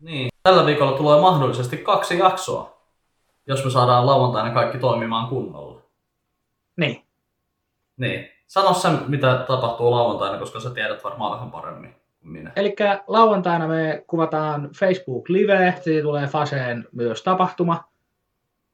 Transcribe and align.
Niin. 0.00 0.28
Tällä 0.42 0.66
viikolla 0.66 0.96
tulee 0.96 1.20
mahdollisesti 1.20 1.76
kaksi 1.76 2.18
jaksoa, 2.18 2.78
jos 3.46 3.64
me 3.64 3.70
saadaan 3.70 4.06
lauantaina 4.06 4.54
kaikki 4.54 4.78
toimimaan 4.78 5.28
kunnolla. 5.28 5.80
Niin. 6.76 7.02
Niin. 7.96 8.28
Sano 8.46 8.74
sen, 8.74 8.98
mitä 9.08 9.44
tapahtuu 9.48 9.90
lauantaina, 9.90 10.38
koska 10.38 10.60
sä 10.60 10.70
tiedät 10.70 11.04
varmaan 11.04 11.32
vähän 11.32 11.50
paremmin 11.50 11.94
kuin 12.20 12.32
minä. 12.32 12.52
Eli 12.56 12.76
lauantaina 13.06 13.68
me 13.68 14.04
kuvataan 14.06 14.70
Facebook 14.76 15.28
Live, 15.28 15.74
siitä 15.80 16.02
tulee 16.02 16.26
Faseen 16.26 16.88
myös 16.92 17.22
tapahtuma. 17.22 17.84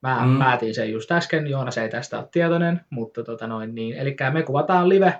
Mä 0.01 0.21
Mm. 0.25 0.39
päätin 0.39 0.75
sen 0.75 0.91
just 0.91 1.11
äsken, 1.11 1.47
Joonas 1.47 1.77
ei 1.77 1.89
tästä 1.89 2.17
ole 2.17 2.27
tietoinen, 2.31 2.81
mutta 2.89 3.23
tota 3.23 3.47
noin 3.47 3.75
niin. 3.75 3.97
Eli 3.97 4.15
me 4.33 4.43
kuvataan 4.43 4.89
live, 4.89 5.19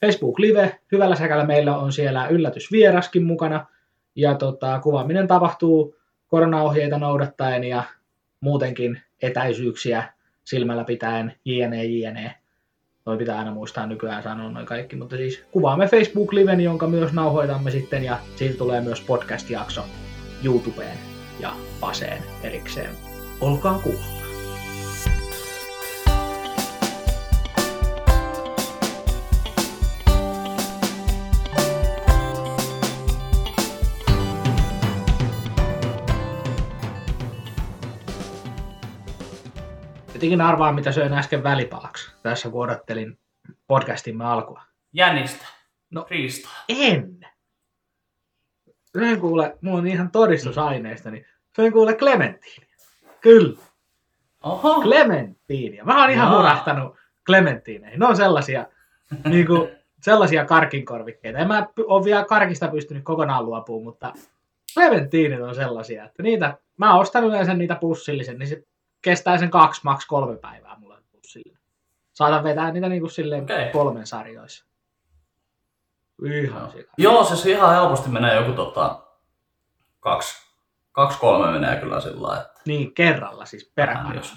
Facebook 0.00 0.38
Live, 0.38 0.80
hyvällä 0.92 1.16
säkällä 1.16 1.44
meillä 1.44 1.76
on 1.76 1.92
siellä 1.92 2.26
yllätysvieraskin 2.28 3.24
mukana. 3.24 3.66
Ja 4.16 4.34
tota, 4.34 4.80
kuvaaminen 4.80 5.28
tapahtuu 5.28 5.96
koronaohjeita 6.28 6.98
noudattaen 6.98 7.64
ja 7.64 7.82
muutenkin 8.40 9.00
etäisyyksiä 9.22 10.12
silmällä 10.44 10.84
pitäen, 10.84 11.34
jne, 11.44 11.84
jne. 11.84 12.34
Noi 13.06 13.16
pitää 13.16 13.38
aina 13.38 13.50
muistaa 13.50 13.86
nykyään 13.86 14.22
sanoa 14.22 14.50
noin 14.50 14.66
kaikki, 14.66 14.96
mutta 14.96 15.16
siis 15.16 15.44
kuvaamme 15.50 15.86
Facebook 15.86 16.32
Liven, 16.32 16.60
jonka 16.60 16.86
myös 16.86 17.12
nauhoitamme 17.12 17.70
sitten 17.70 18.04
ja 18.04 18.18
siitä 18.36 18.58
tulee 18.58 18.80
myös 18.80 19.00
podcast-jakso 19.00 19.82
YouTubeen 20.44 20.98
ja 21.40 21.52
Paseen 21.80 22.22
erikseen. 22.42 22.90
Olkaa 23.40 23.78
kuulla. 23.78 24.21
Jotenkin 40.22 40.40
arvaa, 40.40 40.72
mitä 40.72 40.92
söin 40.92 41.12
äsken 41.12 41.42
välipalaksi, 41.42 42.12
tässä 42.22 42.50
kun 42.50 42.64
odottelin 42.64 43.18
podcastimme 43.66 44.24
alkua. 44.24 44.62
Jänistä. 44.92 45.46
No. 45.90 46.06
Riistaa. 46.10 46.52
En! 46.68 47.26
Söin 48.92 49.20
kuule, 49.20 49.58
mulla 49.60 49.78
on 49.78 49.86
ihan 49.86 50.10
todistusaineista, 50.10 51.10
niin 51.10 51.26
söin 51.56 51.72
kuule 51.72 51.94
Clementine. 51.94 52.66
Kyllä, 53.20 53.58
Oho. 54.42 54.82
Clementine. 54.82 55.82
Mä 55.82 56.00
oon 56.00 56.10
ihan 56.10 56.28
Jaa. 56.28 56.38
hurahtanut 56.38 56.96
Clementineihin. 57.26 58.00
Ne 58.00 58.06
on 58.06 58.16
sellaisia, 58.16 58.66
niinku, 59.24 59.68
sellaisia 60.02 60.44
karkinkorvikkeita. 60.44 61.38
En 61.38 61.48
mä 61.48 61.66
ole 61.86 62.04
vielä 62.04 62.24
karkista 62.24 62.68
pystynyt 62.68 63.04
kokonaan 63.04 63.46
luopumaan, 63.46 63.84
mutta 63.84 64.12
Clementinit 64.74 65.40
on 65.40 65.54
sellaisia, 65.54 66.04
että 66.04 66.22
niitä, 66.22 66.58
mä 66.76 66.92
oon 66.92 67.00
ostanut 67.00 67.30
yleensä 67.30 67.54
niitä 67.54 67.74
pussillisen, 67.74 68.38
niin 68.38 68.48
se 68.48 68.64
kestää 69.02 69.38
sen 69.38 69.50
kaksi, 69.50 69.80
maks 69.84 70.06
kolme 70.06 70.36
päivää 70.36 70.76
mulla 70.78 70.98
pussillinen. 71.12 71.62
Saatan 72.12 72.44
vetää 72.44 72.70
niitä 72.72 72.88
niinku 72.88 73.08
silleen 73.08 73.42
Okei. 73.42 73.70
kolmen 73.70 74.06
sarjoissa. 74.06 74.64
Ihan 76.24 76.60
Joo. 76.62 76.70
sika. 76.70 76.92
Joo, 76.98 77.24
siis 77.24 77.46
ihan 77.46 77.74
helposti 77.74 78.08
menee 78.10 78.34
joku 78.34 78.52
tota, 78.52 79.02
kaksi, 80.00 80.46
kaksi 80.92 81.18
kolme 81.18 81.52
menee 81.52 81.76
kyllä 81.80 82.00
sillä 82.00 82.22
lailla, 82.28 82.42
että 82.42 82.60
Niin, 82.66 82.94
kerralla 82.94 83.44
siis 83.44 83.72
peräkkäin. 83.74 84.14
jos. 84.16 84.34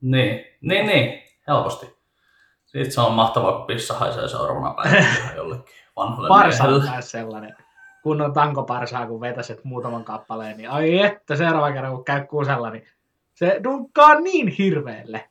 Niin, 0.00 0.44
niin, 0.60 0.86
niin, 0.86 1.22
helposti. 1.48 1.96
Sitten 2.66 2.92
se 2.92 3.00
on 3.00 3.12
mahtavaa, 3.12 3.52
kun 3.52 3.66
pissa 3.66 3.94
haisee 3.94 4.28
seuraavana 4.28 4.74
päivänä 4.74 5.32
jollekin 5.36 5.74
vanhalle 5.96 6.28
Parsa 6.28 6.64
on 6.64 6.82
myös 6.90 7.10
sellainen. 7.10 7.56
Kunnon 8.02 8.32
tankoparsaa, 8.32 9.06
kun 9.06 9.20
vetäset 9.20 9.64
muutaman 9.64 10.04
kappaleen, 10.04 10.56
niin 10.56 10.70
ai 10.70 10.98
että 11.02 11.36
seuraava 11.36 11.72
kerran 11.72 11.94
kun 11.94 12.04
käy 12.04 12.26
kusella, 12.26 12.70
niin 12.70 12.86
se 13.34 13.60
dunkkaa 13.64 14.20
niin 14.20 14.48
hirveelle. 14.48 15.30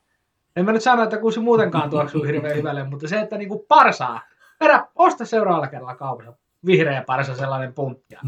En 0.56 0.64
mä 0.64 0.72
nyt 0.72 0.82
sano, 0.82 1.02
että 1.02 1.18
kuusi 1.18 1.40
muutenkaan 1.40 1.90
tuoksuu 1.90 2.22
hirveän 2.22 2.56
hyvälle, 2.56 2.84
mutta 2.84 3.08
se, 3.08 3.20
että 3.20 3.38
niinku 3.38 3.66
parsaa, 3.68 4.20
perä, 4.58 4.86
osta 4.94 5.24
seuraavalla 5.24 5.68
kerralla 5.68 5.96
kaupassa 5.96 6.32
vihreä 6.66 7.04
parsa 7.06 7.34
sellainen 7.34 7.74
puntti 7.74 8.14
ja 8.14 8.20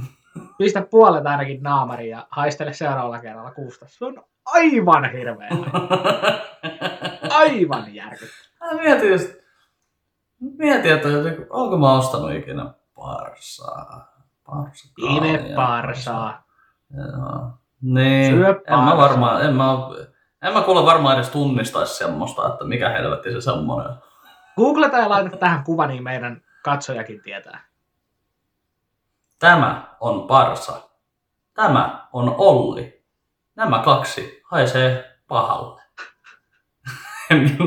pistä 0.58 0.82
puolet 0.90 1.26
ainakin 1.26 1.62
naamariin 1.62 2.10
ja 2.10 2.26
haistele 2.30 2.72
seuraavalla 2.72 3.18
kerralla 3.18 3.50
kuusta. 3.50 3.86
Se 3.88 4.04
on 4.04 4.24
aivan 4.44 5.12
hirveä. 5.12 5.48
Aivan 7.30 7.94
järkyttävä. 7.94 8.74
Mietin 8.82 9.10
just, 9.12 9.34
mietin, 10.40 10.92
että 10.92 11.08
onko 11.50 11.78
mä 11.78 11.92
ostanut 11.92 12.32
ikinä 12.32 12.74
parsaa. 12.94 14.12
Parsa. 14.46 14.88
Ime 14.98 15.52
parsaa. 15.56 16.44
Joo. 16.96 17.50
Niin, 17.82 18.34
en 18.66 18.78
mä 18.84 18.96
varmaan, 18.96 19.42
en 19.44 19.54
mä, 19.54 19.64
en 20.42 20.52
mä 20.52 20.62
kuule 20.62 20.86
varmaan 20.86 21.14
edes 21.14 21.28
tunnistaisi 21.28 21.94
semmoista, 21.94 22.48
että 22.48 22.64
mikä 22.64 22.88
helvetti 22.88 23.32
se 23.32 23.40
semmonen 23.40 23.86
on. 23.86 23.98
Googleta 24.56 24.96
ja 24.98 25.08
laita 25.08 25.36
tähän 25.36 25.64
kuva, 25.64 25.86
niin 25.86 26.02
meidän 26.02 26.42
katsojakin 26.64 27.22
tietää. 27.22 27.64
Tämä 29.38 29.96
on 30.00 30.26
parsa. 30.26 30.72
Tämä 31.54 32.08
on 32.12 32.34
Olli. 32.38 33.02
Nämä 33.56 33.78
kaksi 33.78 34.42
haisee 34.44 35.18
pahalle. 35.28 35.82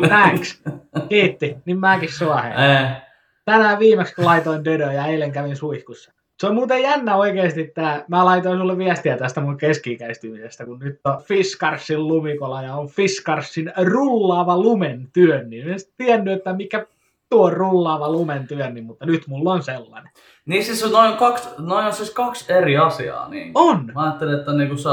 Thanks. 0.07 0.63
Kiitti. 1.09 1.57
Niin 1.65 1.79
mäkin 1.79 2.13
sua 2.13 2.41
hei. 2.41 2.71
Eh, 2.71 3.01
Tänään 3.45 3.79
viimeksi 3.79 4.15
kun 4.15 4.25
laitoin 4.25 4.65
Dödö 4.65 4.91
ja 4.91 5.05
eilen 5.05 5.31
kävin 5.31 5.55
suihkussa. 5.55 6.11
Se 6.39 6.47
on 6.47 6.55
muuten 6.55 6.81
jännä 6.81 7.15
oikeasti 7.15 7.71
tää. 7.75 8.05
Mä 8.07 8.25
laitoin 8.25 8.59
sulle 8.59 8.77
viestiä 8.77 9.17
tästä 9.17 9.41
mun 9.41 9.57
keski-ikäistymisestä, 9.57 10.65
kun 10.65 10.79
nyt 10.79 10.99
on 11.03 11.21
Fiskarsin 11.23 12.07
lumikola 12.07 12.61
ja 12.61 12.75
on 12.75 12.87
Fiskarsin 12.87 13.73
rullaava 13.83 14.57
lumen 14.57 15.07
työnni. 15.13 15.59
En 15.59 15.67
edes 15.67 15.93
tiennyt, 15.97 16.33
että 16.33 16.53
mikä 16.53 16.85
tuo 17.29 17.49
rullaava 17.49 18.11
lumen 18.11 18.47
työnni, 18.47 18.81
mutta 18.81 19.05
nyt 19.05 19.27
mulla 19.27 19.53
on 19.53 19.63
sellainen. 19.63 20.11
niin 20.45 20.63
siis 20.63 20.91
noin 20.91 21.13
kaksi, 21.13 21.49
noin 21.57 21.85
on 21.85 21.93
siis 21.93 22.11
kaksi 22.11 22.53
eri 22.53 22.77
asiaa. 22.77 23.29
Niin. 23.29 23.51
On! 23.55 23.91
Mä 23.93 24.03
ajattelin, 24.03 24.39
että 24.39 24.53
niinku 24.53 24.77
sä... 24.77 24.89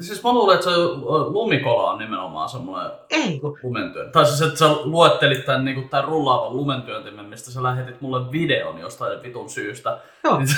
Siis 0.00 0.24
mä 0.24 0.32
luulen, 0.32 0.54
että 0.54 0.70
se 0.70 0.76
lumikola 1.28 1.90
on 1.90 1.98
nimenomaan 1.98 2.48
semmoinen 2.48 2.90
Ei 3.10 3.40
kun 3.40 3.58
lumentyönti. 3.62 4.12
Tai 4.12 4.26
siis, 4.26 4.42
että 4.42 4.58
sä 4.58 4.68
luettelit 4.84 5.44
tämän, 5.44 5.64
niinku, 5.64 5.88
tämän 5.90 6.04
rullaavan 6.04 6.56
lumentyöntimen, 6.56 7.24
mistä 7.26 7.50
sä 7.50 7.62
lähetit 7.62 8.00
mulle 8.00 8.32
videon 8.32 8.78
jostain 8.78 9.22
vitun 9.22 9.50
syystä. 9.50 9.98
Joo. 10.24 10.38
Niin- 10.38 10.48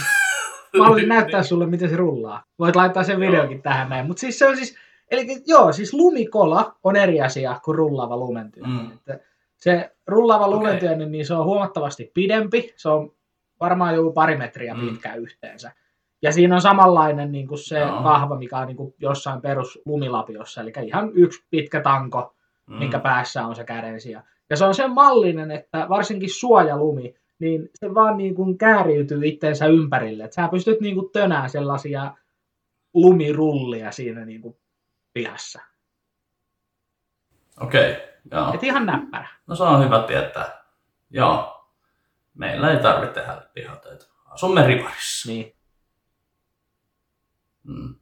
Mä 0.79 0.85
haluaisin 0.85 1.09
näyttää 1.09 1.43
sulle, 1.43 1.67
miten 1.67 1.91
se 1.91 1.97
rullaa. 1.97 2.43
Voit 2.59 2.77
laittaa 2.77 3.05
sen 3.05 3.21
videokin 3.21 3.63
tähän 3.63 3.89
näin. 3.89 4.07
Mutta 4.07 4.21
siis 4.21 4.39
se 4.39 4.49
on 4.49 4.57
siis, 4.57 4.77
eli 5.11 5.27
joo, 5.47 5.73
siis 5.73 5.93
lumikola 5.95 6.75
on 6.85 6.97
eri 6.97 7.21
asia 7.21 7.61
kuin 7.65 7.75
rullaava 7.75 8.17
lumentyö. 8.17 8.63
Mm. 8.67 8.91
Että 8.93 9.19
Se 9.57 9.91
rullaava 10.07 10.45
Okei. 10.47 10.57
lumentyö, 10.59 10.97
niin 10.97 11.27
se 11.27 11.35
on 11.35 11.45
huomattavasti 11.45 12.11
pidempi. 12.15 12.73
Se 12.77 12.89
on 12.89 13.13
varmaan 13.61 13.95
joku 13.95 14.13
pari 14.13 14.37
metriä 14.37 14.75
Mm. 14.75 14.81
pitkä 14.89 15.15
yhteensä. 15.15 15.73
Ja 16.23 16.33
siinä 16.33 16.55
on 16.55 16.61
samanlainen 16.61 17.33
niin 17.33 17.49
kuin 17.49 17.59
se 17.59 17.79
Joo. 17.79 18.03
kahva, 18.03 18.39
mikä 18.39 18.59
on 18.59 18.67
niin 18.67 18.77
kuin 18.77 18.95
jossain 18.99 19.41
perus 19.41 19.79
lumilapiossa. 19.85 20.61
Eli 20.61 20.73
ihan 20.87 21.11
yksi 21.15 21.45
pitkä 21.51 21.81
tanko, 21.81 22.35
Mm. 22.67 22.77
minkä 22.79 22.99
päässä 22.99 23.47
on 23.47 23.57
se 23.57 23.65
kädensija. 23.65 24.23
Ja 24.51 24.57
se 24.57 24.65
on 24.65 24.75
sen 24.75 24.91
mallinen, 24.91 25.51
että 25.51 25.87
varsinkin 25.89 26.31
suojalumi, 26.31 27.15
niin 27.39 27.69
se 27.75 27.95
vaan 27.95 28.17
niin 28.17 28.35
kuin 28.35 28.59
kääriytyy 28.59 29.21
itteensä 29.25 29.67
ympärille. 29.67 30.25
Että 30.25 30.35
sä 30.35 30.49
pystyt 30.49 30.81
niin 30.81 30.95
kuin 30.95 31.11
tönää 31.13 31.49
sellaisia 31.49 32.15
lumirullia 32.95 33.91
siinä 33.93 34.25
niin 34.25 34.41
kuin 34.41 34.57
pihassa. 35.13 35.61
Okei, 37.61 37.93
okay, 37.93 38.03
joo. 38.31 38.55
Et 38.55 38.63
ihan 38.65 38.87
näppärä. 38.87 39.29
No 39.47 39.57
se 39.57 39.63
on 39.63 39.85
hyvä 39.85 40.03
tietää. 40.07 40.65
Joo. 41.11 41.67
Meillä 42.35 42.71
ei 42.71 42.83
tarvitse 42.83 43.21
tehdä 43.21 43.43
pihatöitä. 43.55 44.05
Asumme 44.25 44.67
rivarissa. 44.67 45.29
Niin. 45.29 45.55
Mm. 47.65 47.95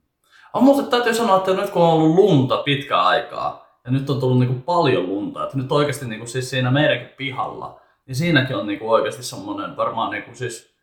On 0.52 0.86
täytyy 0.90 1.14
sanoa, 1.14 1.36
että 1.36 1.52
nyt 1.52 1.70
kun 1.70 1.82
on 1.82 1.90
ollut 1.90 2.14
lunta 2.14 2.56
pitkä 2.56 3.00
aikaa, 3.00 3.66
ja 3.84 3.90
nyt 3.90 4.10
on 4.10 4.20
tullut 4.20 4.38
niinku 4.38 4.60
paljon 4.60 5.06
lunta, 5.06 5.44
että 5.44 5.58
nyt 5.58 5.72
oikeasti 5.72 6.06
niinku 6.06 6.26
siis 6.26 6.50
siinä 6.50 6.70
meidänkin 6.70 7.16
pihalla, 7.16 7.80
niin 8.06 8.16
siinäkin 8.16 8.56
on 8.56 8.66
niinku 8.66 8.90
oikeasti 8.90 9.22
semmoinen 9.22 9.76
varmaan 9.76 10.10
niinku 10.10 10.34
siis 10.34 10.74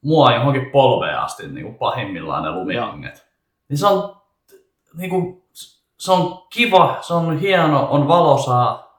mua 0.00 0.32
johonkin 0.32 0.70
polveen 0.70 1.18
asti 1.18 1.48
niinku 1.48 1.72
pahimmillaan 1.72 2.42
ne 2.42 2.50
lumihenget. 2.50 3.26
Niin 3.68 3.78
se 3.78 3.86
on, 3.86 4.16
niinku, 4.94 5.44
se 5.98 6.12
on 6.12 6.46
kiva, 6.50 6.98
se 7.00 7.14
on 7.14 7.38
hieno, 7.38 7.88
on 7.90 8.08
valosaa. 8.08 8.89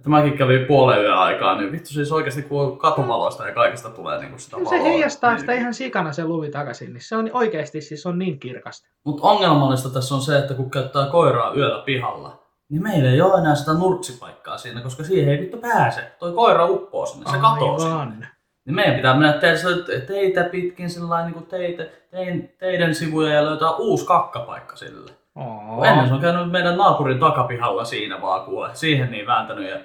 Että 0.00 0.10
mäkin 0.10 0.38
kävin 0.38 0.66
puolen 0.66 1.02
yön 1.02 1.18
aikaa, 1.18 1.56
niin 1.56 1.72
vittu 1.72 1.88
siis 1.88 2.12
oikeasti 2.12 2.42
kun 2.42 2.78
katuvaloista 2.78 3.48
ja 3.48 3.54
kaikesta 3.54 3.90
tulee 3.90 4.18
niinku 4.18 4.38
sitä 4.38 4.56
Kyllä 4.56 4.70
valoa. 4.70 4.82
se 4.82 4.88
heijastaa 4.88 5.30
niin- 5.30 5.40
sitä 5.40 5.52
ihan 5.52 5.74
sikana 5.74 6.12
se 6.12 6.24
lumi 6.24 6.50
takaisin, 6.50 6.92
niin 6.92 7.02
se 7.02 7.16
on 7.16 7.30
oikeasti 7.32 7.80
siis 7.80 8.06
on 8.06 8.18
niin 8.18 8.38
kirkasta. 8.38 8.88
Mutta 9.04 9.28
ongelmallista 9.28 9.88
tässä 9.90 10.14
on 10.14 10.20
se, 10.20 10.38
että 10.38 10.54
kun 10.54 10.70
käyttää 10.70 11.06
koiraa 11.06 11.54
yöllä 11.54 11.82
pihalla, 11.82 12.42
niin 12.68 12.82
meillä 12.82 13.10
ei 13.10 13.20
ole 13.20 13.40
enää 13.40 13.54
sitä 13.54 13.72
nurtsipaikkaa 13.74 14.58
siinä, 14.58 14.80
koska 14.80 15.04
siihen 15.04 15.28
ei 15.28 15.40
vittu 15.40 15.56
pääse. 15.56 16.12
Toi 16.18 16.32
koira 16.32 16.66
uppoo 16.66 17.06
sinne, 17.06 17.30
se 17.30 17.36
katoo 17.38 17.78
sinne. 17.78 18.28
Niin 18.64 18.74
meidän 18.74 18.94
pitää 18.96 19.14
mennä 19.14 19.32
teille 19.32 20.00
teitä 20.06 20.44
pitkin 20.44 20.90
sillä 20.90 21.22
niin 21.24 21.34
kuin 21.34 21.46
teitä, 21.46 21.86
tein, 22.10 22.54
teidän 22.58 22.94
sivuja 22.94 23.34
ja 23.34 23.44
löytää 23.44 23.70
uusi 23.70 24.06
kakkapaikka 24.06 24.76
sille. 24.76 25.10
Oo. 25.34 25.84
Ennen 25.84 26.08
se 26.08 26.14
on 26.14 26.20
käynyt 26.20 26.50
meidän 26.50 26.76
naapurin 26.76 27.18
takapihalla 27.18 27.84
siinä 27.84 28.20
vaan 28.20 28.44
kuule. 28.44 28.70
Siihen 28.74 29.10
niin 29.10 29.26
vääntänyt 29.26 29.70
ja 29.70 29.80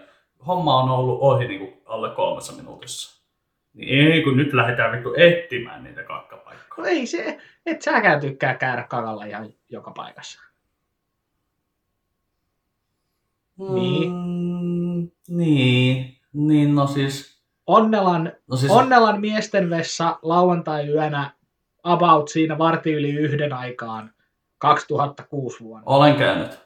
homma 0.47 0.83
on 0.83 0.89
ollut 0.89 1.21
ohi 1.21 1.47
niin 1.47 1.59
kuin 1.59 1.81
alle 1.85 2.09
kolmessa 2.09 2.53
minuutissa. 2.53 3.21
Niin 3.73 4.11
ei, 4.11 4.23
kun 4.23 4.37
nyt 4.37 4.53
lähdetään 4.53 4.91
vittu 4.91 5.13
etsimään 5.17 5.83
niitä 5.83 6.03
kakkapaikkoja. 6.03 6.87
No 6.87 6.95
ei 6.95 7.05
se, 7.05 7.37
et 7.65 7.81
säkään 7.81 8.21
tykkää 8.21 8.53
käydä 8.55 8.83
kakalla 8.83 9.25
ihan 9.25 9.49
joka 9.69 9.91
paikassa. 9.91 10.41
Niin. 13.73 14.11
Mm, 14.11 15.11
niin. 15.27 16.15
Niin, 16.33 16.75
no 16.75 16.87
siis... 16.87 17.35
Onnelan, 17.67 18.31
No 18.47 18.57
siis 18.57 18.71
Onnelan 18.71 19.21
miesten 19.21 19.69
vessa 19.69 20.19
lauantai-yönä 20.21 21.31
about 21.83 22.27
siinä 22.27 22.57
varti 22.57 22.93
yli 22.93 23.09
yhden 23.11 23.53
aikaan 23.53 24.13
2006 24.65 25.63
vuonna. 25.63 25.83
olen 25.85 26.15
käynyt. 26.15 26.59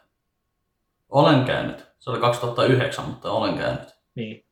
Olen 1.10 1.46
käynyt. 1.46 1.86
Se 2.00 2.10
oli 2.10 2.20
2009, 2.20 3.06
mutta 3.06 3.32
olen 3.32 3.58
käynyt. 3.58 4.00
Niin. 4.16 4.46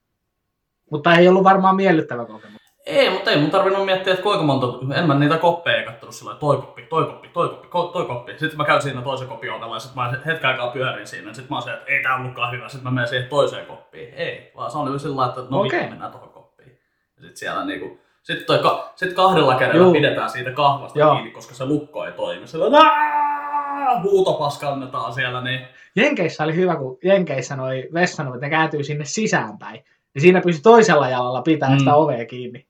Mutta 0.91 1.15
ei 1.15 1.27
ollut 1.27 1.43
varmaan 1.43 1.75
miellyttävä 1.75 2.25
kokemus. 2.25 2.61
Ei, 2.85 3.09
mutta 3.09 3.31
ei 3.31 3.41
mun 3.41 3.51
tarvinnut 3.51 3.85
miettiä, 3.85 4.13
että 4.13 4.23
kuinka 4.23 4.43
monta, 4.43 4.67
en 4.95 5.07
mä 5.07 5.19
niitä 5.19 5.37
koppeja 5.37 5.85
kattonut 5.85 6.15
sillä 6.15 6.35
toi 6.35 6.57
koppi, 6.57 6.81
toi 6.81 7.05
koppi, 7.05 7.27
toi 7.27 7.49
koppi, 7.49 7.67
ko- 7.67 7.91
toi 7.93 8.05
koppi. 8.05 8.31
Sitten 8.31 8.57
mä 8.57 8.65
käyn 8.65 8.81
siinä 8.81 9.01
toisen 9.01 9.27
kopin 9.27 9.51
ovella 9.51 9.75
ja 9.75 9.79
sitten 9.79 10.03
mä 10.03 10.13
hetken 10.25 10.49
aikaa 10.49 10.71
pyörin 10.71 11.07
siinä. 11.07 11.33
Sitten 11.33 11.47
mä 11.49 11.55
oon 11.55 11.63
se, 11.63 11.73
että 11.73 11.85
ei 11.91 12.03
tää 12.03 12.15
ollutkaan 12.15 12.51
hyvä. 12.51 12.69
Sitten 12.69 12.83
mä 12.83 12.91
menen 12.95 13.07
siihen 13.07 13.29
toiseen 13.29 13.65
koppiin. 13.65 14.13
Ei, 14.13 14.51
vaan 14.55 14.71
se 14.71 14.77
on 14.77 14.99
sillä 14.99 15.25
että 15.25 15.41
no 15.49 15.59
Okei. 15.59 15.79
vittu 15.79 15.89
mennään 15.89 16.11
tohon 16.11 16.29
koppiin. 16.29 16.79
Ja 17.15 17.21
sitten 17.21 17.37
siellä 17.37 17.65
niinku, 17.65 17.99
sitten 18.27 18.45
toi, 18.47 18.59
ka- 18.59 18.91
sit 18.95 19.13
kahdella 19.13 19.55
kädellä 19.55 19.81
Juu. 19.83 19.93
pidetään 19.93 20.29
siitä 20.29 20.51
kahvasta 20.51 20.99
Joo. 20.99 21.13
kiinni, 21.15 21.31
koska 21.31 21.53
se 21.55 21.65
lukko 21.65 22.05
ei 22.05 22.11
toimi. 22.11 22.47
Sillä 22.47 22.77
"Aa!" 22.79 24.01
huutopaska 24.01 24.69
annetaan 24.69 25.13
siellä, 25.13 25.41
niin 25.41 25.59
Jenkeissä 25.95 26.43
oli 26.43 26.55
hyvä, 26.55 26.75
kun 26.75 26.97
Jenkeissä 27.03 27.55
noi 27.55 27.87
vessanovet, 27.93 28.41
ne 28.41 28.49
kääntyy 28.49 28.83
sinne 28.83 29.05
sisäänpäin. 29.05 29.83
Ja 30.15 30.21
siinä 30.21 30.41
pysyi 30.41 30.61
toisella 30.61 31.09
jalalla 31.09 31.41
pitää 31.41 31.69
Mm. 31.69 31.77
sitä 31.79 31.95
ovea 31.95 32.25
kiinni. 32.25 32.67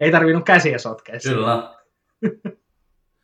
Ei 0.00 0.10
tarvinnut 0.10 0.44
käsiä 0.44 0.78
sotkea 0.78 1.14
kyllä. 1.28 1.70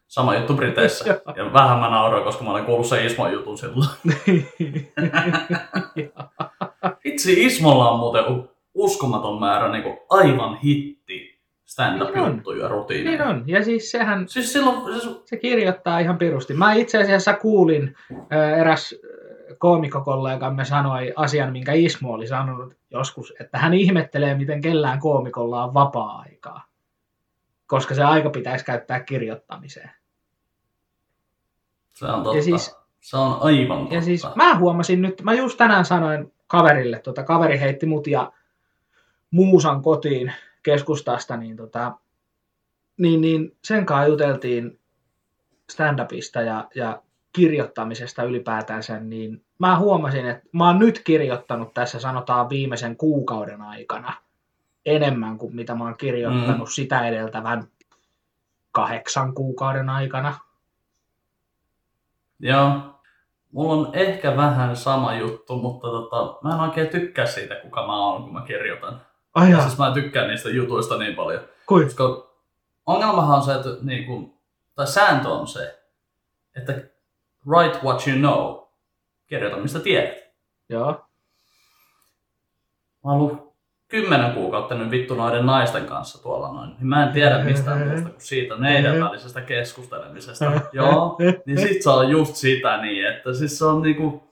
Sama 0.08 0.34
juttu 0.34 0.54
Briteissä. 0.54 1.20
Ja 1.36 1.52
vähän 1.52 1.78
mä 1.78 1.88
nauroin, 1.90 2.24
koska 2.24 2.44
mä 2.44 2.50
olen 2.50 2.64
kuullut 2.64 2.86
sen 2.86 3.06
Ismon 3.06 3.32
jutun 3.32 3.58
silloin. 3.58 3.88
Itse 7.04 7.32
Ismolla 7.32 7.90
on 7.90 7.98
muuten 8.00 8.24
uskomaton 8.74 9.40
määrä 9.40 9.68
niin 9.72 9.98
aivan 10.10 10.56
hitti 10.58 11.27
stand-up-juttuja, 11.68 12.68
rutiineja. 12.68 13.18
niin 13.18 13.28
on. 13.36 13.44
Ja 13.46 13.64
siis 13.64 13.90
sehän, 13.90 14.28
Siis 14.28 14.52
silloin, 14.52 15.00
siis, 15.00 15.16
se 15.24 15.36
kirjoittaa 15.36 15.98
ihan 15.98 16.18
pirusti. 16.18 16.54
Mä 16.54 16.72
itse 16.72 16.98
asiassa 16.98 17.34
kuulin, 17.34 17.96
ää, 18.30 18.56
eräs 18.56 18.94
ää, 18.94 19.54
koomikkokollegamme 19.58 20.64
sanoi 20.64 21.12
asian, 21.16 21.52
minkä 21.52 21.72
Ismo 21.72 22.12
oli 22.12 22.26
sanonut 22.26 22.74
joskus, 22.90 23.34
että 23.40 23.58
hän 23.58 23.74
ihmettelee, 23.74 24.34
miten 24.34 24.60
kellään 24.60 25.00
koomikolla 25.00 25.64
on 25.64 25.74
vapaa-aikaa. 25.74 26.64
Koska 27.66 27.94
se 27.94 28.02
aika 28.04 28.30
pitäisi 28.30 28.64
käyttää 28.64 29.00
kirjoittamiseen. 29.00 29.90
se 31.94 32.06
on 32.06 32.22
totta. 32.22 32.36
Ja 32.36 32.42
siis- 32.42 32.76
se 33.00 33.16
on 33.16 33.38
aivan 33.40 33.78
totta. 33.78 33.94
Ja 33.94 34.02
siis 34.02 34.26
mä 34.36 34.54
huomasin 34.58 35.02
nyt, 35.02 35.22
mä 35.22 35.34
just 35.34 35.58
tänään 35.58 35.84
sanoin 35.84 36.32
kaverille, 36.46 36.98
tota, 36.98 37.22
kaveri 37.22 37.60
heitti 37.60 37.86
mut 37.86 38.06
ja 38.06 38.32
Muusan 39.30 39.82
kotiin 39.82 40.32
keskustasta, 40.62 41.36
niin, 41.36 41.56
tota, 41.56 41.92
niin, 42.96 43.20
niin 43.20 43.56
sen 43.64 43.86
kanssa 43.86 44.08
juteltiin 44.08 44.78
stand-upista 45.72 46.40
ja, 46.40 46.68
ja 46.74 47.02
kirjoittamisesta 47.32 48.22
ylipäätänsä, 48.22 49.00
niin 49.00 49.44
mä 49.58 49.78
huomasin, 49.78 50.28
että 50.28 50.48
mä 50.52 50.66
oon 50.66 50.78
nyt 50.78 50.98
kirjoittanut 50.98 51.74
tässä 51.74 52.00
sanotaan 52.00 52.48
viimeisen 52.48 52.96
kuukauden 52.96 53.62
aikana 53.62 54.14
enemmän 54.86 55.38
kuin 55.38 55.56
mitä 55.56 55.74
mä 55.74 55.84
oon 55.84 55.96
kirjoittanut 55.96 56.68
mm. 56.68 56.72
sitä 56.72 57.08
edeltävän 57.08 57.64
kahdeksan 58.72 59.34
kuukauden 59.34 59.88
aikana. 59.88 60.38
Joo. 62.40 62.80
Mulla 63.52 63.88
on 63.88 63.94
ehkä 63.94 64.36
vähän 64.36 64.76
sama 64.76 65.14
juttu, 65.14 65.56
mutta 65.56 65.88
tota, 65.88 66.38
mä 66.42 66.54
en 66.54 66.60
oikein 66.60 66.88
tykkää 66.88 67.26
siitä, 67.26 67.54
kuka 67.54 67.86
mä 67.86 67.96
oon, 67.96 68.22
kun 68.22 68.32
mä 68.32 68.40
kirjoitan. 68.46 69.00
Ai 69.38 69.50
Ja 69.50 69.60
siis 69.60 69.78
mä 69.78 69.94
tykkään 69.94 70.28
niistä 70.28 70.48
jutuista 70.48 70.98
niin 70.98 71.14
paljon. 71.14 71.40
kui? 71.66 71.84
Koska 71.84 72.30
ongelmahan 72.86 73.36
on 73.36 73.44
se, 73.44 73.54
että 73.54 73.68
niinku, 73.82 74.34
tai 74.74 74.86
sääntö 74.86 75.28
on 75.28 75.46
se, 75.46 75.78
että 76.56 76.72
write 77.46 77.78
what 77.84 78.06
you 78.06 78.18
know. 78.18 78.68
Kirjoita 79.26 79.56
mistä 79.56 79.80
tiedät. 79.80 80.18
Joo. 80.68 80.92
Mä 83.04 83.10
oon 83.10 83.20
ollut 83.20 83.48
kymmenen 83.88 84.32
kuukautta 84.32 84.74
nyt 84.74 84.90
vittu 84.90 85.14
noiden 85.14 85.46
naisten 85.46 85.86
kanssa 85.86 86.22
tuolla 86.22 86.52
noin. 86.52 86.70
Niin 86.70 86.86
mä 86.86 87.06
en 87.06 87.12
tiedä 87.12 87.44
mistään 87.44 87.88
muusta 87.88 88.08
kuin 88.08 88.20
siitä 88.20 88.56
meidän 88.56 89.00
välisestä 89.00 89.40
keskustelemisesta. 89.40 90.52
Joo, 90.72 91.16
niin 91.46 91.60
sit 91.60 91.82
se 91.82 91.90
on 91.90 92.10
just 92.10 92.34
sitä 92.34 92.82
niin, 92.82 93.06
että 93.06 93.34
siis 93.34 93.58
se 93.58 93.64
on 93.64 93.82
niinku... 93.82 94.27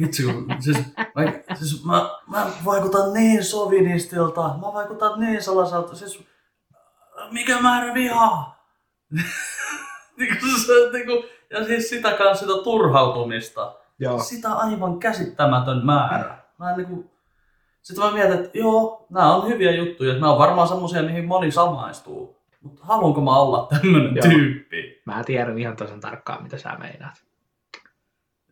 Vitsi, 0.00 0.22
kun, 0.22 0.46
siis, 0.60 0.78
mä, 0.96 1.54
siis 1.54 1.84
mä, 1.84 2.10
mä 2.26 2.46
vaikutan 2.64 3.12
niin 3.12 3.44
sovinistilta, 3.44 4.42
mä 4.42 4.72
vaikutan 4.72 5.20
niin 5.20 5.42
sellaiselta, 5.42 5.96
siis 5.96 6.24
mikä 7.30 7.60
määrä 7.60 7.94
vihaa. 7.94 8.68
se, 10.66 10.72
niinku, 10.92 11.24
ja 11.50 11.64
siis 11.64 11.88
sitä 11.88 12.12
kanssa 12.12 12.46
sitä 12.46 12.64
turhautumista. 12.64 13.74
Joo. 13.98 14.18
Sitä 14.18 14.52
aivan 14.52 14.98
käsittämätön 14.98 15.86
määrä. 15.86 16.38
Mä 16.58 16.70
en 16.70 16.76
niinku... 16.76 17.10
Sitten 17.82 18.04
mä 18.04 18.10
mietin, 18.10 18.32
että 18.32 18.58
joo, 18.58 19.06
nämä 19.10 19.34
on 19.34 19.48
hyviä 19.48 19.70
juttuja. 19.70 20.14
Nämä 20.14 20.32
on 20.32 20.38
varmaan 20.38 20.68
semmosia, 20.68 21.02
mihin 21.02 21.24
moni 21.24 21.50
samaistuu. 21.50 22.36
Mutta 22.60 22.84
haluanko 22.84 23.20
mä 23.20 23.36
olla 23.36 23.66
tämmönen 23.70 24.16
Joo. 24.16 24.26
tyyppi? 24.28 25.02
Mä 25.04 25.24
tiedän 25.24 25.58
ihan 25.58 25.76
tasan 25.76 26.00
tarkkaan, 26.00 26.42
mitä 26.42 26.58
sä 26.58 26.76
meinaat. 26.78 27.24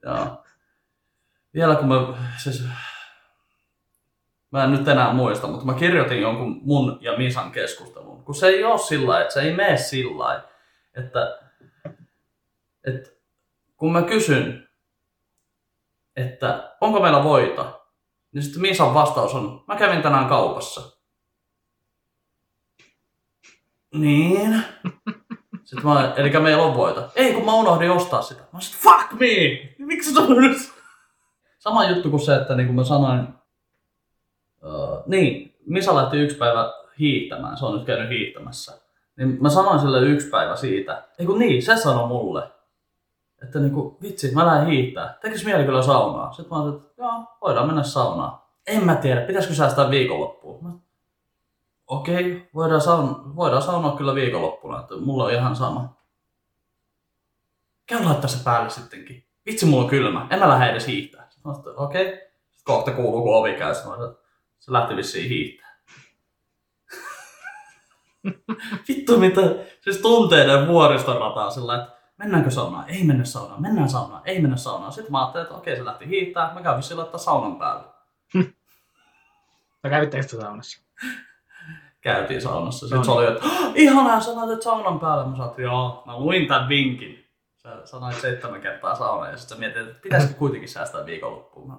Joo. 0.03 0.45
Vielä 1.55 1.75
kun 1.75 1.89
mä, 1.89 1.95
siis, 2.43 2.65
mä 4.51 4.65
en 4.65 4.73
nyt 4.73 4.89
enää 4.89 5.13
muista, 5.13 5.47
mutta 5.47 5.67
mä 5.67 5.75
kirjoitin 5.75 6.21
jonkun 6.21 6.61
mun 6.63 6.99
ja 7.01 7.19
Misan 7.19 7.53
keskustelun. 7.53 8.25
Kun 8.25 8.35
se 8.35 8.47
ei 8.47 8.65
ole 8.65 8.79
sillä 8.79 9.21
että 9.21 9.35
se 9.35 9.41
ei 9.41 9.53
mene 9.53 9.77
sillä 9.77 10.43
että, 10.95 11.39
että 12.87 13.11
kun 13.77 13.93
mä 13.93 14.03
kysyn, 14.03 14.69
että 16.17 16.77
onko 16.81 17.01
meillä 17.01 17.25
voita, 17.25 17.81
niin 18.33 18.43
sitten 18.43 18.63
Misan 18.63 18.95
vastaus 18.95 19.35
on, 19.35 19.65
mä 19.69 19.77
kävin 19.77 20.03
tänään 20.03 20.29
kaupassa. 20.29 20.99
Niin. 23.95 24.65
Sitten 25.65 25.85
mä, 25.85 26.15
eli 26.17 26.31
meillä 26.31 26.63
on 26.63 26.77
voita. 26.77 27.11
Ei, 27.15 27.35
kun 27.35 27.45
mä 27.45 27.55
unohdin 27.55 27.91
ostaa 27.91 28.23
sitä. 28.23 28.43
Mä 28.53 28.61
sanoin, 28.61 28.83
fuck 28.83 29.21
me! 29.21 29.27
Miksi 29.79 30.15
nyt? 30.41 30.82
Sama 31.63 31.89
juttu 31.89 32.11
kuin 32.11 32.21
se, 32.21 32.37
että 32.37 32.55
niin 32.55 32.67
kuin 32.67 32.77
mä 32.77 32.85
sanoin, 32.85 33.29
uh, 34.63 35.03
niin, 35.07 35.55
Misa 35.67 35.97
lähti 35.97 36.17
yksi 36.17 36.37
päivä 36.37 36.73
hiihtämään, 36.99 37.57
se 37.57 37.67
on 37.67 37.75
nyt 37.75 37.87
käynyt 37.87 38.11
hiihtämässä. 38.11 38.81
Niin 39.17 39.39
mä 39.41 39.51
sanoin 39.51 39.81
sille 39.81 40.01
yksi 40.01 40.31
päivä 40.31 40.57
siitä, 40.57 41.03
ei 41.19 41.27
kun 41.27 41.39
niin, 41.39 41.63
se 41.63 41.77
sanoi 41.77 42.09
mulle, 42.09 42.43
että 43.43 43.59
niin 43.59 43.73
kuin, 43.73 43.97
vitsi, 44.03 44.35
mä 44.35 44.47
lähden 44.47 44.67
hiihtää. 44.67 45.19
Tekis 45.21 45.45
mieli 45.45 45.65
kyllä 45.65 45.83
saunaa. 45.83 46.33
Sitten 46.33 46.51
mä 46.51 46.57
sanoin, 46.57 46.75
että 46.75 46.89
joo, 46.99 47.25
voidaan 47.41 47.67
mennä 47.67 47.83
saunaan. 47.83 48.39
En 48.67 48.85
mä 48.85 48.95
tiedä, 48.95 49.21
pitäisikö 49.21 49.55
säästää 49.55 49.91
viikonloppuun. 49.91 50.83
Okei, 51.87 52.49
voidaan, 52.55 52.81
saun, 52.81 53.37
voidaan 53.37 53.63
saunoa 53.63 53.97
kyllä 53.97 54.15
viikonloppuna, 54.15 54.81
että 54.81 54.95
mulla 54.97 55.25
on 55.25 55.33
ihan 55.33 55.57
sama. 55.57 55.97
Käy 57.87 58.05
laittaa 58.05 58.31
se 58.31 58.45
päälle 58.45 58.71
sittenkin. 58.71 59.25
Vitsi, 59.47 59.67
mulla 59.67 59.85
on 59.85 59.91
kylmä. 59.91 60.27
En 60.31 60.39
mä 60.39 60.49
lähde 60.49 60.71
edes 60.71 60.87
hiihtää. 60.87 61.22
Sitten 61.43 61.53
mä 61.53 61.55
sanoin, 61.55 61.79
okei. 61.79 62.05
Sitten 62.05 62.65
kohta 62.65 62.91
kuuluu, 62.91 63.23
kun 63.23 63.37
ovi 63.37 63.55
käy. 63.55 63.75
Sitten 63.75 63.93
mä 63.93 63.99
se 64.59 64.73
lähti 64.73 64.97
vissiin 64.97 65.29
hiihtää. 65.29 65.73
Vittu 68.89 69.19
mitä, 69.19 69.41
siis 69.81 69.99
tunteiden 69.99 70.69
vuoristorataa 70.69 71.51
sillä, 71.51 71.75
että 71.83 71.97
mennäänkö 72.19 72.51
saunaan? 72.51 72.89
Ei 72.89 73.05
mennä 73.05 73.25
saunaan, 73.25 73.63
mennään 73.63 73.89
saunaan, 73.89 74.23
ei 74.25 74.41
mennä 74.41 74.57
saunaan. 74.57 74.93
Sitten 74.93 75.13
mä 75.13 75.21
ajattelin, 75.21 75.43
että 75.45 75.55
okei, 75.57 75.77
se 75.77 75.85
lähti 75.85 76.07
hiihtää, 76.09 76.55
mä 76.55 76.63
käyn 76.63 76.77
vissiin 76.77 76.99
laittaa 76.99 77.19
saunan 77.19 77.57
päälle. 77.57 77.85
No 79.85 79.91
kävittekö 79.91 80.25
te 80.27 80.37
saunassa? 80.41 80.83
Käytiin 82.01 82.43
saunassa. 82.43 82.87
Sitten 82.87 82.99
No 82.99 83.05
se 83.05 83.11
oli, 83.11 83.27
että 83.27 83.47
"Oh, 83.47 83.73
ihanaa, 83.75 84.21
sä 84.21 84.37
laitat 84.37 84.63
saunan 84.63 85.01
päälle. 85.01 85.27
Mä 85.27 85.37
sanoin, 85.37 85.63
joo, 85.63 86.03
mä 86.07 86.19
luin 86.19 86.49
tämän 86.49 86.69
vinkin. 86.69 87.22
Sä 87.63 87.81
sanoit 87.87 88.17
seitsemän 88.21 88.61
kertaa 88.61 88.95
sauna 88.95 89.31
ja 89.31 89.37
sitten 89.37 89.59
mietit, 89.59 89.89
että 89.89 90.01
pitäisikö 90.03 90.35
kuitenkin 90.35 90.69
säästää 90.69 91.07
viikonloppuun. 91.07 91.69
Mä- 91.69 91.79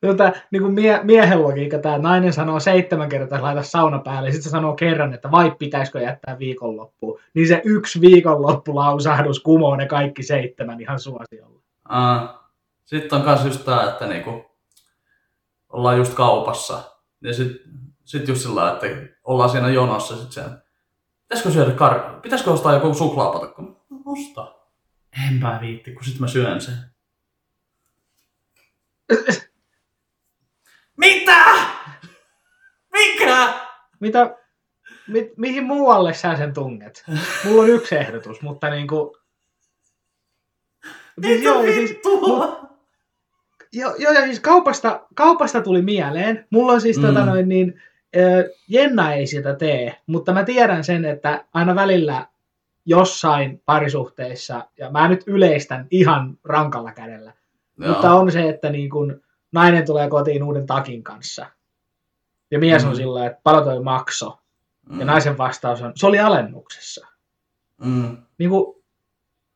Tota, 0.00 0.32
niin 0.50 0.62
kuin 0.62 0.74
mie- 0.74 1.00
miehen 1.02 1.42
logiikka, 1.42 1.78
tämä 1.78 1.98
nainen 1.98 2.32
sanoo 2.32 2.60
seitsemän 2.60 3.08
kertaa, 3.08 3.42
laita 3.42 3.62
sauna 3.62 3.98
päälle, 3.98 4.28
ja 4.28 4.32
sitten 4.32 4.44
se 4.44 4.50
sanoo 4.50 4.74
kerran, 4.74 5.14
että 5.14 5.30
vai 5.30 5.50
pitäisikö 5.58 6.00
jättää 6.00 6.38
viikonloppuun. 6.38 7.20
Niin 7.34 7.48
se 7.48 7.62
yksi 7.64 8.00
viikonloppulausahdus 8.00 9.40
kumoo 9.40 9.76
ne 9.76 9.86
kaikki 9.86 10.22
seitsemän 10.22 10.80
ihan 10.80 11.00
suosiolla. 11.00 11.60
Uh, 11.90 12.28
sitten 12.84 13.18
on 13.18 13.24
myös 13.24 13.44
just 13.44 13.64
tää, 13.64 13.88
että 13.88 14.06
niinku, 14.06 14.44
ollaan 15.68 15.96
just 15.96 16.14
kaupassa. 16.14 16.78
Ja 17.20 17.34
sit, 17.34 17.62
sit 18.04 18.28
just 18.28 18.42
sillä 18.42 18.72
että 18.72 18.86
ollaan 19.24 19.50
siinä 19.50 19.68
jonossa 19.68 20.16
sit 20.16 20.32
sen. 20.32 20.62
Pitäisikö 21.28 21.50
syödä 21.50 21.70
kar... 21.70 22.20
Pitäisikö 22.20 22.50
ostaa 22.50 22.72
joku 22.74 22.94
suklaapatakko? 22.94 23.62
No, 23.62 23.76
osta. 24.04 24.54
Enpä 25.28 25.58
viitti, 25.60 25.92
kun 25.92 26.04
sit 26.04 26.18
mä 26.20 26.28
syön 26.28 26.60
sen. 26.60 26.74
Mitä? 30.96 31.44
Mikä? 32.92 33.54
Mitä, 34.00 34.36
mi, 35.08 35.30
mihin 35.36 35.64
muualle 35.64 36.14
sä 36.14 36.36
sen 36.36 36.54
tunget? 36.54 37.04
Mulla 37.44 37.62
on 37.62 37.68
yksi 37.68 37.96
ehdotus, 37.96 38.42
mutta 38.42 38.70
niin 38.70 38.88
kuin... 38.88 39.10
Siis, 41.22 41.36
Mitä 41.38 41.44
joo, 41.48 41.62
ja 41.62 41.72
siis, 41.72 41.90
vittua? 41.90 42.60
joo, 43.72 43.94
joo, 43.98 44.12
ja 44.12 44.20
siis 44.24 44.40
kaupasta, 44.40 45.06
kaupasta 45.14 45.60
tuli 45.62 45.82
mieleen. 45.82 46.46
Mulla 46.50 46.72
on 46.72 46.80
siis 46.80 46.96
Mm. 46.96 47.02
tota 47.06 47.26
noin 47.26 47.48
niin, 47.48 47.82
Jenna 48.68 49.12
ei 49.12 49.26
sitä 49.26 49.54
tee, 49.54 49.96
mutta 50.06 50.32
mä 50.32 50.44
tiedän 50.44 50.84
sen, 50.84 51.04
että 51.04 51.44
aina 51.54 51.74
välillä 51.74 52.26
jossain 52.86 53.62
parisuhteissa, 53.64 54.66
ja 54.78 54.90
mä 54.90 55.08
nyt 55.08 55.24
yleistän 55.26 55.86
ihan 55.90 56.38
rankalla 56.44 56.92
kädellä, 56.92 57.32
Joo. 57.78 57.88
mutta 57.92 58.14
on 58.14 58.32
se, 58.32 58.48
että 58.48 58.70
niin 58.70 58.90
kun 58.90 59.22
nainen 59.52 59.86
tulee 59.86 60.08
kotiin 60.08 60.42
uuden 60.42 60.66
takin 60.66 61.02
kanssa. 61.02 61.46
Ja 62.50 62.58
mies 62.58 62.82
Mm. 62.84 62.88
on 62.90 62.96
sillä, 62.96 63.26
että 63.26 63.40
paljon 63.42 63.64
toi 63.64 63.82
makso. 63.82 64.38
Ja 64.98 65.04
naisen 65.04 65.38
vastaus 65.38 65.82
on, 65.82 65.92
se 65.94 66.06
oli 66.06 66.18
alennuksessa. 66.18 67.06
Mm. 67.84 68.16
Niin 68.38 68.50
kuin, 68.50 68.82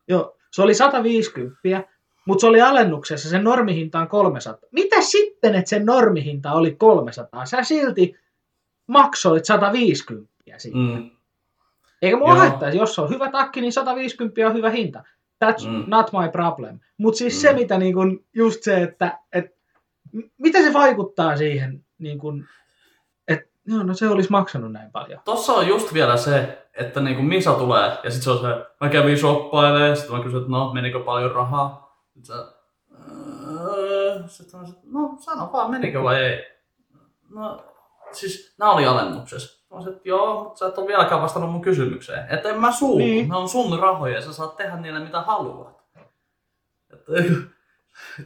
joo, 0.08 0.36
se 0.50 0.62
oli 0.62 0.74
150, 0.74 1.88
mutta 2.24 2.40
se 2.40 2.46
oli 2.46 2.60
alennuksessa, 2.60 3.28
sen 3.28 3.44
normihinta 3.44 3.98
on 3.98 4.08
300. 4.08 4.68
Mitä 4.72 4.96
sitten, 5.00 5.54
että 5.54 5.68
sen 5.68 5.86
normihinta 5.86 6.52
oli 6.52 6.74
300? 6.74 7.46
Sä 7.46 7.62
silti 7.64 8.16
maksoit 8.92 9.44
150 9.44 10.32
siitä. 10.56 10.78
Mm. 10.78 11.10
Eikä 12.02 12.16
mua 12.16 12.28
Joo. 12.28 12.38
haittaisi, 12.38 12.78
jos 12.78 12.98
on 12.98 13.10
hyvä 13.10 13.30
takki, 13.30 13.60
niin 13.60 13.72
150 13.72 14.46
on 14.46 14.54
hyvä 14.54 14.70
hinta. 14.70 15.04
That's 15.44 15.68
Mm. 15.68 15.84
not 15.86 16.10
my 16.12 16.28
problem. 16.32 16.80
Mutta 16.98 17.18
siis 17.18 17.34
mm. 17.34 17.40
se, 17.40 17.52
mitä 17.52 17.78
niin 17.78 17.94
kun, 17.94 18.24
just 18.34 18.62
se, 18.62 18.82
että 18.82 19.18
et, 19.32 19.56
mitä 20.38 20.58
se 20.62 20.72
vaikuttaa 20.72 21.36
siihen, 21.36 21.84
niin 21.98 22.18
kun, 22.18 22.44
että 23.28 23.46
no, 23.68 23.82
no 23.82 23.94
se 23.94 24.08
olisi 24.08 24.30
maksanut 24.30 24.72
näin 24.72 24.92
paljon. 24.92 25.20
Tossa 25.24 25.52
on 25.52 25.68
just 25.68 25.94
vielä 25.94 26.16
se, 26.16 26.66
että 26.74 27.00
niinku 27.00 27.22
Misa 27.22 27.52
tulee 27.54 27.98
ja 28.04 28.10
sit 28.10 28.22
se 28.22 28.30
on 28.30 28.38
se, 28.38 28.46
mä 28.80 28.88
kävin 28.88 29.18
shoppailemaan 29.18 29.88
ja 29.88 29.96
sit 29.96 30.10
mä 30.10 30.22
kysyn, 30.22 30.38
että 30.38 30.50
no 30.50 30.72
menikö 30.72 31.00
paljon 31.00 31.32
rahaa. 31.34 31.96
Sit 32.14 32.24
sä, 32.24 32.34
öö, 33.54 34.22
sit 34.26 34.52
mä 34.52 34.60
no 35.00 35.16
sano 35.20 35.50
vaan 35.52 35.70
menikö 35.70 36.02
vai 36.02 36.22
ei. 36.24 36.44
No 37.30 37.64
siis 38.20 38.54
nää 38.58 38.70
oli 38.70 38.86
alennuksessa. 38.86 39.62
Mä 39.70 39.80
sanoin, 39.80 39.96
että 39.96 40.08
joo, 40.08 40.44
mutta 40.44 40.58
sä 40.58 40.66
et 40.66 40.78
ole 40.78 40.86
vieläkään 40.86 41.22
vastannut 41.22 41.52
mun 41.52 41.60
kysymykseen. 41.60 42.26
Että 42.30 42.48
en 42.48 42.60
mä 42.60 42.72
suutu, 42.72 42.98
niin. 42.98 43.10
Niin. 43.10 43.28
ne 43.28 43.36
on 43.36 43.48
sun 43.48 43.78
rahoja 43.78 44.14
ja 44.14 44.22
sä 44.22 44.32
saat 44.32 44.56
tehdä 44.56 44.76
niillä 44.76 45.00
mitä 45.00 45.20
haluat. 45.20 45.82
Että 46.92 47.12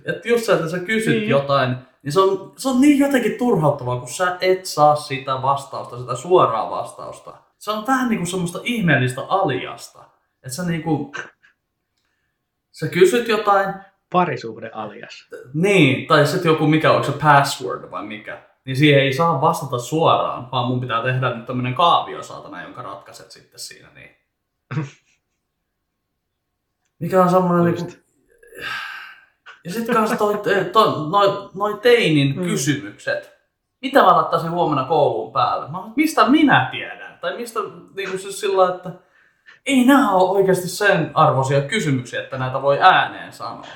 et 0.11 0.25
just 0.25 0.45
se, 0.45 0.52
että 0.52 0.69
sä 0.69 0.78
kysyt 0.78 1.12
niin. 1.12 1.21
Niin. 1.21 1.31
jotain, 1.31 1.76
niin 2.02 2.12
se 2.12 2.21
on, 2.21 2.52
se 2.57 2.69
on 2.69 2.81
niin 2.81 2.99
jotenkin 2.99 3.38
turhauttavaa, 3.38 3.99
kun 3.99 4.09
sä 4.09 4.37
et 4.40 4.66
saa 4.66 4.97
sitä 4.97 5.43
vastausta, 5.43 5.99
sitä 5.99 6.14
suoraa 6.14 6.71
vastausta. 6.71 7.35
Se 7.59 7.71
on 7.71 7.87
vähän 7.87 8.09
niinku 8.09 8.26
semmoista 8.26 8.61
ihmeellistä 8.62 9.23
aliasta. 9.28 10.05
Että 10.43 10.57
sä 10.57 10.62
niinku, 10.62 11.12
sä 12.73 12.88
kysyt 12.88 13.28
jotain, 13.28 13.75
Parisuhde 14.12 14.71
alias. 14.75 15.28
niin, 15.55 16.07
tai 16.07 16.26
sitten 16.26 16.50
joku, 16.50 16.66
mikä 16.66 16.93
onko 16.93 17.07
se 17.07 17.12
password 17.12 17.90
vai 17.90 18.07
mikä, 18.07 18.46
niin 18.67 18.77
siihen 18.77 19.03
ei 19.03 19.13
saa 19.13 19.41
vastata 19.41 19.79
suoraan, 19.79 20.51
vaan 20.51 20.69
mun 20.69 20.81
pitää 20.81 21.03
tehdä 21.03 21.35
nyt 21.35 21.47
tämmönen 21.47 21.75
kaavio 21.75 22.23
saatana, 22.23 22.63
jonka 22.63 22.83
ratkaiset 22.83 23.31
sitten 23.31 23.61
siinä. 23.61 23.89
Niin. 23.95 24.17
Mikä 27.01 27.23
on 27.23 27.31
semmoinen 27.31 27.75
niinku... 27.75 27.93
Ja 29.65 29.73
sitten 29.73 29.95
kanssa 29.95 30.17
toi, 30.17 30.43
toi, 30.73 31.11
noi, 31.11 31.51
noi 31.55 31.79
teinin 31.83 32.37
Mm. 32.37 32.43
kysymykset. 32.43 33.37
Mitä 33.83 34.03
mä 34.03 34.17
laittaisin 34.17 34.51
huomenna 34.51 34.85
kouluun 34.85 35.33
päälle? 35.33 35.71
Mä, 35.71 35.79
mistä 35.97 36.29
minä 36.29 36.69
tiedän? 36.71 37.19
Tai 37.21 37.37
mistä 37.37 37.61
niinku 37.97 38.19
siis 38.19 38.41
sillä 38.41 38.75
että 38.75 38.91
ei 39.67 39.85
nämä 39.85 40.13
ole 40.13 40.31
oikeasti 40.31 40.69
sen 40.69 41.11
arvoisia 41.15 41.61
kysymyksiä, 41.61 42.23
että 42.23 42.39
näitä 42.39 42.63
voi 42.63 42.79
ääneen 42.81 43.33
sanoa. 43.33 43.67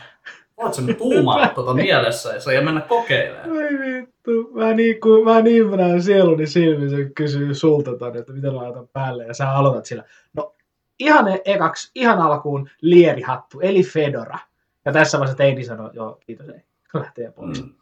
Voit 0.62 0.74
sä 0.74 0.82
nyt 0.82 0.98
tuumailla 0.98 1.48
tuota 1.48 1.74
mielessä 1.74 2.52
ja 2.54 2.62
mennä 2.62 2.80
kokeilemaan. 2.80 3.50
Oi 3.50 3.78
vittu, 3.78 4.50
mä 4.52 4.72
niin, 4.72 5.00
kuin, 5.00 5.24
mä 5.24 5.40
niin 5.40 5.70
näen 5.70 6.02
sieluni 6.02 6.46
silmissä, 6.46 6.96
kun 6.96 7.14
kysyy 7.14 7.54
sulta 7.54 7.96
ton, 7.96 8.16
että 8.16 8.32
mitä 8.32 8.54
laitan 8.56 8.88
päälle, 8.88 9.26
ja 9.26 9.34
sä 9.34 9.52
aloitat 9.52 9.86
sillä. 9.86 10.04
No, 10.32 10.54
ihan 10.98 11.28
e- 11.28 11.42
ekaksi, 11.44 11.90
ihan 11.94 12.18
alkuun 12.18 12.70
lierihattu, 12.80 13.60
eli 13.60 13.82
Fedora. 13.82 14.38
Ja 14.84 14.92
tässä 14.92 15.18
vaiheessa 15.18 15.36
teini 15.36 15.64
sanoi, 15.64 15.90
joo, 15.92 16.18
kiitos, 16.26 16.48
ei. 16.48 16.64
Lähtee 16.94 17.30
pois. 17.30 17.62
Mm. 17.62 17.74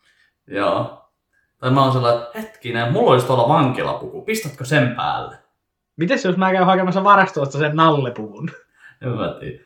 Joo. 0.47 1.05
Tai 1.59 1.71
mä 1.71 1.83
oon 1.83 1.93
sellainen, 1.93 2.23
että 2.23 2.39
hetkinen, 2.39 2.93
mulla 2.93 3.13
olisi 3.13 3.27
tuolla 3.27 3.49
vankilapuku, 3.49 4.23
pistätkö 4.23 4.65
sen 4.65 4.97
päälle? 4.97 5.37
Mites 5.97 6.25
jos 6.25 6.37
mä 6.37 6.53
käyn 6.53 6.67
hakemassa 6.67 7.05
varastosta 7.05 7.59
sen 7.59 7.77
nallepuvun? 7.77 8.51
En 9.03 9.09
mä 9.09 9.37
tiedä. 9.41 9.65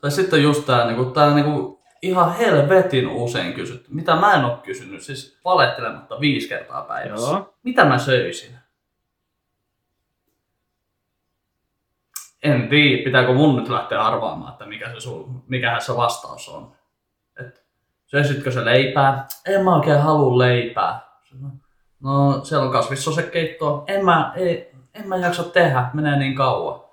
Tai 0.00 0.10
sitten 0.10 0.42
just 0.42 0.66
tää, 0.66 0.86
niinku, 0.86 1.04
tää 1.04 1.34
niinku, 1.34 1.83
ihan 2.04 2.34
helvetin 2.34 3.08
usein 3.08 3.52
kysytty. 3.52 3.94
Mitä 3.94 4.16
mä 4.16 4.34
en 4.34 4.44
oo 4.44 4.56
kysynyt, 4.56 5.02
siis 5.02 5.38
valehtelematta 5.44 6.20
viisi 6.20 6.48
kertaa 6.48 6.82
päivässä. 6.82 7.30
Joo. 7.30 7.54
Mitä 7.62 7.84
mä 7.84 7.98
söisin? 7.98 8.58
En 12.42 12.68
tiedä, 12.68 13.04
pitääkö 13.04 13.32
mun 13.32 13.56
nyt 13.56 13.68
lähteä 13.68 14.02
arvaamaan, 14.02 14.52
että 14.52 14.66
mikä 14.66 14.94
se 14.94 15.00
sun, 15.00 15.44
mikähän 15.48 15.80
se 15.80 15.96
vastaus 15.96 16.48
on. 16.48 16.72
Et, 17.40 17.64
söisitkö 18.06 18.50
se 18.50 18.64
leipää? 18.64 19.26
En 19.46 19.64
mä 19.64 19.76
oikein 19.76 20.00
halua 20.00 20.38
leipää. 20.38 21.00
No, 22.00 22.44
siellä 22.44 22.66
on 22.66 22.72
kasvissosekeittoa. 22.72 23.84
En 23.86 24.04
mä, 24.04 24.32
ei, 24.36 24.72
en 24.94 25.08
mä 25.08 25.16
jaksa 25.16 25.42
tehdä, 25.42 25.90
menee 25.94 26.18
niin 26.18 26.34
kauan. 26.34 26.83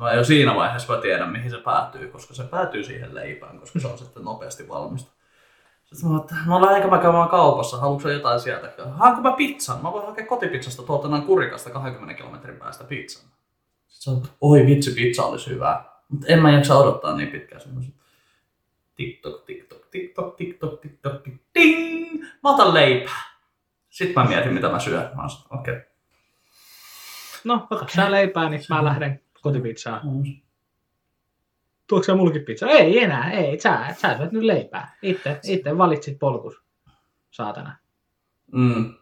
Mä 0.00 0.12
jo 0.12 0.24
siinä 0.24 0.54
vaiheessa 0.54 0.94
mä 0.94 1.00
tiedän, 1.00 1.32
mihin 1.32 1.50
se 1.50 1.58
päätyy, 1.58 2.08
koska 2.08 2.34
se 2.34 2.44
päätyy 2.44 2.84
siihen 2.84 3.14
leipään, 3.14 3.58
koska 3.58 3.80
se 3.80 3.86
on 3.86 3.98
sitten 3.98 4.24
nopeasti 4.24 4.68
valmista. 4.68 5.12
Sitten 5.84 6.10
mä 6.10 6.18
että 6.18 6.34
no 6.46 6.62
lähdenkö 6.62 6.88
mä 6.88 6.98
käymään 6.98 7.28
kaupassa, 7.28 7.76
haluatko 7.76 8.08
sä 8.08 8.14
jotain 8.14 8.40
sieltä? 8.40 8.72
Haanko 8.90 9.20
mä 9.20 9.32
pizzan? 9.36 9.82
Mä 9.82 9.92
voin 9.92 10.06
hakea 10.06 10.26
kotipizzasta 10.26 10.82
tuolta 10.82 11.08
noin 11.08 11.22
kurikasta 11.22 11.70
20 11.70 12.14
kilometrin 12.14 12.56
päästä 12.56 12.84
pizzan. 12.84 13.30
Sitten 13.88 14.14
on, 14.14 14.22
oi 14.40 14.66
vitsi, 14.66 14.90
pizza 14.90 15.22
olisi 15.22 15.50
hyvää. 15.50 15.84
Mutta 16.08 16.26
en 16.28 16.42
mä 16.42 16.50
jaksa 16.50 16.78
odottaa 16.78 17.16
niin 17.16 17.28
pitkään. 17.28 17.60
Sanoin, 17.60 17.94
TikTok, 18.96 19.44
TikTok, 19.44 19.86
TikTok, 19.90 20.36
TikTok, 20.36 20.80
TikTok, 20.80 21.26
tik- 21.26 21.44
ding! 21.54 22.24
Mä 22.42 22.54
otan 22.54 22.74
leipää. 22.74 23.22
Sitten 23.90 24.22
mä 24.22 24.28
mietin, 24.28 24.52
mitä 24.52 24.68
mä 24.68 24.78
syön. 24.78 25.10
Mä 25.14 25.22
okei. 25.50 25.74
Okay. 25.74 25.86
No, 27.44 27.66
ota 27.70 27.86
sä 27.94 28.10
leipää, 28.10 28.48
niin 28.48 28.62
mä 28.68 28.84
lähden 28.84 29.23
kotipizzaan. 29.44 30.00
Mm. 30.04 30.22
Tuokse 31.86 32.06
sä 32.06 32.16
mullekin 32.16 32.44
pizza? 32.44 32.66
Ei 32.66 33.02
enää, 33.02 33.30
ei. 33.30 33.60
Sä, 33.60 33.86
sä 33.96 34.16
syöt 34.16 34.32
nyt 34.32 34.42
leipää. 34.42 34.96
Itse, 35.02 35.40
itse 35.44 35.78
valitsit 35.78 36.18
polkus. 36.18 36.62
Saatana. 37.30 37.76
Mm. 38.52 38.94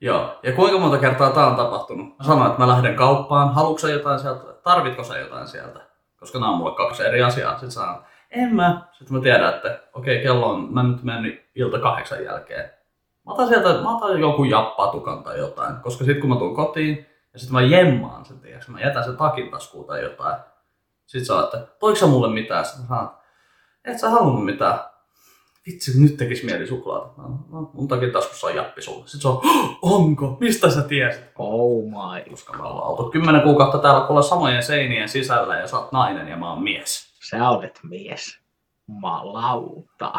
Joo, 0.00 0.38
ja 0.42 0.52
kuinka 0.52 0.78
monta 0.78 0.98
kertaa 0.98 1.30
tämä 1.30 1.46
on 1.46 1.56
tapahtunut? 1.56 2.18
Mä 2.18 2.24
sanoin, 2.24 2.50
että 2.50 2.62
mä 2.62 2.68
lähden 2.68 2.96
kauppaan, 2.96 3.54
haluatko 3.54 3.88
jotain 3.88 4.18
sieltä, 4.18 4.52
tarvitko 4.62 5.04
sä 5.04 5.18
jotain 5.18 5.48
sieltä? 5.48 5.80
Koska 6.16 6.38
nämä 6.38 6.52
on 6.52 6.58
mulle 6.58 6.76
kaksi 6.76 7.02
eri 7.02 7.22
asiaa. 7.22 7.52
Sitten 7.52 7.70
sanon, 7.70 8.04
en 8.30 8.54
mä. 8.54 8.82
Sitten 8.92 9.16
mä 9.16 9.22
tiedän, 9.22 9.54
että 9.54 9.80
okei, 9.92 10.22
kello 10.22 10.46
on, 10.50 10.74
mä 10.74 10.82
nyt 10.82 11.02
mennyt 11.02 11.50
ilta 11.54 11.78
kahdeksan 11.78 12.24
jälkeen. 12.24 12.70
Mä 13.26 13.32
otan 13.32 13.48
sieltä, 13.48 13.82
mä 13.82 13.96
otan 13.96 14.20
joku 14.20 14.44
jappatukan 14.44 15.22
tai 15.22 15.38
jotain, 15.38 15.76
koska 15.76 16.04
sitten 16.04 16.20
kun 16.20 16.30
mä 16.30 16.36
tuun 16.36 16.56
kotiin, 16.56 17.06
ja 17.34 17.40
sitten 17.40 17.54
mä 17.54 17.62
jemmaan 17.62 18.24
sen, 18.24 18.40
tiiäks, 18.40 18.68
mä 18.68 18.80
jätän 18.80 19.04
sen 19.04 19.16
takin 19.16 19.50
taskuun 19.50 19.86
tai 19.86 20.02
jotain. 20.02 20.36
Sitten 21.06 21.26
sä 21.26 21.40
että 21.44 21.66
toiko 21.78 21.98
sä 21.98 22.06
mulle 22.06 22.34
mitään? 22.34 22.64
Sitten 22.64 22.82
mä 22.82 22.88
sanon, 22.88 23.10
et 23.84 23.98
sä 23.98 24.10
halunnut 24.10 24.44
mitään. 24.44 24.80
Vitsi, 25.66 26.02
nyt 26.02 26.16
tekis 26.16 26.44
mieli 26.44 26.66
suklaata. 26.66 27.22
No, 27.22 27.28
no, 27.50 27.70
mun 27.74 27.88
takin 27.88 28.12
taskussa 28.12 28.46
on 28.46 28.56
jappi 28.56 28.82
sulle. 28.82 29.06
Sitten 29.06 29.20
se 29.20 29.28
on, 29.28 29.40
onko? 29.82 30.36
Mistä 30.40 30.70
sä 30.70 30.82
tiesit? 30.82 31.24
Oh 31.38 31.84
my. 31.84 32.30
Koska 32.30 32.52
me 32.52 32.62
ollaan 32.62 32.90
oltu 32.90 33.10
kymmenen 33.10 33.42
kuukautta 33.42 33.78
täällä 33.78 34.06
kuulla 34.06 34.22
samojen 34.22 34.62
seinien 34.62 35.08
sisällä 35.08 35.56
ja 35.56 35.66
sä 35.66 35.78
oot 35.78 35.92
nainen 35.92 36.28
ja 36.28 36.36
mä 36.36 36.50
oon 36.50 36.62
mies. 36.62 37.14
Sä 37.30 37.48
olet 37.50 37.80
mies. 37.82 38.38
Malauta. 38.86 40.12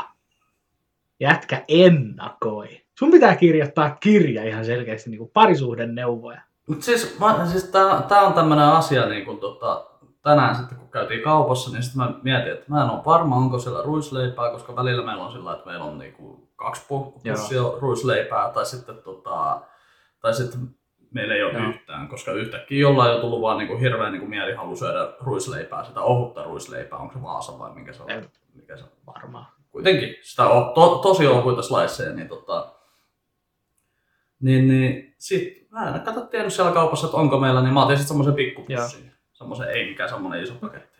Jätkä 1.19 1.63
ennakoi. 1.67 2.85
Sun 2.99 3.11
pitää 3.11 3.35
kirjoittaa 3.35 3.97
kirja 3.99 4.43
ihan 4.43 4.65
selkeästi 4.65 5.09
niin 5.09 5.29
parisuhden 5.33 5.95
neuvoja. 5.95 6.41
Mut 6.67 6.83
siis, 6.83 7.19
mä, 7.19 7.45
siis 7.45 7.63
tää, 7.63 8.01
tää 8.01 8.21
on 8.21 8.33
tämmönen 8.33 8.65
asia, 8.65 9.05
niin 9.05 9.25
kun 9.25 9.37
tota, 9.37 9.85
tänään 10.21 10.55
sitten 10.55 10.77
kun 10.77 10.91
käytiin 10.91 11.23
kaupassa, 11.23 11.71
niin 11.71 11.83
sitten 11.83 12.03
mä 12.03 12.13
mietin, 12.23 12.53
että 12.53 12.65
mä 12.67 12.83
en 12.83 12.89
ole 12.89 13.05
varma, 13.05 13.35
onko 13.35 13.59
siellä 13.59 13.81
ruisleipää, 13.83 14.51
koska 14.51 14.75
välillä 14.75 15.05
meillä 15.05 15.25
on 15.25 15.31
sillä, 15.31 15.53
että 15.53 15.65
meillä 15.65 15.85
on 15.85 15.97
niinku 15.97 16.49
kaksi 16.55 16.81
pu- 16.81 17.11
pussia 17.29 17.61
ruisleipää, 17.79 18.49
tai 18.49 18.65
sitten, 18.65 18.97
tota, 18.97 19.61
tai 20.19 20.33
sitten 20.33 20.75
meillä 21.11 21.35
ei 21.35 21.43
ole 21.43 21.53
Joo. 21.53 21.69
yhtään, 21.69 22.07
koska 22.07 22.31
yhtäkkiä 22.31 22.79
jollain 22.79 23.15
on 23.15 23.21
tullut 23.21 23.41
vaan 23.41 23.57
niinku 23.57 23.77
hirveän 23.77 24.11
niinku 24.11 24.27
mielihalu 24.27 24.75
syödä 24.75 25.13
ruisleipää, 25.21 25.83
sitä 25.83 26.01
ohutta 26.01 26.43
ruisleipää, 26.43 26.99
onko 26.99 27.13
se 27.13 27.21
Vaasa 27.21 27.59
vai 27.59 27.71
mikä 27.73 27.93
se 27.93 28.03
on? 28.03 28.09
Ei. 28.09 28.21
Mikä 28.53 28.77
se 28.77 28.83
on? 28.83 28.89
Varmaan. 29.15 29.45
kuitenkin 29.71 30.15
sitä 30.21 30.43
on 30.47 30.73
to, 30.73 30.97
tosi 30.97 31.27
ohuita 31.27 31.61
sliceja, 31.61 32.15
niin 32.15 32.27
tota, 32.27 32.75
niin, 34.39 34.67
niin 34.67 35.15
sit 35.17 35.64
mä 35.75 35.95
en 35.95 36.01
kato 36.01 36.21
tiennyt 36.21 36.53
siellä 36.53 36.71
kaupassa, 36.71 37.07
että 37.07 37.17
onko 37.17 37.39
meillä, 37.39 37.61
niin 37.61 37.73
mä 37.73 37.83
otin 37.85 37.97
sit 37.97 38.07
semmoisen 38.07 38.33
pikkupussin. 38.33 39.11
Semmoisen, 39.33 39.69
ei 39.69 39.89
mikään 39.89 40.09
semmoinen 40.09 40.43
iso 40.43 40.53
paketti. 40.53 40.99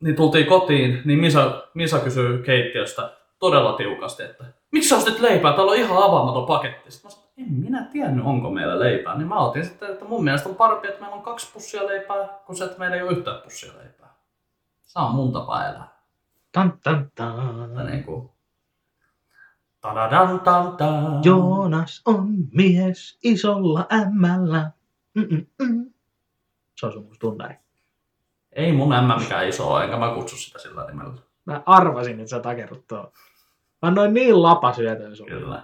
Niin 0.00 0.16
tultiin 0.16 0.46
kotiin, 0.46 1.02
niin 1.04 1.18
Misa, 1.18 1.68
Misa 1.74 1.98
kysyy 1.98 2.42
keittiöstä 2.42 3.12
todella 3.38 3.72
tiukasti, 3.72 4.22
että 4.22 4.44
miksi 4.70 4.88
sä 4.88 4.96
ostit 4.96 5.20
leipää? 5.20 5.52
Täällä 5.52 5.70
on 5.72 5.78
ihan 5.78 6.02
avaamaton 6.02 6.46
paketti. 6.46 6.90
Sitten 6.90 7.10
mä 7.10 7.14
sanoin, 7.14 7.30
en 7.38 7.52
minä 7.52 7.88
tiennyt, 7.92 8.24
onko 8.24 8.50
meillä 8.50 8.78
leipää. 8.78 9.18
Niin 9.18 9.28
mä 9.28 9.38
otin 9.38 9.64
sitten, 9.64 9.90
että 9.90 10.04
mun 10.04 10.24
mielestä 10.24 10.48
on 10.48 10.54
parempi, 10.54 10.88
että 10.88 11.00
meillä 11.00 11.16
on 11.16 11.22
kaksi 11.22 11.52
pussia 11.52 11.86
leipää, 11.86 12.28
kuin 12.46 12.56
se, 12.56 12.64
että 12.64 12.78
meillä 12.78 12.96
ei 12.96 13.02
ole 13.02 13.12
yhtään 13.12 13.42
pussia 13.42 13.72
leipää. 13.78 14.14
Se 14.84 14.98
on 14.98 15.14
mun 15.14 15.32
tapa 15.32 15.66
elää. 15.66 15.98
Tan, 16.52 16.78
tan, 16.82 17.10
tan. 17.14 17.70
Tai 17.74 17.84
niinku... 17.84 18.37
Tadadan, 19.80 20.40
tan, 20.40 20.76
tan. 20.76 21.20
Joonas 21.24 22.02
on 22.06 22.28
mies 22.54 23.18
isolla 23.24 23.86
ämmällä. 23.92 24.70
Mm-mm-mm. 25.14 25.92
Se 26.80 26.86
on 26.86 26.92
sun 26.92 27.04
musta 27.04 27.20
tunnari. 27.20 27.54
Ei 28.52 28.72
mun 28.72 28.92
ämmä 28.92 29.18
mikään 29.18 29.48
iso 29.48 29.68
ole, 29.74 29.84
enkä 29.84 29.96
mä 29.96 30.14
kutsu 30.14 30.36
sitä 30.36 30.58
sillä 30.58 30.86
nimellä. 30.86 31.14
Mä 31.44 31.62
arvasin, 31.66 32.20
että 32.20 32.30
sä 32.30 32.40
takerrut 32.40 32.86
tuo. 32.86 32.98
Mä 33.82 33.88
annoin 33.88 34.14
niin 34.14 34.42
lapasyötön 34.42 35.16
sulle. 35.16 35.30
Kyllä. 35.30 35.62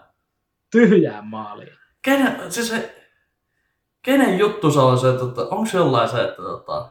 Tyhjään 0.70 1.26
maaliin. 1.26 1.72
Kenen, 2.02 2.52
siis 2.52 2.68
se, 2.68 3.04
kenen 4.02 4.38
juttu 4.38 4.70
se 4.70 4.78
on 4.80 4.98
se, 4.98 5.08
että 5.08 5.20
tota, 5.20 5.42
onko 5.42 5.66
se 5.66 5.76
jollain 5.78 6.08
se, 6.08 6.24
että 6.24 6.42
tota, 6.42 6.88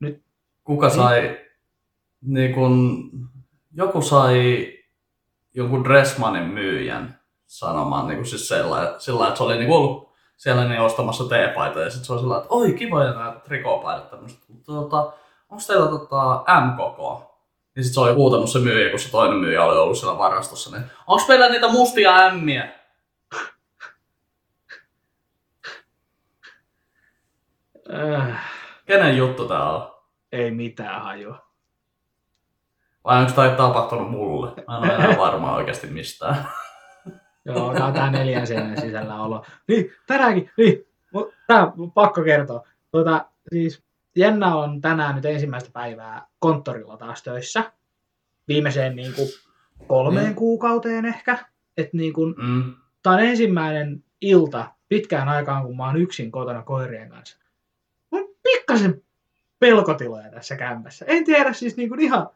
Nyt- 0.00 0.22
kuka 0.64 0.86
Niin. 0.86 0.96
sai, 0.96 1.38
niin 2.22 2.54
kun, 2.54 3.10
joku 3.72 4.02
sai 4.02 4.66
jonkun 5.54 5.84
Dressmanin 5.84 6.42
myyjän 6.42 7.20
sanomaan 7.46 8.08
niin 8.08 8.26
siis 8.26 8.48
sillä, 8.48 8.94
sillä 8.98 9.26
että 9.26 9.38
se 9.38 9.42
oli 9.42 9.58
niin 9.58 9.70
ollut 9.70 10.10
siellä 10.36 10.64
niin 10.64 10.80
ostamassa 10.80 11.24
teepaita 11.24 11.80
ja 11.80 11.90
sitten 11.90 12.04
se 12.04 12.12
oli 12.12 12.20
sillä 12.20 12.36
että 12.36 12.48
oi 12.50 12.72
kivoja 12.72 13.12
nämä 13.12 13.40
trikopaidat 13.44 14.10
tämmöistä, 14.10 14.44
mutta 14.48 14.72
tota, 14.72 15.12
onko 15.48 15.64
teillä 15.66 15.88
tota 15.88 16.44
M-koko? 16.60 17.36
Niin 17.76 17.84
sitten 17.84 17.94
se 17.94 18.00
oli 18.00 18.14
huutanut 18.14 18.50
se 18.50 18.58
myyjä, 18.58 18.90
kun 18.90 18.98
se 18.98 19.10
toinen 19.10 19.38
myyjä 19.38 19.64
oli 19.64 19.78
ollut 19.78 19.98
siellä 19.98 20.18
varastossa, 20.18 20.70
niin 20.70 20.90
onko 21.06 21.24
meillä 21.28 21.48
niitä 21.48 21.68
mustia 21.68 22.16
ämmiä? 22.16 22.72
Äh, 27.94 28.40
Kenen 28.86 29.16
juttu 29.16 29.48
tää 29.48 29.70
on? 29.70 29.90
ei 30.32 30.50
mitään 30.50 31.02
hajua. 31.02 31.49
Vai 33.04 33.20
onko 33.20 33.32
tämä 33.32 33.50
tapahtunut 33.50 34.10
mulle? 34.10 34.50
Mä 34.68 34.76
en 34.76 34.82
ole 34.84 34.94
enää 34.94 35.18
varma 35.18 35.54
oikeasti 35.56 35.86
mistään. 35.86 36.48
Joo, 37.44 37.68
alkaa 37.68 37.92
tää 37.92 38.10
neljän 38.10 38.46
seinän 38.46 38.80
sisällä 38.80 39.22
olo. 39.22 39.44
Niin, 39.68 39.92
tänäänkin, 40.06 40.50
niin, 40.56 40.86
tää 41.46 41.72
on 41.78 41.92
pakko 41.92 42.22
kertoa. 42.22 42.66
Tuota, 42.92 43.26
siis 43.52 43.82
Jenna 44.16 44.56
on 44.56 44.80
tänään 44.80 45.14
nyt 45.16 45.24
ensimmäistä 45.24 45.70
päivää 45.72 46.26
konttorilla 46.38 46.96
taas 46.96 47.22
töissä. 47.22 47.72
Viimeiseen 48.48 48.96
niin 48.96 49.14
kuin 49.14 49.28
kolmeen 49.86 50.24
Niin. 50.26 50.34
kuukauteen 50.36 51.04
ehkä. 51.04 51.38
Et 51.76 51.92
niin 51.92 52.12
kuin, 52.12 52.34
Mm. 52.38 52.74
tää 53.02 53.12
on 53.12 53.20
ensimmäinen 53.20 54.04
ilta 54.20 54.66
pitkään 54.88 55.28
aikaan, 55.28 55.64
kun 55.64 55.76
mä 55.76 55.86
oon 55.86 55.96
yksin 55.96 56.30
kotona 56.32 56.62
koirien 56.62 57.08
kanssa. 57.10 57.38
On 58.12 58.24
pikkasen 58.42 59.02
pelkotiloja 59.58 60.30
tässä 60.30 60.56
kämpässä. 60.56 61.04
En 61.08 61.24
tiedä 61.24 61.52
siis 61.52 61.76
niin 61.76 61.88
kuin 61.88 62.00
ihan, 62.00 62.28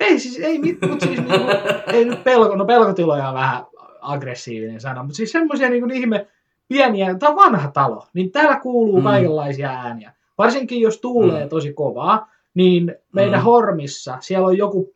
ei 0.00 0.18
siis, 0.18 0.38
ei 0.38 0.58
mutta 0.88 1.06
siis 1.06 1.18
niin 1.18 1.24
kuin, 1.40 1.50
ei 1.96 2.04
nyt 2.04 2.24
pelko, 2.24 2.56
no 2.56 2.64
pelkotiloja 2.64 3.28
on 3.28 3.34
vähän 3.34 3.64
aggressiivinen 4.00 4.80
sana, 4.80 5.02
mutta 5.02 5.16
siis 5.16 5.32
semmoisia 5.32 5.70
niin 5.70 5.82
kuin 5.82 5.92
ihme 5.92 6.26
pieniä, 6.68 7.14
tämä 7.14 7.30
on 7.30 7.36
vanha 7.36 7.70
talo, 7.70 8.06
niin 8.14 8.32
täällä 8.32 8.60
kuuluu 8.60 8.96
Mm. 8.98 9.04
kaikenlaisia 9.04 9.70
ääniä. 9.70 10.12
Varsinkin 10.38 10.80
jos 10.80 11.00
tuulee 11.00 11.44
Mm. 11.44 11.48
tosi 11.48 11.72
kovaa, 11.72 12.30
niin 12.54 12.94
meidän 13.12 13.40
Mm. 13.40 13.44
hormissa 13.44 14.16
siellä 14.20 14.46
on 14.46 14.58
joku, 14.58 14.94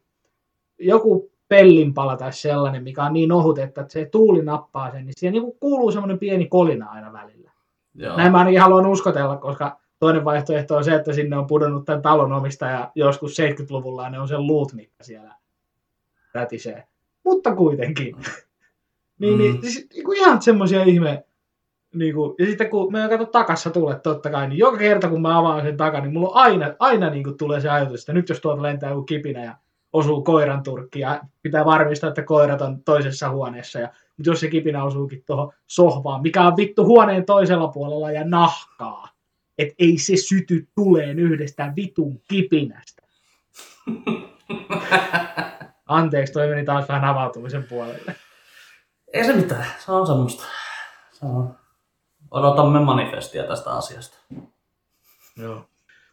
joku 0.79 1.31
pellinpala 1.49 2.17
tai 2.17 2.33
sellainen, 2.33 2.83
mikä 2.83 3.03
on 3.05 3.12
niin 3.12 3.33
ohut, 3.33 3.59
että 3.59 3.85
se 3.88 4.05
tuuli 4.05 4.43
nappaa 4.43 4.90
sen, 4.90 5.05
niin 5.07 5.14
siellä 5.17 5.40
niin 5.40 5.53
kuuluu 5.61 5.93
semmoinen 5.93 6.19
pieni 6.19 6.47
kolina 6.47 6.90
aina 6.90 7.12
välillä. 7.12 7.51
Joo. 7.95 8.17
Näin 8.17 8.33
mä 8.33 8.38
ainakin 8.38 8.61
haluan 8.61 8.87
uskotella, 8.87 9.37
koska 9.37 9.79
toinen 10.05 10.25
vaihtoehto 10.25 10.77
on 10.77 10.85
se, 10.85 10.95
että 10.95 11.12
sinne 11.12 11.37
on 11.37 11.47
pudonnut 11.47 11.85
tämän 11.85 12.03
talon 12.03 12.33
omistaja 12.33 12.90
joskus 12.95 13.37
70-luvulla 13.40 14.03
ja 14.05 14.11
ne 14.11 14.21
on 14.21 14.29
sen 14.29 14.47
luut, 14.47 14.73
mitkä 14.73 15.05
siellä 15.05 15.35
rätisee. 16.35 16.85
Mutta 17.25 17.55
kuitenkin. 17.57 18.17
niin, 19.21 19.38
niin, 19.38 19.55
Mm. 19.55 19.61
siis, 19.61 19.87
niin 19.93 20.05
kuin 20.05 20.19
ihan 20.19 20.43
semmoisia 20.43 20.83
ihme... 20.83 21.25
Niin 21.95 22.14
kuin, 22.14 22.35
ja 22.38 22.47
sitten 22.47 22.71
kun 22.71 22.93
me 22.93 23.09
kato 23.09 23.27
takassa 23.27 23.71
tulet 23.71 24.03
totta 24.03 24.31
kai, 24.31 24.49
niin 24.49 24.59
joka 24.59 24.77
kerta 24.79 25.09
kun 25.09 25.23
mä 25.23 25.38
avaan 25.38 25.62
sen 25.62 25.77
takan, 25.77 26.03
niin 26.03 26.12
mulla 26.12 26.29
on 26.29 26.37
aina, 26.37 26.75
aina 26.79 27.11
niin 27.11 27.25
kuin 27.25 27.38
tulee 27.38 27.61
se 27.61 27.69
ajatus, 27.69 28.01
että 28.01 28.12
nyt 28.12 28.29
jos 28.29 28.40
tuolta 28.40 28.62
lentää 28.62 28.90
joku 28.90 29.03
kipinä 29.03 29.45
ja 29.45 29.55
osuu 29.93 30.23
koiran 30.23 30.62
turkki 30.62 31.01
ja 31.01 31.21
pitää 31.43 31.64
varmistaa, 31.64 32.09
että 32.09 32.23
koirat 32.23 32.62
on 32.62 32.83
toisessa 32.83 33.31
huoneessa. 33.31 33.79
Ja, 33.79 33.88
mutta 34.17 34.31
jos 34.31 34.40
se 34.40 34.49
kipinä 34.49 34.85
osuukin 34.85 35.23
tuohon 35.27 35.53
sohvaan, 35.67 36.23
mikä 36.23 36.47
on 36.47 36.57
vittu 36.57 36.85
huoneen 36.85 37.25
toisella 37.25 37.69
puolella 37.69 38.11
ja 38.11 38.25
nahkaa, 38.25 39.13
että 39.59 39.75
ei 39.79 39.99
se 39.99 40.17
syty 40.17 40.69
tuleen 40.75 41.19
yhdestä 41.19 41.73
vitun 41.77 42.21
kipinästä. 42.29 43.03
Anteeksi, 45.87 46.33
toi 46.33 46.49
meni 46.49 46.64
taas 46.64 46.88
vähän 46.88 47.05
avautumisen 47.05 47.64
puolelle. 47.64 48.14
Ei 49.12 49.25
se 49.25 49.33
mitään, 49.33 49.67
se 49.79 49.93
on 49.93 50.07
semmoista. 50.07 50.45
Se 51.12 51.27
on. 51.27 51.59
Odotamme 52.31 52.81
manifestia 52.81 53.45
tästä 53.45 53.71
asiasta. 53.71 54.19
Joo. 55.37 55.69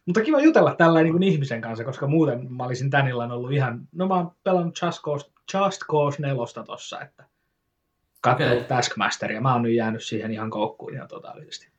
Mutta 0.06 0.20
kiva 0.20 0.40
jutella 0.40 0.74
tällä 0.74 1.02
niin 1.02 1.12
kuin 1.12 1.22
ihmisen 1.22 1.60
kanssa, 1.60 1.84
koska 1.84 2.06
muuten 2.06 2.52
mä 2.52 2.64
olisin 2.64 2.90
tän 2.90 3.08
illan 3.08 3.32
ollut 3.32 3.52
ihan, 3.52 3.88
no 3.92 4.08
mä 4.08 4.14
oon 4.14 4.32
pelannut 4.44 4.78
Just 4.82 5.02
Cause, 5.02 5.30
Just 5.54 5.80
Cause 5.90 6.22
4 6.22 6.64
tossa, 6.66 7.00
että 7.00 7.24
katsellut 8.20 8.52
Okei. 8.52 8.64
okay. 8.64 8.76
Taskmasteria. 8.76 9.40
Mä 9.40 9.52
oon 9.52 9.62
nyt 9.62 9.74
jäänyt 9.74 10.04
siihen 10.04 10.32
ihan 10.32 10.50
koukkuun 10.50 10.94
ihan 10.94 11.08
totaalisesti. 11.08 11.71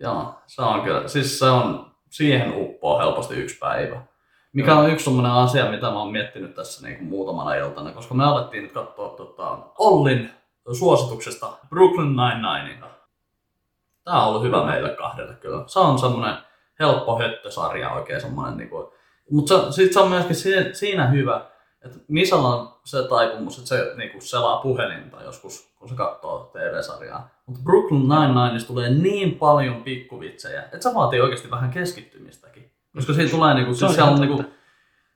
Joo, 0.00 0.34
se 0.46 0.62
on 0.62 0.80
kyllä. 0.80 1.08
Siis 1.08 1.38
se 1.38 1.46
on, 1.46 1.92
siihen 2.10 2.52
uppoo 2.56 2.98
helposti 2.98 3.34
yksi 3.34 3.58
päivä. 3.58 4.02
Mikä 4.52 4.76
on 4.76 4.90
yksi 4.90 5.04
sellainen 5.04 5.32
asia, 5.32 5.70
mitä 5.70 5.90
mä 5.90 5.98
oon 5.98 6.12
miettinyt 6.12 6.54
tässä 6.54 6.86
niin 6.86 6.98
kuin 6.98 7.08
muutamana 7.08 7.54
iltana, 7.54 7.92
koska 7.92 8.14
me 8.14 8.24
alettiin 8.24 8.62
nyt 8.62 8.72
katsoa 8.72 9.08
tota, 9.08 9.58
Ollin 9.78 10.30
suosituksesta 10.72 11.52
Brooklyn 11.68 12.16
Nine-Ninea. 12.16 12.88
Tää 14.04 14.22
on 14.22 14.28
ollut 14.28 14.42
hyvä 14.42 14.64
meille 14.64 14.90
kahdelle 14.90 15.34
kyllä. 15.34 15.64
Se 15.66 15.78
on 15.78 15.98
semmonen 15.98 16.34
helppo 16.80 17.18
höttösarja 17.18 17.90
oikein 17.90 18.20
semmonen 18.20 18.56
niinku. 18.56 18.92
Mutta 19.30 19.72
se, 19.72 19.72
sit 19.72 19.92
se 19.92 20.00
on 20.00 20.08
myöskin 20.08 20.36
si- 20.36 20.74
siinä 20.74 21.06
hyvä, 21.06 21.46
että 21.84 21.98
Misalla 22.08 22.56
on 22.56 22.74
se 22.84 23.08
taipumus, 23.08 23.58
että 23.58 23.68
se 23.68 23.94
niinku 23.96 24.20
selaa 24.20 24.62
puhelinta 24.62 25.22
joskus, 25.22 25.72
kun 25.78 25.88
se 25.88 25.94
katsoo 25.94 26.50
TV-sarjaa. 26.52 27.28
Mutta 27.46 27.62
Brooklyn 27.64 28.02
Nine-Nineissa 28.02 28.66
tulee 28.66 28.90
niin 28.90 29.34
paljon 29.34 29.82
pikkuvitsejä, 29.82 30.62
että 30.62 30.80
se 30.80 30.94
vaatii 30.94 31.20
oikeasti 31.20 31.50
vähän 31.50 31.70
keskittymistäkin. 31.70 32.72
Koska 32.94 33.12
siinä 33.12 33.30
tulee 33.30 33.54
niinku, 33.54 33.74
Se 33.74 33.84
on 33.84 33.90
siis 33.90 33.96
siellä, 33.96 34.12
on 34.12 34.20
niinku, 34.20 34.44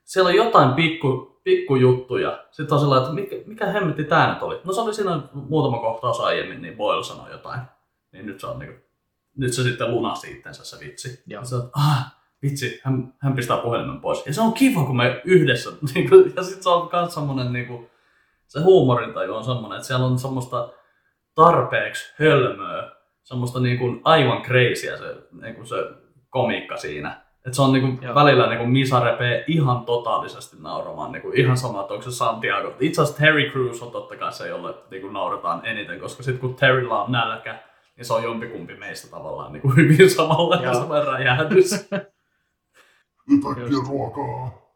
siellä 0.05 0.29
on 0.29 0.37
jotain 0.37 0.73
pikku, 0.73 1.41
pikkujuttuja. 1.45 2.45
Sitten 2.51 2.75
on 2.75 2.81
sellainen, 2.81 3.03
että 3.03 3.15
mikä, 3.15 3.37
mikä 3.47 3.67
hemmetti 3.67 4.05
tää 4.05 4.33
nyt 4.33 4.43
oli. 4.43 4.61
No 4.65 4.73
se 4.73 4.81
oli 4.81 4.95
siinä 4.95 5.21
muutama 5.33 5.79
kohtaus 5.79 6.21
aiemmin, 6.21 6.63
niin 6.63 6.77
Boyle 6.77 7.05
sanoi 7.05 7.31
jotain. 7.31 7.61
Niin 8.13 8.27
nyt 8.27 8.41
se 8.41 8.47
on 8.47 8.59
niinku, 8.59 8.81
nyt 9.37 9.53
se 9.53 9.63
sitten 9.63 9.91
lunasti 9.91 10.31
itsensä 10.31 10.65
se 10.65 10.87
vitsi. 10.87 11.23
Joo. 11.27 11.43
Ja 11.43 11.47
se 11.47 11.55
on, 11.55 11.71
ah, 11.73 12.18
vitsi, 12.43 12.81
hän, 12.85 13.15
hän 13.19 13.35
pistää 13.35 13.57
puhelimen 13.57 14.01
pois. 14.01 14.27
Ja 14.27 14.35
se 14.35 14.41
on 14.41 14.53
kiva, 14.53 14.85
kun 14.85 14.97
me 14.97 15.21
yhdessä, 15.25 15.71
niinku, 15.95 16.15
ja 16.37 16.43
sitten 16.43 16.63
se 16.63 16.69
on 16.69 16.89
myös 16.93 17.15
semmonen, 17.15 17.53
niinku, 17.53 17.91
se 18.47 18.61
huumorintaju 18.61 19.35
on 19.35 19.45
semmonen, 19.45 19.77
että 19.77 19.87
siellä 19.87 20.07
on 20.07 20.19
semmoista 20.19 20.69
tarpeeksi 21.35 22.15
hölmöä, 22.19 22.91
semmoista 23.23 23.61
niinku 23.61 24.01
aivan 24.05 24.43
crazyä 24.43 24.97
se, 24.97 25.17
niinku 25.43 25.65
se 25.65 25.77
komiikka 26.31 26.77
siinä. 26.77 27.29
Et 27.47 27.55
se 27.55 27.63
on 27.63 27.73
niinku 27.73 28.05
Joo. 28.05 28.15
välillä 28.15 28.49
niinku 28.49 28.67
Misa 28.67 29.01
repee 29.01 29.45
ihan 29.47 29.85
totaalisesti 29.85 30.57
nauramaan, 30.61 31.13
niinku 31.13 31.31
ihan 31.35 31.57
sama, 31.57 31.81
että 31.81 31.95
onko 31.95 32.05
se 32.05 32.17
Santiago. 32.17 32.75
Itse 32.81 33.03
asiassa 33.03 33.21
Terry 33.23 33.51
Crews 33.51 33.83
on 33.83 33.93
totta 33.93 34.17
kai 34.17 34.33
se, 34.33 34.49
jolle 34.49 34.75
niinku 34.91 35.09
naurataan 35.09 35.67
eniten, 35.67 36.01
koska 36.01 36.23
sitten 36.23 36.41
kun 36.41 36.55
Terryllä 36.55 37.03
on 37.03 37.13
nälkä, 37.13 37.59
niin 37.97 38.05
se 38.05 38.15
on 38.15 38.23
jompikumpi 38.23 38.75
meistä 38.75 39.11
tavallaan 39.11 39.53
niinku 39.53 39.69
hyvin 39.77 40.11
samalla 40.11 40.57
ja 40.57 40.75
sama 40.75 41.01
räjähdys. 41.01 41.71
Yhtäkkiä 43.29 43.79
ruokaa. 43.89 44.69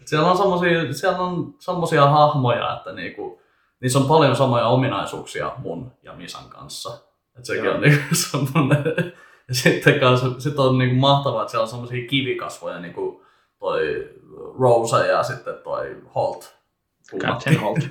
Et 0.00 0.08
siellä 0.08 0.30
on 0.30 0.36
semmosia, 0.36 0.92
siellä 0.92 1.18
on 1.18 1.54
semmosia 1.58 2.08
hahmoja, 2.08 2.76
että 2.76 2.92
niinku, 2.92 3.40
niissä 3.80 3.98
on 3.98 4.08
paljon 4.08 4.36
samoja 4.36 4.66
ominaisuuksia 4.66 5.52
mun 5.58 5.92
ja 6.02 6.12
Misan 6.12 6.48
kanssa. 6.48 6.98
Et 7.38 7.44
sekin 7.44 7.64
Joo. 7.64 7.74
on 7.74 7.80
niinku 7.80 8.14
semmonen. 8.30 9.12
Ja 9.48 9.54
sitten 9.54 10.00
kanssa, 10.00 10.40
sit 10.40 10.58
on 10.58 10.78
niinku 10.78 10.96
mahtavaa, 10.96 11.42
että 11.42 11.50
siellä 11.50 11.62
on 11.62 11.68
semmosia 11.68 12.08
kivikasvoja, 12.08 12.80
niinku 12.80 13.24
toi 13.58 14.10
Rose 14.58 15.06
ja 15.06 15.22
sitten 15.22 15.54
toi 15.64 15.96
Holt. 16.14 16.56
Captain 17.18 17.60
Holt. 17.60 17.78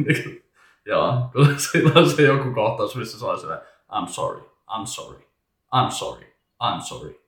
Joo, 0.85 1.13
kun 1.33 1.55
siinä 1.57 1.91
on 1.95 2.09
se 2.09 2.21
joku 2.21 2.53
kohtaus, 2.53 2.95
missä 2.95 3.19
se 3.19 3.25
on 3.25 3.39
silleen, 3.39 3.59
I'm 3.91 4.07
sorry, 4.07 4.41
I'm 4.69 4.85
sorry, 4.85 5.19
I'm 5.75 5.91
sorry, 5.91 6.25
I'm 6.63 6.81
sorry, 6.81 7.21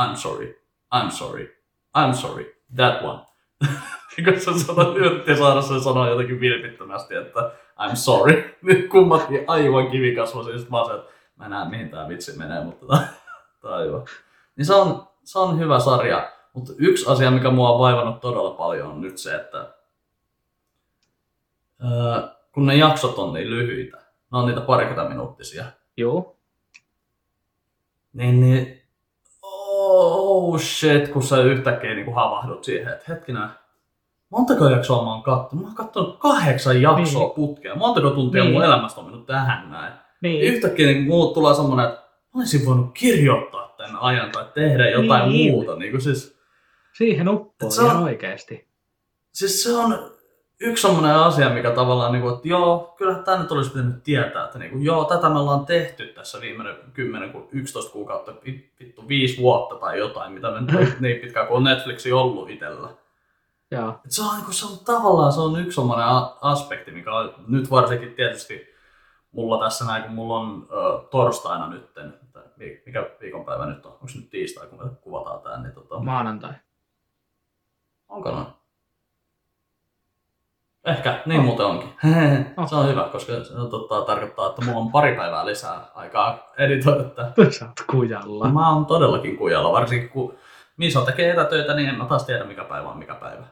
I'm 0.00 0.16
sorry, 0.16 0.61
I'm 0.94 1.10
sorry, 1.10 1.48
I'm 1.98 2.14
sorry, 2.14 2.44
that 2.76 3.02
one. 3.04 3.20
kun 4.24 4.40
se 4.40 4.64
sanoo, 4.64 4.96
yritti 4.96 5.36
saada 5.36 5.62
sen 5.62 5.80
sanoa 5.80 6.08
jotenkin 6.08 6.40
vilpittömästi, 6.40 7.14
että 7.14 7.52
I'm 7.78 7.96
sorry. 7.96 8.58
Nyt 8.62 8.88
kummatkin 8.92 9.44
aivan 9.46 9.90
kivikasvoisia, 9.90 10.58
sit 10.58 10.70
mä 10.70 10.80
oon 10.80 10.90
se, 10.90 10.94
että 10.94 11.12
mä 11.36 11.48
näen 11.48 11.70
mihin 11.70 11.90
tää 11.90 12.08
vitsi 12.08 12.38
menee, 12.38 12.64
mutta 12.64 12.86
tää, 12.86 13.08
tää 13.60 13.70
on 13.70 13.86
hyvä. 13.86 14.02
Niin 14.56 14.66
se 14.66 14.74
on, 14.74 15.08
se 15.24 15.38
on 15.38 15.58
hyvä 15.58 15.80
sarja, 15.80 16.32
mutta 16.52 16.72
yksi 16.78 17.10
asia, 17.10 17.30
mikä 17.30 17.50
mua 17.50 17.70
on 17.70 17.78
vaivannut 17.78 18.20
todella 18.20 18.50
paljon 18.50 18.90
on 18.90 19.00
nyt 19.00 19.18
se, 19.18 19.34
että 19.34 19.74
öö, 21.84 22.28
kun 22.52 22.66
ne 22.66 22.76
jaksot 22.76 23.18
on 23.18 23.32
niin 23.32 23.50
lyhyitä, 23.50 23.96
ne 24.32 24.38
on 24.38 24.46
niitä 24.46 24.60
parikymmentä 24.60 25.10
minuuttisia, 25.10 25.64
Joo. 25.96 26.36
niin, 28.12 28.40
niin 28.40 28.81
oh 30.34 30.60
shit, 30.60 31.08
kun 31.08 31.22
sä 31.22 31.36
yhtäkkiä 31.42 31.94
niin 31.94 32.14
havahdut 32.14 32.64
siihen, 32.64 32.92
että 32.92 33.04
hetkinen, 33.08 33.48
montako 34.30 34.68
jaksoa 34.68 35.04
mä 35.04 35.12
oon 35.12 35.22
kattonut? 35.22 35.62
Mä 35.64 35.68
oon 35.68 35.76
kattonut 35.76 36.18
kahdeksan 36.18 36.82
jaksoa 36.82 37.22
Niin. 37.22 37.34
putkea. 37.34 37.74
Montako 37.74 38.10
tuntia 38.10 38.42
Niin. 38.44 38.52
mun 38.54 38.64
elämästä 38.64 39.00
on 39.00 39.06
mennyt 39.06 39.26
tähän 39.26 39.70
näin. 39.70 39.92
Niin. 40.20 40.40
Yhtäkkiä 40.54 40.86
niin 40.86 41.04
mulle 41.04 41.34
tulee 41.34 41.54
semmonen, 41.54 41.86
että 41.86 42.00
mä 42.34 42.40
olisin 42.40 42.66
voinut 42.66 42.90
kirjoittaa 42.94 43.74
tämän 43.78 43.96
ajan 43.96 44.30
tai 44.30 44.44
tehdä 44.54 44.90
jotain 44.90 45.28
Niin. 45.28 45.52
muuta. 45.52 45.76
Niin 45.76 45.90
kuin 45.90 46.02
siis, 46.02 46.38
Siihen 46.96 47.28
uppoo 47.28 47.68
Et 47.68 47.72
se 47.74 47.80
on- 47.80 47.86
ihan 47.90 48.02
oikeesti. 48.02 48.68
siis 49.32 49.62
se 49.62 49.76
on 49.76 50.10
yksi 50.62 50.82
semmoinen 50.82 51.16
asia, 51.16 51.50
mikä 51.50 51.70
tavallaan, 51.70 52.12
niin 52.12 52.22
kuin, 52.22 52.34
että 52.34 52.48
joo, 52.48 52.94
kyllä 52.98 53.14
tämä 53.14 53.42
nyt 53.42 53.52
olisi 53.52 53.70
pitänyt 53.70 54.02
tietää, 54.02 54.44
että 54.44 54.58
niin 54.58 54.70
kuin, 54.70 54.82
joo, 54.84 55.04
tätä 55.04 55.28
me 55.28 55.38
ollaan 55.38 55.66
tehty 55.66 56.06
tässä 56.06 56.40
viimeinen 56.40 56.76
10, 56.92 57.32
ku- 57.32 57.48
11 57.52 57.92
kuukautta, 57.92 58.32
vi- 58.44 58.72
vittu 58.80 59.08
5 59.08 59.40
vuotta 59.42 59.74
tai 59.74 59.98
jotain, 59.98 60.32
mitä 60.32 60.50
me 60.50 60.60
nyt 60.60 61.00
niin 61.00 61.20
pitkään 61.20 61.46
kuin 61.46 61.56
on 61.56 61.64
Netflixi 61.64 62.12
ollut 62.12 62.50
itsellä. 62.50 62.88
Joo. 63.70 63.88
Et 64.04 64.10
se, 64.10 64.22
on, 64.22 64.28
niin 64.36 64.52
se 64.52 64.66
on 64.66 64.78
tavallaan 64.84 65.32
se 65.32 65.40
on 65.40 65.60
yksi 65.60 65.74
semmoinen 65.74 66.06
aspekti, 66.40 66.90
mikä 66.90 67.14
on 67.14 67.34
nyt 67.48 67.70
varsinkin 67.70 68.14
tietysti 68.14 68.72
mulla 69.32 69.64
tässä 69.64 69.84
näin, 69.84 70.02
kun 70.02 70.12
mulla 70.12 70.38
on 70.38 70.66
ö, 70.70 71.08
torstaina 71.10 71.68
nytten, 71.68 72.14
mikä 72.86 73.10
viikonpäivä 73.20 73.66
nyt 73.66 73.86
on, 73.86 73.92
onko 73.92 74.08
se 74.08 74.18
nyt 74.18 74.30
tiistai, 74.30 74.66
kun 74.66 74.78
me 74.84 74.90
kuvataan 75.00 75.40
tää, 75.40 75.62
niin 75.62 75.72
tota, 75.72 75.98
Maanantai. 75.98 76.52
onko 78.08 78.30
noin? 78.30 78.46
Ehkä, 80.84 81.22
niin 81.26 81.40
Oh. 81.40 81.46
muuten 81.46 81.66
onkin. 81.66 81.88
Oh. 82.56 82.68
se 82.68 82.74
on 82.76 82.88
hyvä, 82.88 83.08
koska 83.12 83.32
se 83.32 83.54
tota, 83.70 84.02
tarkoittaa, 84.02 84.48
että 84.48 84.64
mulla 84.64 84.78
on 84.78 84.92
pari 84.92 85.16
päivää 85.16 85.46
lisää 85.46 85.90
aikaa 85.94 86.52
editoida. 86.58 87.10
Sä 87.50 87.64
oot 87.64 87.86
kujalla. 87.90 88.48
Mä 88.48 88.70
oon 88.74 88.86
todellakin 88.86 89.36
kujalla, 89.36 89.72
varsinkin 89.72 90.08
kun 90.08 90.34
Misa 90.76 91.00
tekee 91.00 91.30
etätöitä, 91.30 91.74
niin 91.74 91.88
en 91.88 91.98
mä 91.98 92.04
taas 92.04 92.24
tiedä 92.24 92.44
mikä 92.44 92.64
päivä 92.64 92.88
on 92.88 92.98
mikä 92.98 93.14
päivä. 93.14 93.44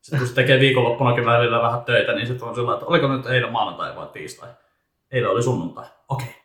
Sitten 0.00 0.18
kun 0.18 0.28
se 0.28 0.34
tekee 0.34 0.60
viikonloppunakin 0.60 1.26
välillä 1.26 1.62
vähän 1.62 1.82
töitä, 1.82 2.12
niin 2.12 2.26
sitten 2.26 2.48
on 2.48 2.54
sillä 2.54 2.74
että 2.74 2.86
oliko 2.86 3.08
nyt 3.08 3.26
eilen 3.26 3.52
maanantai 3.52 3.96
vai 3.96 4.06
tiistai? 4.06 4.48
Eilen 5.10 5.30
oli 5.30 5.42
sunnuntai. 5.42 5.84
Okei. 6.08 6.26
Okay. 6.28 6.40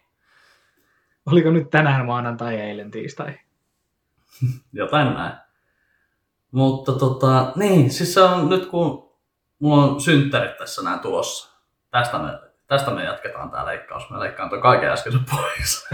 Oliko 1.26 1.50
nyt 1.50 1.70
tänään 1.70 2.06
maanantai 2.06 2.58
ja 2.58 2.64
eilen 2.64 2.92
tiistai? 2.92 3.40
Jotain 4.74 5.14
näin. 5.14 5.34
Mutta 6.52 6.92
tota, 6.92 7.52
niin, 7.56 7.92
siis 7.92 8.14
se 8.14 8.22
on 8.22 8.50
nyt 8.50 8.66
kun 8.66 9.09
mulla 9.60 9.84
on 9.84 10.02
synttärit 10.02 10.58
tässä 10.58 10.82
näin 10.84 11.00
tulossa. 11.00 11.60
Tästä 11.92 12.18
me, 12.20 12.40
tästä 12.68 12.92
me 12.92 13.04
jatketaan 13.04 13.52
tää 13.52 13.66
leikkaus. 13.66 14.10
Me 14.10 14.20
leikkaan 14.20 14.50
toi 14.50 14.62
kaiken 14.62 14.90
äskeisen 14.90 15.26
pois. 15.32 15.86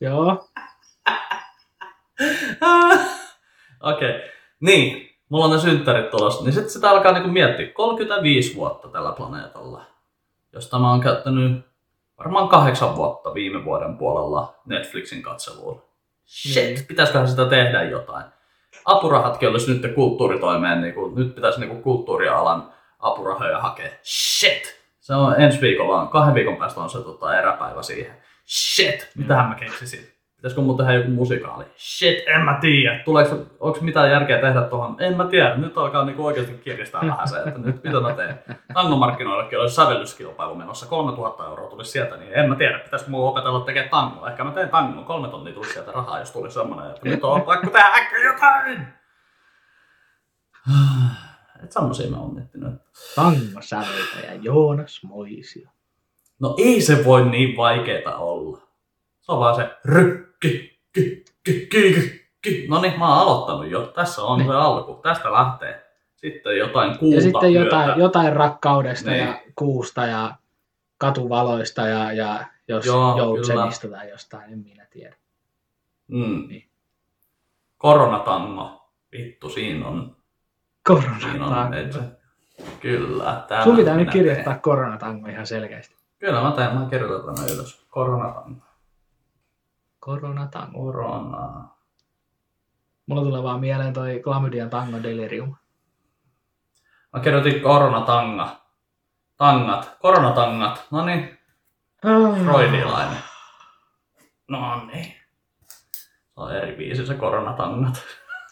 Joo. 0.00 0.30
Okei. 3.80 4.16
Okay. 4.16 4.28
Niin, 4.60 5.10
mulla 5.28 5.44
on 5.44 5.50
ne 5.50 5.58
synttärit 5.58 6.10
tulossa. 6.10 6.44
Niin 6.44 6.52
sitten 6.52 6.70
sitä 6.70 6.90
alkaa 6.90 7.12
niinku 7.12 7.28
miettiä. 7.28 7.72
35 7.72 8.56
vuotta 8.56 8.88
tällä 8.88 9.12
planeetalla. 9.12 9.84
Josta 10.52 10.78
mä 10.78 10.90
oon 10.90 11.00
käyttänyt 11.00 11.64
varmaan 12.18 12.48
kahdeksan 12.48 12.96
vuotta 12.96 13.34
viime 13.34 13.64
vuoden 13.64 13.98
puolella 13.98 14.54
Netflixin 14.66 15.22
katseluun. 15.22 15.82
Shit, 16.26 16.64
Niin. 16.64 16.86
pitäisiköhän 16.86 17.28
sitä 17.28 17.46
tehdä 17.46 17.82
jotain. 17.82 18.24
Apurahatkin 18.84 19.48
olisi 19.48 19.72
nyt 19.72 19.94
kulttuuritoimeen, 19.94 20.80
niin 20.80 20.94
kuin, 20.94 21.14
nyt 21.14 21.34
pitäisi 21.34 21.60
niin 21.60 21.70
kuin 21.70 21.82
kulttuurialan 21.82 22.72
apurahoja 22.98 23.60
hakea. 23.60 23.90
Shit! 24.02 24.84
Se 25.00 25.14
on 25.14 25.40
ensi 25.40 25.60
viikolla, 25.60 26.06
kahden 26.06 26.34
viikon 26.34 26.56
päästä 26.56 26.80
on 26.80 26.90
se 26.90 26.98
tota, 26.98 27.38
eräpäivä 27.38 27.82
siihen. 27.82 28.16
Shit! 28.46 29.08
Mitähän 29.16 29.48
mä 29.48 29.54
keksisin? 29.54 30.13
Pitäisikö 30.44 30.62
mun 30.62 30.76
tehdä 30.76 30.92
joku 30.92 31.10
musikaali? 31.10 31.64
Shit, 31.78 32.18
en 32.26 32.40
mä 32.40 32.58
tiedä. 32.60 32.98
Tuleeko, 33.04 33.36
onko 33.60 33.78
mitään 33.80 34.10
järkeä 34.10 34.40
tehdä 34.40 34.62
tuohon? 34.62 34.96
En 34.98 35.16
mä 35.16 35.24
tiedä. 35.24 35.56
Nyt 35.56 35.78
alkaa 35.78 36.04
niinku 36.04 36.26
oikeasti 36.26 36.54
kiristää 36.54 37.00
vähän 37.00 37.28
se, 37.28 37.38
että 37.38 37.60
nyt 37.60 37.84
mitä 37.84 38.00
mä 38.00 38.12
teen. 38.12 38.38
Tangomarkkinoillekin 38.74 39.60
olisi 39.60 39.74
sävellyskilpailu 39.74 40.54
menossa. 40.54 40.86
3000 40.86 41.46
euroa 41.46 41.70
tulisi 41.70 41.90
sieltä, 41.90 42.16
niin 42.16 42.34
en 42.34 42.48
mä 42.48 42.56
tiedä. 42.56 42.78
Pitäisikö 42.78 43.10
mun 43.10 43.28
opetella 43.28 43.60
tekemään 43.60 43.90
tangoa? 43.90 44.30
Ehkä 44.30 44.44
mä 44.44 44.50
teen 44.50 44.68
tangoa. 44.68 45.04
Kolme 45.04 45.28
tonnia 45.28 45.54
tulisi 45.54 45.72
sieltä 45.72 45.92
rahaa, 45.92 46.18
jos 46.18 46.30
tulisi 46.30 46.54
semmoinen, 46.54 46.90
että 46.90 47.08
nyt 47.08 47.24
on 47.24 47.42
pakko 47.42 47.70
tehdä 47.70 47.86
äkkiä 47.86 48.24
jotain. 48.24 48.86
Et 51.64 51.72
semmosia 51.72 52.10
mä 52.10 52.16
oon 52.16 52.34
miettinyt. 52.34 52.74
Tangosäveltäjä 53.14 54.34
Joonas 54.42 55.00
Moisio. 55.04 55.68
No 56.40 56.54
ei 56.58 56.80
se 56.80 57.04
voi 57.04 57.24
niin 57.24 57.56
vaikeeta 57.56 58.16
olla. 58.16 58.64
Se 59.24 59.32
on 59.32 59.40
vaan 59.40 59.56
se 59.56 59.70
rykki, 59.84 60.33
ki, 60.92 61.24
ki, 61.44 61.66
ki, 61.70 62.20
ki. 62.42 62.66
No 62.68 62.80
niin, 62.80 62.98
mä 62.98 63.08
oon 63.08 63.18
aloittanut 63.28 63.70
jo. 63.70 63.86
Tässä 63.86 64.22
on 64.22 64.38
Niin. 64.38 64.48
se 64.50 64.54
alku. 64.54 64.94
Tästä 64.94 65.32
lähtee. 65.32 65.84
Sitten 66.16 66.56
jotain 66.58 66.98
kuulta 66.98 67.16
Ja 67.16 67.22
sitten 67.22 67.52
jotain, 67.52 67.98
jotain 68.00 68.32
rakkaudesta 68.32 69.10
Niin. 69.10 69.26
ja 69.26 69.40
kuusta 69.54 70.06
ja 70.06 70.34
katuvaloista 70.98 71.80
ja, 71.86 72.12
ja 72.12 72.44
jos 72.68 72.86
Joo, 72.86 73.18
joutsenista 73.18 73.88
tai 73.88 74.10
jostain, 74.10 74.52
en 74.52 74.58
minä 74.58 74.86
tiedä. 74.90 75.16
Mm. 76.08 76.44
Niin. 76.48 76.68
Koronatango. 77.78 78.90
Vittu, 79.12 79.48
siinä 79.48 79.88
on, 79.88 80.16
siinä 81.20 81.46
on 81.46 81.52
Koronatango. 81.52 81.98
Kyllä. 82.80 83.44
täällä 83.48 83.64
Sun 83.64 83.76
pitää 83.76 83.96
nyt 83.96 84.10
kirjoittaa 84.10 84.52
teen. 84.52 84.60
koronatango 84.62 85.28
ihan 85.28 85.46
selkeästi. 85.46 85.94
Kyllä 86.18 86.40
mä 86.42 86.52
teen, 86.52 86.74
mä 86.74 86.86
kirjoitan 86.90 87.34
tämän 87.34 87.50
ylös. 87.54 87.86
Koronatango. 87.90 88.63
Koronatango. 90.04 90.78
Korona. 90.78 91.68
Mulla 93.06 93.22
tulee 93.22 93.42
vaan 93.42 93.60
mieleen 93.60 93.92
toi 93.92 94.20
Chlamydian 94.22 94.70
tango 94.70 95.02
delirium. 95.02 95.56
Mä 97.12 97.20
kirjoitin 97.20 97.62
koronatanga. 97.62 98.56
Tangat. 99.36 99.96
Koronatangat. 100.00 100.86
No 100.90 101.04
niin, 101.04 101.38
freudilainen. 102.44 103.18
No 104.48 104.84
niin. 104.84 105.14
Se 106.06 106.32
on 106.36 106.56
eri 106.56 106.76
biisi 106.76 107.06
se 107.06 107.14
koronatangat. 107.14 108.02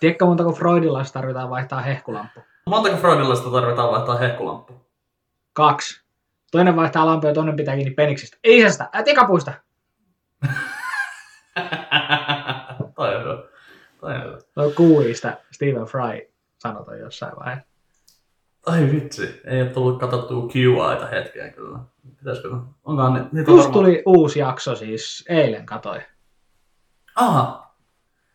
Tiedätkö 0.00 0.24
montako 0.24 0.52
freudilaista 0.52 1.18
tarvitaan 1.18 1.50
vaihtaa 1.50 1.80
hehkulamppu? 1.80 2.40
Montako 2.66 2.96
freudilaista 2.96 3.50
tarvitaan 3.50 3.90
vaihtaa 3.90 4.16
hehkulamppu? 4.16 4.86
Kaksi. 5.52 6.02
Toinen 6.52 6.76
vaihtaa 6.76 7.06
lampua 7.06 7.30
ja 7.30 7.34
toinen 7.34 7.56
pitää 7.56 7.74
kiinni 7.74 7.94
peniksistä. 7.94 8.36
Ei 8.44 8.70
sitä, 8.72 8.88
ää, 8.92 9.02
tikapuista. 9.02 9.52
toi 12.96 13.14
on 13.16 13.22
hyvä. 13.22 13.38
Toi 14.00 14.14
on 14.14 14.22
hyvä. 14.24 14.38
Toi 14.54 14.72
kuuista 14.72 15.32
Stephen 15.50 15.84
Fry 15.84 16.32
sanoi 16.58 16.84
toi 16.84 16.98
jossain 17.00 17.32
vaiheessa. 17.40 17.72
Ai 18.66 18.88
vitsi, 18.92 19.40
ei 19.44 19.62
ole 19.62 19.70
tullut 19.70 20.00
katsottua 20.00 20.48
QAita 20.48 21.06
hetkeä 21.06 21.50
kyllä. 21.50 21.78
Pitäisikö? 22.18 22.48
Onkohan 22.84 23.14
ni- 23.14 23.20
niitä 23.32 23.50
Just 23.50 23.64
varmaan- 23.64 23.72
tuli 23.72 24.02
uusi 24.06 24.38
jakso 24.38 24.76
siis, 24.76 25.24
eilen 25.28 25.66
katoi. 25.66 26.00
Aha, 27.16 27.72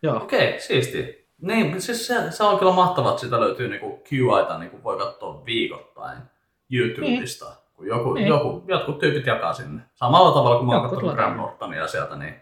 Joo. 0.02 0.16
Okei, 0.16 0.48
okay, 0.48 0.60
siisti. 0.60 1.28
Niin, 1.40 1.82
siis 1.82 2.06
se, 2.06 2.30
se 2.30 2.44
on 2.44 2.58
kyllä 2.58 2.72
mahtavaa, 2.72 3.10
että 3.10 3.20
sitä 3.20 3.40
löytyy 3.40 3.68
niinku 3.68 4.02
QIta, 4.12 4.58
niinku 4.58 4.82
voi 4.82 4.98
katsoa 4.98 5.44
viikoittain 5.44 6.18
YouTubesta. 6.70 7.44
Niin. 7.44 7.56
Kun 7.74 7.86
joku, 7.86 8.12
Niin. 8.14 8.26
joku, 8.28 8.64
jotkut 8.68 8.98
tyypit 8.98 9.26
jakaa 9.26 9.52
sinne. 9.54 9.82
Samalla 9.94 10.32
tavalla 10.32 10.56
kuin 10.56 10.66
mä 10.66 10.72
oon 10.80 10.90
katsonut. 10.90 11.14
Graham 11.14 11.36
Nortonia 11.36 11.86
sieltä, 11.86 12.16
niin, 12.16 12.34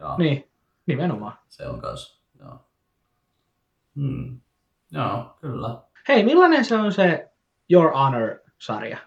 joo, 0.00 0.16
Niin, 0.18 0.50
nimenomaan. 0.86 1.38
se 1.48 1.68
on 1.68 1.80
kans. 1.80 2.22
Joo. 2.40 2.58
Hmm. 3.96 4.40
Joo, 4.90 5.36
kyllä. 5.40 5.78
Hei, 6.08 6.24
millainen 6.24 6.64
se 6.64 6.74
on 6.76 6.92
se 6.92 7.32
Your 7.70 7.92
Honor-sarja? 7.92 8.98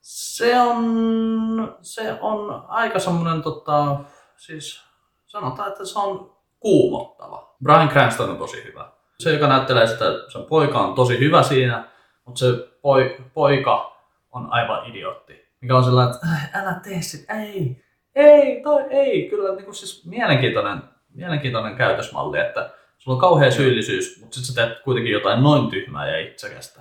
Se 0.00 0.60
on, 0.60 1.76
se 1.82 2.18
on 2.20 2.64
aika 2.68 2.98
semmonen 2.98 3.42
tota, 3.42 3.96
siis 4.36 4.84
sanotaan, 5.26 5.68
että 5.68 5.84
se 5.84 5.98
on 5.98 6.36
kuumottava. 6.60 7.56
Brian 7.64 7.88
Cranston 7.88 8.30
on 8.30 8.38
tosi 8.38 8.64
hyvä. 8.64 8.92
Se, 9.20 9.32
joka 9.32 9.46
näyttelee 9.48 9.86
sitä, 9.86 10.04
sen 10.32 10.44
poika 10.44 10.78
on 10.80 10.94
tosi 10.94 11.18
hyvä 11.18 11.42
siinä, 11.42 11.88
mutta 12.24 12.38
se 12.38 12.46
poi, 12.82 13.16
poika 13.34 13.96
on 14.30 14.52
aivan 14.52 14.86
idiootti. 14.86 15.48
Mikä 15.60 15.76
on 15.76 15.84
sellainen, 15.84 16.14
että 16.14 16.26
"Ai, 16.32 16.62
älä 16.62 16.80
tee 16.80 17.02
sitä, 17.02 17.34
ei, 17.42 17.84
ei, 18.14 18.62
toi 18.62 18.82
ei. 18.90 19.28
Kyllä 19.30 19.54
niin 19.54 19.64
kuin 19.64 19.74
siis 19.74 20.06
mielenkiintoinen, 20.06 20.82
mielenkiintoinen 21.14 21.76
käytösmalli, 21.76 22.38
että 22.38 22.70
sulla 22.98 23.14
on 23.14 23.20
kauhea 23.20 23.50
syyllisyys, 23.50 24.20
mutta 24.20 24.34
sitten 24.34 24.54
sä 24.54 24.66
teet 24.66 24.80
kuitenkin 24.84 25.12
jotain 25.12 25.42
noin 25.42 25.70
tyhmää 25.70 26.08
ja 26.08 26.20
itsekästä. 26.20 26.80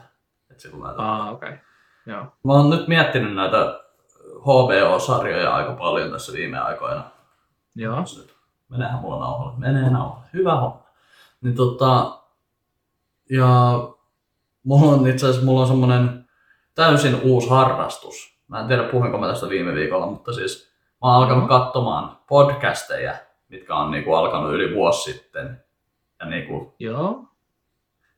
Että 0.52 0.62
sillä 0.62 0.94
Ah, 0.98 1.34
okei. 1.34 1.50
Okay. 1.50 1.60
Joo. 2.06 2.26
Mä 2.44 2.54
oon 2.54 2.70
nyt 2.70 2.88
miettinyt 2.88 3.36
näitä 3.36 3.80
HBO-sarjoja 4.42 5.56
aika 5.56 5.72
paljon 5.72 6.12
tässä 6.12 6.34
viime 6.34 6.60
aikoina. 6.60 7.04
Joo. 7.76 8.00
Nyt 8.00 8.38
Meneehän 8.70 9.00
mulla 9.00 9.20
nauhalle. 9.20 9.54
Menee 9.58 9.90
nauhalle. 9.90 10.28
Hyvä 10.34 10.56
homma. 10.56 10.88
Niin 11.42 11.56
tota, 11.56 12.20
ja 13.30 13.80
mulla 14.64 14.92
on 14.92 15.08
itse 15.08 15.26
asiassa 15.26 15.46
mulla 15.46 15.62
on 15.62 15.68
semmonen 15.68 16.26
täysin 16.76 17.22
uusi 17.24 17.50
harrastus. 17.50 18.38
Mä 18.48 18.60
en 18.60 18.68
tiedä 18.68 18.84
puhuinko 18.84 19.18
mä 19.18 19.28
tästä 19.28 19.50
viime 19.50 19.76
viikolla, 19.76 20.06
mutta 20.06 20.34
siis 20.34 20.72
mä 21.02 21.08
oon 21.08 21.16
alkanut 21.16 21.50
katsomaan 21.50 22.18
podcasteja, 22.28 23.14
mitkä 23.50 23.76
on 23.76 23.92
niinku 23.92 24.14
alkanut 24.14 24.54
yli 24.54 24.76
vuosi 24.76 25.12
sitten. 25.12 25.64
Ja, 26.20 26.26
niinku, 26.26 26.76
Joo. 26.80 27.26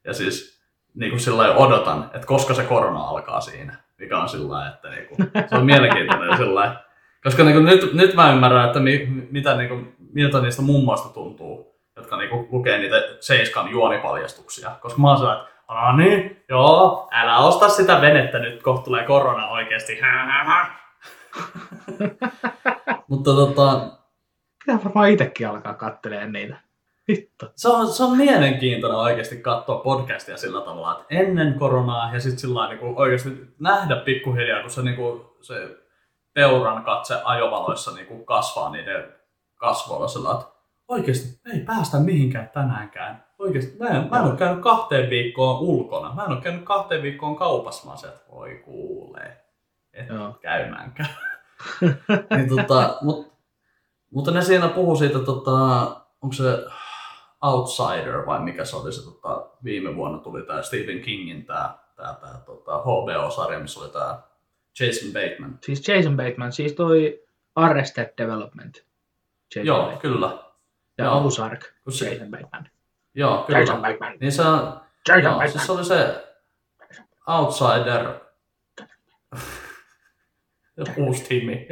ja 0.04 0.14
siis 0.14 0.64
niinku 0.94 1.20
sillä 1.20 1.56
odotan, 1.56 2.12
että 2.14 2.28
koska 2.28 2.54
se 2.54 2.64
korona 2.64 3.00
alkaa 3.00 3.42
siinä. 3.42 3.76
Mikä 3.98 4.20
on 4.20 4.30
sillä 4.30 4.68
että 4.68 4.90
niinku, 4.90 5.16
se 5.50 5.56
on 5.56 5.66
mielenkiintoinen 5.66 6.38
sillä. 6.38 6.76
Koska 7.24 7.44
niinku 7.44 7.62
nyt, 7.62 7.94
nyt 7.94 8.16
mä 8.16 8.32
ymmärrän, 8.32 8.66
että 8.66 8.80
mi, 8.80 9.08
mitä, 9.32 9.56
niinku, 9.58 9.82
miltä 10.14 10.42
niistä 10.42 10.62
mummoista 10.62 11.10
tuntuu, 11.10 11.80
jotka 11.96 12.18
niinku 12.18 12.48
lukee 12.52 12.78
niitä 12.78 12.96
Seiskan 13.20 13.72
juonipaljastuksia. 13.72 14.72
Koska 14.82 15.02
mä 15.02 15.08
oon 15.08 15.18
sillä, 15.18 15.34
että 15.34 15.46
no 15.70 15.98
niin, 15.98 16.44
joo, 16.50 17.08
älä 17.12 17.38
osta 17.38 17.70
sitä 17.70 18.02
venettä 18.02 18.40
nyt, 18.40 18.64
kohta 18.64 18.86
tulee 18.86 19.04
korona 19.04 19.48
oikeesti. 19.48 20.00
Mutta 23.10 23.32
tota, 23.32 24.00
Pitää 24.66 24.84
varmaan 24.84 25.10
itsekin 25.10 25.48
alkaa 25.48 25.74
kattelemaan 25.74 26.32
niitä. 26.32 26.56
Vittu. 27.08 27.46
se 27.56 27.70
on, 27.70 27.88
se 27.88 28.04
on 28.04 28.18
mielenkiintoinen 28.18 29.00
oikeasti 29.00 29.38
katsoa 29.38 29.80
podcastia 29.80 30.38
sillä 30.38 30.62
tavalla, 30.62 30.92
että 30.92 31.06
ennen 31.10 31.54
koronaa 31.54 32.14
ja 32.14 32.20
sitten 32.20 32.40
sillä 32.40 32.68
niin 32.68 32.80
oikeasti 32.82 33.30
nähdä 33.60 33.96
pikkuhiljaa, 33.96 34.62
kun 34.62 34.70
se, 34.70 34.82
niin 34.82 34.96
kuin, 34.96 35.22
se 35.42 35.78
peuran 36.34 36.84
katse 36.84 37.22
ajovaloissa 37.24 37.92
niin 37.92 38.08
kuin 38.08 38.26
kasvaa 38.26 38.72
niiden 38.72 39.14
kasvoilla 39.56 40.08
sillä 40.08 40.32
että 40.32 40.46
oikeasti 40.88 41.42
ei 41.54 41.60
päästä 41.60 42.00
mihinkään 42.00 42.50
tänäänkään. 42.54 43.26
Oikeasti, 43.40 43.78
mä 43.78 43.88
en, 43.88 44.08
mä 44.12 44.18
en 44.18 44.24
ole 44.24 44.38
käynyt 44.38 44.64
kahteen 44.64 45.10
viikkoon 45.10 45.60
ulkona. 45.62 46.16
Mä 46.16 46.24
en 46.24 46.32
ole 46.32 46.42
käynyt 46.42 46.64
kahteen 46.64 47.04
viikkoon 47.04 47.36
kaupassa. 47.36 47.90
Mä 47.90 47.94
että 47.94 48.32
voi 48.32 48.62
kuulee. 48.66 49.39
Et 49.94 50.08
Joo. 50.10 50.38
käymäänkään. 50.42 51.10
niin, 52.36 52.50
tota, 52.50 52.98
mut, 53.02 53.34
mutta 54.12 54.32
ne 54.32 54.42
siinä 54.42 54.68
puhuu 54.68 54.96
siitä, 54.96 55.20
tota, 55.20 55.52
onko 56.22 56.34
se 56.34 56.66
Outsider 57.42 58.26
vai 58.26 58.40
mikä 58.40 58.66
se 58.66 58.76
oli 58.76 58.92
se 58.94 59.04
tota, 59.04 59.50
viime 59.64 59.96
vuonna 59.96 60.18
tuli 60.18 60.42
tämä 60.42 60.62
Stephen 60.62 61.02
Kingin 61.02 61.46
tämä 61.46 61.78
tää, 61.96 62.16
tää, 62.22 62.42
tota, 62.46 62.78
HBO-sarja, 62.80 63.60
missä 63.60 63.80
oli 63.80 63.90
tämä 63.90 64.22
Jason 64.80 65.14
Bateman. 65.14 65.60
Siis 65.64 65.88
Jason 65.88 66.18
Bateman, 66.18 66.52
siis 66.52 66.74
toi 66.74 67.24
Arrested 67.56 68.14
Development. 68.18 68.86
Jason 69.56 69.66
Joo, 69.66 69.78
Bateman. 69.80 70.00
kyllä. 70.02 70.38
Ja 70.98 71.06
joo. 71.06 71.26
Ozark. 71.26 71.62
Kun 71.84 71.94
se- 71.94 72.14
Jason 72.14 72.32
Bateman. 72.32 72.70
Joo, 73.14 73.46
Jason 73.50 73.76
kyllä. 73.76 73.90
Bateman. 73.94 74.18
Niin 74.20 74.32
se 74.32 74.42
on, 74.42 74.82
Jason 75.08 75.24
joo, 75.24 75.32
Bateman. 75.34 75.52
siis 75.52 75.66
se 75.66 75.72
oli 75.72 75.86
se 75.86 76.26
Outsider. 77.28 78.20
Uusi 80.98 81.24
tiimi. 81.24 81.68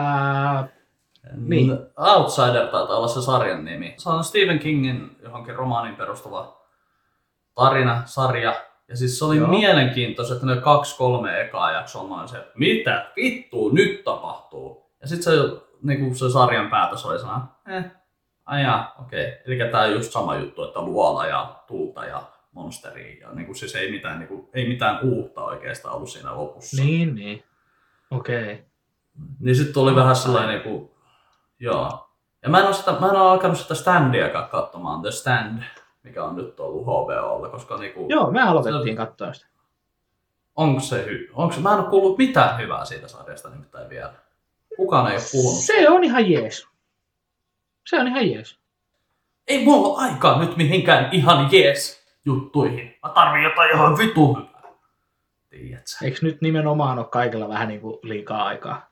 Niin. 1.37 1.71
Outsider 1.97 2.67
taitaa 2.67 2.97
olla 2.97 3.09
se 3.09 3.23
sarjan 3.23 3.65
nimi. 3.65 3.95
Se 3.97 4.09
on 4.09 4.25
Stephen 4.25 4.59
Kingin 4.59 5.17
johonkin 5.23 5.55
romaanin 5.55 5.97
perustuva 5.97 6.61
tarina, 7.55 8.03
sarja. 8.05 8.55
Ja 8.89 8.97
siis 8.97 9.19
se 9.19 9.25
oli 9.25 9.37
Joo. 9.37 9.49
mielenkiintoista, 9.49 10.35
että 10.35 10.47
ne 10.47 10.57
kaksi, 10.57 10.97
kolme 10.97 11.41
ekaa 11.41 11.73
jaksoa 11.73 12.03
on 12.03 12.09
noin 12.09 12.29
se, 12.29 12.37
että 12.39 12.53
mitä 12.55 13.13
vittua 13.17 13.73
nyt 13.73 14.05
tapahtuu. 14.05 14.91
Ja 15.01 15.09
sitten 15.09 15.25
se, 15.25 15.31
niinku 15.83 16.15
se 16.15 16.31
sarjan 16.31 16.71
päätös 16.71 17.07
oli 17.07 17.19
sana, 17.19 17.47
eh, 17.69 17.85
ajaa, 18.47 18.95
okei. 19.01 19.29
Okay. 19.29 19.39
Eli 19.47 19.71
tää 19.71 19.83
on 19.83 19.93
just 19.93 20.13
sama 20.13 20.37
juttu, 20.37 20.65
että 20.65 20.81
luola 20.81 21.27
ja 21.27 21.57
tulta 21.67 22.05
ja 22.05 22.23
monsteri. 22.53 23.21
Ja 23.21 23.33
niinku 23.33 23.55
siis 23.55 23.75
ei 23.75 23.91
mitään, 23.91 24.19
niinku, 24.19 24.51
ei 24.55 24.69
mitään 24.69 24.99
uutta 25.03 25.45
oikeastaan 25.45 25.95
ollut 25.95 26.11
siinä 26.11 26.37
lopussa. 26.37 26.83
Niin, 26.83 27.15
niin. 27.15 27.45
Okei. 28.11 28.43
Okay. 28.43 28.65
Niin 29.41 29.57
sitten 29.57 29.75
tuli 29.75 29.95
vähän 29.95 30.17
sellainen 30.17 30.51
niinku, 30.51 30.95
joo. 31.61 32.07
Ja 32.43 32.49
mä 32.49 32.59
en 32.59 32.67
ole, 32.67 32.75
sitä, 32.75 32.93
mä 32.93 33.09
en 33.09 33.17
ole 33.17 33.31
alkanut 33.31 33.59
sitä 33.59 33.75
standiakaan 33.75 34.49
katsomaan, 34.49 35.03
The 35.03 35.11
Stand, 35.11 35.63
mikä 36.03 36.25
on 36.25 36.37
nyt 36.37 36.61
ollut 36.61 36.83
HBOlla, 36.83 37.49
koska 37.49 37.77
niinku, 37.77 38.07
Joo, 38.09 38.31
me 38.31 38.43
aloitettiin 38.43 38.97
katsoa 38.97 39.33
sitä. 39.33 39.47
onko 40.57 40.81
se 40.81 41.05
hy, 41.05 41.31
onko 41.35 41.55
se, 41.55 41.61
mä 41.61 41.73
en 41.73 41.81
ole 41.81 41.91
kuullut 41.91 42.19
mitään 42.19 42.59
hyvää 42.59 42.85
siitä 42.85 43.09
sarjasta 43.09 43.51
nimittäin 43.51 43.89
vielä. 43.91 44.13
Kukaan 44.77 45.11
ei 45.11 45.17
ole 45.17 45.25
puhunut. 45.33 45.61
Se 45.61 45.91
on 45.91 46.05
ihan 46.05 46.31
jees. 46.31 46.67
Se 47.87 48.01
on 48.01 48.09
ihan 48.09 48.31
jees. 48.31 48.59
Ei 49.49 49.65
mulla 49.65 49.89
ole 49.89 50.11
aikaa 50.11 50.41
nyt 50.41 50.57
mihinkään 50.57 51.09
ihan 51.13 51.49
jees 51.53 52.07
juttuihin. 52.25 52.99
Mä 53.03 53.09
tarvin 53.09 53.43
jotain 53.43 53.75
ihan 53.75 53.99
vitu 53.99 54.35
hyvää. 54.35 54.63
Tiedätkö? 55.51 55.91
Eikö 56.03 56.19
nyt 56.23 56.41
nimenomaan 56.41 56.99
ole 56.99 57.07
kaikilla 57.07 57.49
vähän 57.49 57.69
niin 57.69 57.81
kuin 57.81 57.99
liikaa 58.03 58.45
aikaa? 58.45 58.91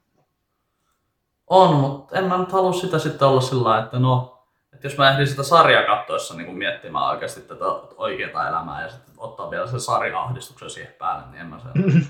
On, 1.46 1.76
mutta 1.76 2.18
en 2.18 2.24
mä 2.24 2.38
nyt 2.38 2.52
halua 2.52 2.72
sitä 2.72 2.98
sitten 2.98 3.28
olla 3.28 3.40
sillä 3.40 3.78
että 3.78 3.98
no, 3.98 4.44
että 4.72 4.86
jos 4.86 4.98
mä 4.98 5.10
ehdin 5.10 5.26
sitä 5.26 5.42
sarjaa 5.42 5.96
katsoessa 5.96 6.34
niin 6.34 6.58
miettimään 6.58 7.08
oikeasti 7.08 7.40
tätä 7.40 7.64
oikeaa 7.96 8.48
elämää 8.48 8.82
ja 8.82 8.88
sitten 8.88 9.14
ottaa 9.18 9.50
vielä 9.50 9.66
sen 9.66 9.80
sarja-ahdistuksen 9.80 10.70
siihen 10.70 10.94
päälle, 10.98 11.26
niin 11.30 11.40
en 11.40 11.46
mä 11.46 11.58
se... 11.58 11.68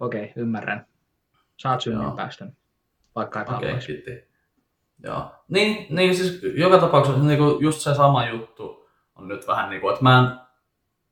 Okei, 0.00 0.24
okay, 0.24 0.32
ymmärrän. 0.36 0.86
Saat 1.62 1.80
synnin 1.80 2.02
Joo. 2.02 2.16
päästön. 2.16 2.56
Vaikka 3.16 3.40
et 3.40 3.48
Okei, 3.48 3.70
okay, 3.70 3.86
kiitti. 3.86 4.10
Joo. 5.02 5.24
Niin, 5.48 5.86
niin 5.90 6.16
siis 6.16 6.40
joka 6.54 6.78
tapauksessa 6.78 7.22
niin 7.22 7.38
kuin 7.38 7.62
just 7.62 7.80
se 7.80 7.94
sama 7.94 8.26
juttu 8.26 8.88
on 9.16 9.28
nyt 9.28 9.46
vähän 9.46 9.70
niin 9.70 9.80
kuin, 9.80 9.92
että 9.92 10.02
mä 10.02 10.18
en, 10.18 10.42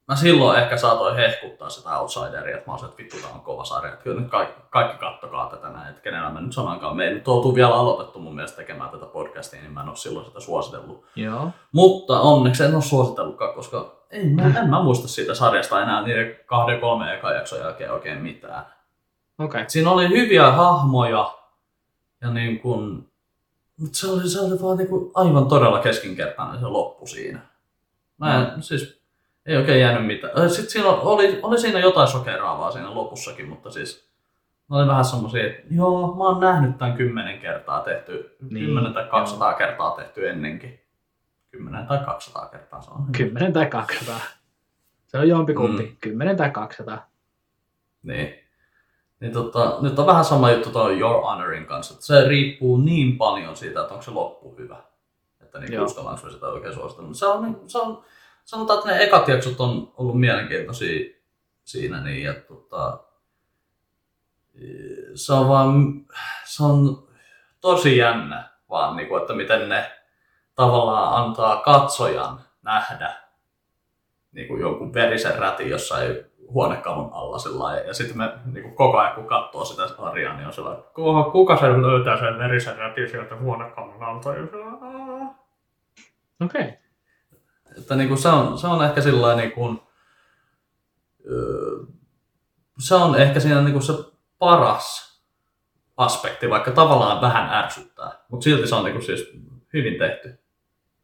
Mä 0.08 0.16
silloin 0.16 0.58
ehkä 0.58 0.76
saatoin 0.76 1.16
hehkuttaa 1.16 1.68
sitä 1.68 1.98
Outsideria, 1.98 2.56
että 2.56 2.70
mä 2.70 2.78
se, 2.78 2.84
että 2.86 2.96
vittu 2.98 3.16
tää 3.22 3.30
on 3.34 3.40
kova 3.40 3.64
sarja. 3.64 3.92
Että 3.92 4.04
kyllä 4.04 4.20
nyt 4.20 4.30
kaikki, 4.30 4.62
kaikki 4.70 4.98
kattokaa 4.98 5.50
tätä 5.50 5.68
näin, 5.68 5.88
että 5.88 6.02
kenellä 6.02 6.30
mä 6.30 6.40
nyt 6.40 6.52
sanoinkaan. 6.52 6.96
Me 6.96 7.04
ei 7.04 7.14
nyt 7.14 7.28
oltu 7.28 7.54
vielä 7.54 7.74
aloitettu 7.74 8.18
mun 8.18 8.34
mielestä 8.34 8.56
tekemään 8.56 8.90
tätä 8.90 9.06
podcastia, 9.06 9.60
niin 9.60 9.72
mä 9.72 9.82
en 9.82 9.88
oo 9.88 9.94
silloin 9.94 10.26
sitä 10.26 10.40
suositellut. 10.40 11.04
Joo. 11.16 11.50
Mutta 11.72 12.20
onneksi 12.20 12.64
en 12.64 12.74
ole 12.74 12.82
suositellutkaan, 12.82 13.54
koska 13.54 14.06
ei, 14.10 14.28
mä, 14.28 14.42
en 14.42 14.70
mä 14.70 14.82
muista 14.82 15.08
siitä 15.08 15.34
sarjasta 15.34 15.82
enää 15.82 16.02
niiden 16.02 16.36
kahden 16.46 16.80
kolme 16.80 17.14
eka 17.14 17.32
jakson 17.32 17.58
jälkeen 17.58 17.92
oikein 17.92 18.22
mitään. 18.22 18.66
Et 19.62 19.70
Siinä 19.70 19.90
oli 19.90 20.08
hyviä 20.08 20.50
hahmoja 20.52 21.34
ja 22.20 22.30
niin 22.30 22.60
kun, 22.60 23.08
mutta 23.76 23.98
se 23.98 24.06
oli, 24.06 24.28
se 24.28 24.40
oli 24.40 24.62
vaan 24.62 24.78
niin 24.78 24.88
kuin 24.88 25.10
aivan 25.14 25.48
todella 25.48 25.78
keskinkertainen 25.78 26.60
se 26.60 26.66
loppu 26.66 27.06
siinä. 27.06 27.40
Mä 28.18 28.52
en, 28.54 28.62
siis 28.62 29.00
ei 29.46 29.56
oikein 29.56 29.80
jäänyt 29.80 30.06
mitään. 30.06 30.50
Sitten 30.50 30.70
siinä 30.70 30.88
oli, 30.88 31.40
oli 31.42 31.60
siinä 31.60 31.78
jotain 31.78 32.08
sokeraavaa 32.08 32.70
siinä 32.72 32.94
lopussakin, 32.94 33.48
mutta 33.48 33.70
siis 33.70 34.10
ne 34.70 34.76
oli 34.76 34.86
vähän 34.86 35.04
semmosia, 35.04 35.46
että 35.46 35.62
joo, 35.70 36.14
mä 36.14 36.24
oon 36.24 36.40
nähnyt 36.40 36.78
tämän 36.78 36.96
kymmenen 36.96 37.38
kertaa 37.38 37.80
tehty, 37.80 38.36
Niin, 38.50 38.66
kymmenen 38.66 38.94
tai 38.94 39.04
200 39.10 39.54
kertaa 39.54 39.90
tehty 39.90 40.28
ennenkin. 40.28 40.80
10 41.50 41.86
tai 41.86 41.98
200 42.04 42.46
kertaa 42.46 42.82
se 42.82 42.90
on. 42.90 43.06
10 43.12 43.52
tai 43.52 43.66
200. 43.66 44.20
Se 45.06 45.18
on 45.18 45.28
jompikumpi. 45.28 45.82
Mm. 45.82 45.96
10 46.00 46.36
tai 46.36 46.50
200. 46.50 47.06
Niin. 48.02 48.34
Niin 49.20 49.32
tota, 49.32 49.78
nyt 49.80 49.98
on 49.98 50.06
vähän 50.06 50.24
sama 50.24 50.50
juttu 50.50 50.70
tuon 50.70 50.98
Your 50.98 51.22
Honorin 51.22 51.66
kanssa. 51.66 51.94
Että 51.94 52.06
se 52.06 52.28
riippuu 52.28 52.76
niin 52.76 53.18
paljon 53.18 53.56
siitä, 53.56 53.80
että 53.80 53.92
onko 53.94 54.02
se 54.04 54.10
loppu 54.10 54.56
hyvä. 54.58 54.76
Että 55.40 55.58
niin 55.58 55.80
uskallanko 55.80 56.30
sitä 56.30 56.46
oikein 56.46 56.74
suositella. 56.74 57.06
Mutta 57.08 57.18
Se 57.18 57.26
on, 57.26 57.42
niin- 57.42 57.70
se 57.70 57.78
on, 57.78 58.04
sanotaan, 58.44 58.78
että 58.78 58.90
ne 58.90 59.02
ekat 59.02 59.28
jaksot 59.28 59.60
on 59.60 59.92
ollut 59.96 60.20
mielenkiintoisia 60.20 61.10
siinä. 61.64 62.00
Niin, 62.04 62.22
ja 62.22 62.34
tota, 62.34 62.98
se 65.14 65.32
on 65.32 65.48
vaan, 65.48 66.04
se 66.44 66.64
on 66.64 67.08
tosi 67.60 67.96
jännä 67.96 68.50
vaan, 68.70 68.96
niin 68.96 69.08
kuin, 69.08 69.20
että 69.20 69.34
miten 69.34 69.68
ne 69.68 69.92
tavallaan 70.54 71.24
antaa 71.24 71.56
katsojan 71.62 72.40
nähdä 72.62 73.14
niin 74.32 74.48
kuin 74.48 74.60
jonkun 74.60 74.94
verisen 74.94 75.38
rätin 75.38 75.70
jossain 75.70 76.29
huonekalun 76.52 77.12
alla 77.12 77.38
sillä 77.38 77.64
lailla. 77.64 77.86
Ja 77.86 77.94
sitten 77.94 78.18
me 78.18 78.32
niin 78.44 78.62
kuin 78.62 78.74
koko 78.74 78.98
ajan 78.98 79.14
kun 79.14 79.26
katsoo 79.26 79.64
sitä 79.64 79.88
sarjaa, 79.88 80.36
niin 80.36 80.46
on 80.46 80.52
sellainen, 80.52 80.84
kuka, 80.94 81.30
kuka 81.30 81.56
sen 81.56 81.82
löytää 81.82 82.18
sen 82.18 82.38
verisen 82.38 82.78
rätin 82.78 83.10
sieltä 83.10 83.36
huonekalun 83.36 84.02
alta? 84.02 84.30
Okei. 86.44 86.62
Okay. 86.62 86.72
että 87.78 87.96
niin 87.96 88.08
kuin 88.08 88.18
se, 88.18 88.28
on, 88.28 88.58
se 88.58 88.66
on 88.66 88.84
ehkä 88.84 89.00
sillä 89.00 89.36
niin 89.36 89.52
kuin, 89.52 89.80
öö, 91.30 91.84
se 92.78 92.94
on 92.94 93.20
ehkä 93.20 93.40
siinä 93.40 93.60
niin 93.60 93.72
kuin 93.72 93.82
se 93.82 93.92
paras 94.38 95.20
aspekti, 95.96 96.50
vaikka 96.50 96.70
tavallaan 96.70 97.20
vähän 97.20 97.64
ärsyttää, 97.64 98.10
mutta 98.28 98.44
silti 98.44 98.66
se 98.66 98.74
on 98.74 98.84
niin 98.84 98.94
kuin 98.94 99.04
siis 99.04 99.32
hyvin 99.72 99.98
tehty. 99.98 100.38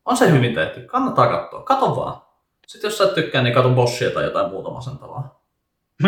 On 0.05 0.17
se 0.17 0.31
hyvin 0.31 0.55
tehty, 0.55 0.81
kannattaa 0.81 1.27
katsoa, 1.27 1.63
kato 1.63 1.97
vaan. 1.97 2.27
Sitten 2.67 2.89
jos 2.89 2.99
sä 2.99 3.05
et 3.05 3.15
tykkää, 3.15 3.43
niin 3.43 3.55
kato 3.55 3.69
Boschia 3.69 4.11
tai 4.11 4.25
jotain 4.25 4.51
muuta 4.51 4.71
masentavaa. 4.71 5.36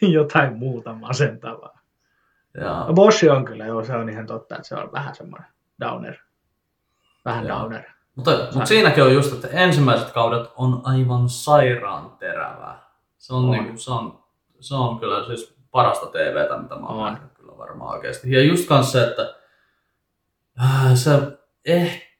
Jotain 0.00 0.58
muuta 0.58 0.94
masentavaa. 0.94 1.78
Ja, 2.60 2.84
No 2.88 2.94
Bosch 2.94 3.24
on 3.30 3.44
kyllä, 3.44 3.66
joo, 3.66 3.84
se 3.84 3.96
on 3.96 4.08
ihan 4.08 4.26
totta, 4.26 4.54
että 4.54 4.68
se 4.68 4.74
on 4.74 4.92
vähän 4.92 5.14
semmoinen 5.14 5.48
downer. 5.80 6.16
Vähän 7.24 7.46
Joo. 7.46 7.58
downer. 7.58 7.82
mutta, 8.14 8.30
mutta 8.52 8.66
siinäkin 8.66 9.04
on 9.04 9.14
just, 9.14 9.32
että 9.32 9.48
ensimmäiset 9.48 10.10
kaudet 10.10 10.50
on 10.56 10.80
aivan 10.84 11.28
sairaan 11.28 12.10
terävää. 12.18 12.82
Se 13.18 13.34
on, 13.34 13.44
On. 13.44 13.50
Niin 13.50 13.64
kuin, 13.64 13.78
se 13.78 13.90
on, 13.90 14.24
se 14.60 14.74
on 14.74 15.00
kyllä 15.00 15.26
siis 15.26 15.56
parasta 15.70 16.06
TVtä, 16.06 16.58
mitä 16.58 16.74
mä 16.74 16.86
oon 16.86 17.12
nähnyt 17.12 17.32
kyllä 17.32 17.58
varmaan 17.58 17.90
oikeasti. 17.90 18.32
Ja 18.32 18.42
just 18.42 18.68
kans 18.68 18.92
se, 18.92 19.06
että 19.06 19.34
äh, 20.62 20.94
se 20.94 21.10
ehkä 21.64 22.13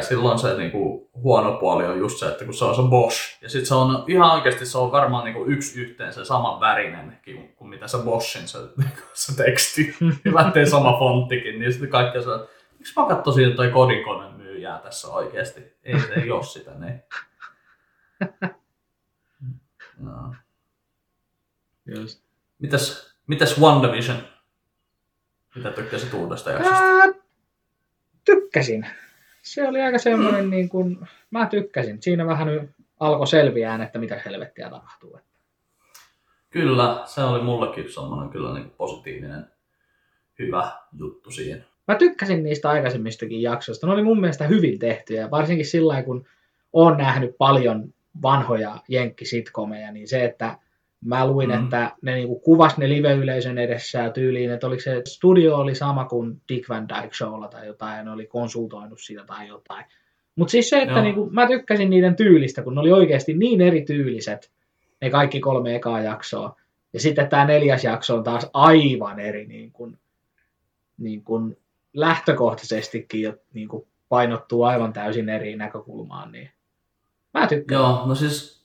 silloin 0.00 0.38
se 0.38 0.56
niinku 0.56 1.10
huono 1.14 1.58
puoli 1.58 1.86
on 1.86 1.98
just 1.98 2.18
se, 2.18 2.26
että 2.26 2.44
kun 2.44 2.54
se 2.54 2.64
on 2.64 2.74
se 2.74 2.82
Bosch. 2.82 3.42
Ja 3.42 3.48
sit 3.48 3.66
se 3.66 3.74
on 3.74 4.04
ihan 4.08 4.32
oikeasti 4.32 4.66
se 4.66 4.78
on 4.78 4.92
varmaan 4.92 5.24
niinku 5.24 5.44
yksi 5.46 5.80
yhteen 5.80 6.12
se 6.12 6.24
saman 6.24 6.60
värinen 6.60 7.18
kuin, 7.24 7.54
kuin 7.56 7.68
mitä 7.68 7.88
se 7.88 7.98
Boschin 7.98 8.48
se, 8.48 8.58
se 9.14 9.36
teksti. 9.36 9.96
Hyvä, 10.24 10.40
ettei 10.40 10.66
sama 10.66 10.98
fonttikin, 10.98 11.58
niin 11.58 11.72
sitten 11.72 11.90
kaikki 11.90 12.18
on 12.18 12.24
se, 12.24 12.34
että 12.34 12.48
miksi 12.78 13.00
mä 13.00 13.06
katsoisin 13.08 13.44
jotain 13.44 13.72
kodinkoneen 13.72 14.34
myyjää 14.34 14.78
tässä 14.78 15.08
oikeasti? 15.08 15.60
Ei 15.84 16.00
se 16.00 16.14
ei 16.14 16.30
oo 16.30 16.42
sitä, 16.42 16.70
niin. 16.70 17.02
No. 20.00 20.34
Just. 21.86 22.22
Mitäs, 22.58 23.14
mitäs 23.26 23.60
WandaVision? 23.60 24.18
Mitä 25.54 25.70
tykkäsit 25.70 26.14
uudesta 26.14 26.50
jaksosta? 26.50 26.84
Ää, 26.84 27.12
tykkäsin. 28.24 28.86
Se 29.42 29.68
oli 29.68 29.80
aika 29.80 29.98
semmoinen, 29.98 30.50
niin 30.50 30.68
kuin, 30.68 30.98
mä 31.30 31.46
tykkäsin. 31.46 32.02
Siinä 32.02 32.26
vähän 32.26 32.46
nyt 32.46 32.70
alkoi 33.00 33.26
selviään, 33.26 33.82
että 33.82 33.98
mitä 33.98 34.20
helvettiä 34.24 34.70
tapahtuu. 34.70 35.20
Kyllä, 36.50 37.02
se 37.04 37.22
oli 37.22 37.42
mullekin 37.42 37.92
semmoinen 37.92 38.30
kyllä 38.30 38.54
niin 38.54 38.70
positiivinen, 38.70 39.44
hyvä 40.38 40.72
juttu 40.98 41.30
siinä. 41.30 41.64
Mä 41.88 41.94
tykkäsin 41.94 42.42
niistä 42.42 42.70
aikaisemmistakin 42.70 43.42
jaksoista. 43.42 43.86
Ne 43.86 43.92
oli 43.92 44.02
mun 44.02 44.20
mielestä 44.20 44.46
hyvin 44.46 44.78
tehtyjä. 44.78 45.30
Varsinkin 45.30 45.66
sillä 45.66 46.02
kun 46.02 46.26
oon 46.72 46.96
nähnyt 46.96 47.38
paljon 47.38 47.94
vanhoja 48.22 48.76
jenkkisitkomeja, 48.88 49.92
niin 49.92 50.08
se, 50.08 50.24
että 50.24 50.58
mä 51.04 51.26
luin, 51.26 51.50
Mm. 51.50 51.56
mm. 51.56 51.64
että 51.64 51.96
ne 52.02 52.14
niinku 52.14 52.38
kuvas 52.38 52.78
ne 52.78 52.88
live-yleisön 52.88 53.58
edessä 53.58 54.10
tyyliin, 54.10 54.50
että 54.50 54.66
oliko 54.66 54.82
se 54.82 55.02
studio 55.08 55.56
oli 55.56 55.74
sama 55.74 56.04
kuin 56.04 56.40
Dick 56.48 56.68
Van 56.68 56.88
Dyke 56.88 57.14
Showlla 57.14 57.48
tai 57.48 57.66
jotain, 57.66 57.96
ja 57.96 58.04
ne 58.04 58.10
oli 58.10 58.26
konsultoinut 58.26 59.00
siitä 59.00 59.24
tai 59.24 59.48
jotain. 59.48 59.84
Mutta 60.36 60.52
siis 60.52 60.68
se, 60.68 60.82
että 60.82 60.94
Joo. 60.94 61.02
niinku, 61.02 61.30
mä 61.30 61.46
tykkäsin 61.46 61.90
niiden 61.90 62.16
tyylistä, 62.16 62.62
kun 62.62 62.74
ne 62.74 62.80
oli 62.80 62.92
oikeasti 62.92 63.34
niin 63.34 63.60
erityyliset, 63.60 64.50
ne 65.00 65.10
kaikki 65.10 65.40
kolme 65.40 65.74
ekaa 65.74 66.00
jaksoa. 66.00 66.56
Ja 66.92 67.00
sitten 67.00 67.28
tämä 67.28 67.44
neljäs 67.44 67.84
jakso 67.84 68.16
on 68.16 68.24
taas 68.24 68.50
aivan 68.52 69.20
eri 69.20 69.46
niin 69.46 69.72
kuin, 69.72 69.98
niin 70.98 71.24
kuin 71.24 71.56
lähtökohtaisestikin 71.92 73.22
jo 73.22 73.34
niin 73.54 73.68
kuin 73.68 73.86
painottuu 74.08 74.62
aivan 74.62 74.92
täysin 74.92 75.28
eri 75.28 75.56
näkökulmaan. 75.56 76.32
Niin 76.32 76.50
mä 77.34 77.46
tykkään. 77.46 77.80
Joo, 77.80 78.06
no 78.06 78.14
siis 78.14 78.59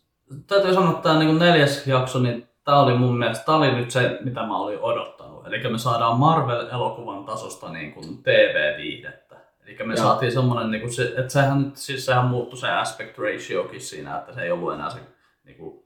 täytyy 0.47 0.73
sanoa, 0.73 0.89
että 0.89 1.03
tämä 1.03 1.19
niin 1.19 1.39
neljäs 1.39 1.87
jakso, 1.87 2.19
niin 2.19 2.49
tämä 2.63 2.79
oli 2.79 2.97
mun 2.97 3.17
mielestä, 3.17 3.45
tämä 3.45 3.57
oli 3.57 3.71
nyt 3.71 3.91
se, 3.91 4.19
mitä 4.23 4.43
mä 4.43 4.57
olin 4.57 4.79
odottanut. 4.79 5.47
Eli 5.47 5.69
me 5.69 5.77
saadaan 5.77 6.19
Marvel-elokuvan 6.19 7.25
tasosta 7.25 7.71
niin 7.71 7.93
kuin 7.93 8.23
TV-viihdettä. 8.23 9.35
Eli 9.65 9.77
me 9.83 9.93
Joo. 9.93 10.03
saatiin 10.03 10.31
semmoinen, 10.31 10.71
niin 10.71 10.81
kuin 10.81 10.93
se, 10.93 11.03
että 11.03 11.29
sehän, 11.29 11.71
siis 11.73 12.05
sehän 12.05 12.25
muuttui 12.25 12.59
se 12.59 12.71
aspect 12.71 13.17
ratiokin 13.17 13.81
siinä, 13.81 14.17
että 14.17 14.33
se 14.33 14.41
ei 14.41 14.51
ollut 14.51 14.73
enää 14.73 14.89
se 14.89 14.99
niin 15.43 15.57
kuin, 15.57 15.85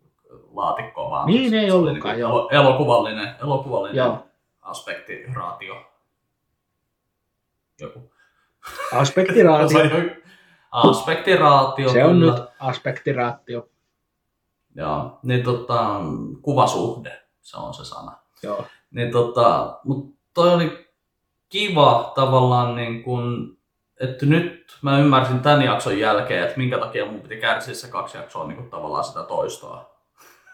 laatikko, 0.51 1.09
vaan 1.09 1.27
Niin 1.27 1.49
se, 1.49 1.59
ei 1.59 1.69
se 1.69 1.75
oli 1.75 1.89
ollutkaan, 1.89 2.15
niin 2.15 2.29
kuin 2.29 2.53
elokuvallinen, 2.53 3.35
elokuvallinen 3.43 3.97
Joo. 3.97 4.27
aspekti 4.61 5.25
ratio. 5.33 5.75
Joku. 7.81 8.11
Aspektiraatio. 8.93 9.79
Aspektiraatio. 10.71 11.89
Se 11.89 12.03
on 12.03 12.19
kyllä. 12.19 12.33
nyt 12.33 12.43
aspektiraatio. 12.59 13.69
Joo, 14.79 15.19
niin 15.23 15.43
tota, 15.43 15.99
kuvasuhde, 16.41 17.21
se 17.41 17.57
on 17.57 17.73
se 17.73 17.85
sana. 17.85 18.11
Joo. 18.43 18.65
Niin 18.91 19.11
tota, 19.11 19.79
mut 19.83 20.15
toi 20.33 20.53
oli 20.53 20.89
kiva 21.49 22.11
tavallaan 22.15 22.75
niin 22.75 23.03
kun, 23.03 23.57
että 23.99 24.25
nyt 24.25 24.77
mä 24.81 24.99
ymmärsin 24.99 25.39
tämän 25.39 25.61
jakson 25.61 25.99
jälkeen, 25.99 26.43
että 26.43 26.57
minkä 26.57 26.77
takia 26.77 27.05
mun 27.05 27.21
piti 27.21 27.37
kärsiä 27.37 27.73
se 27.73 27.87
kaksi 27.87 28.17
jaksoa 28.17 28.47
niin 28.47 28.57
kun 28.57 28.69
tavallaan 28.69 29.03
sitä 29.03 29.23
toistoa. 29.23 29.95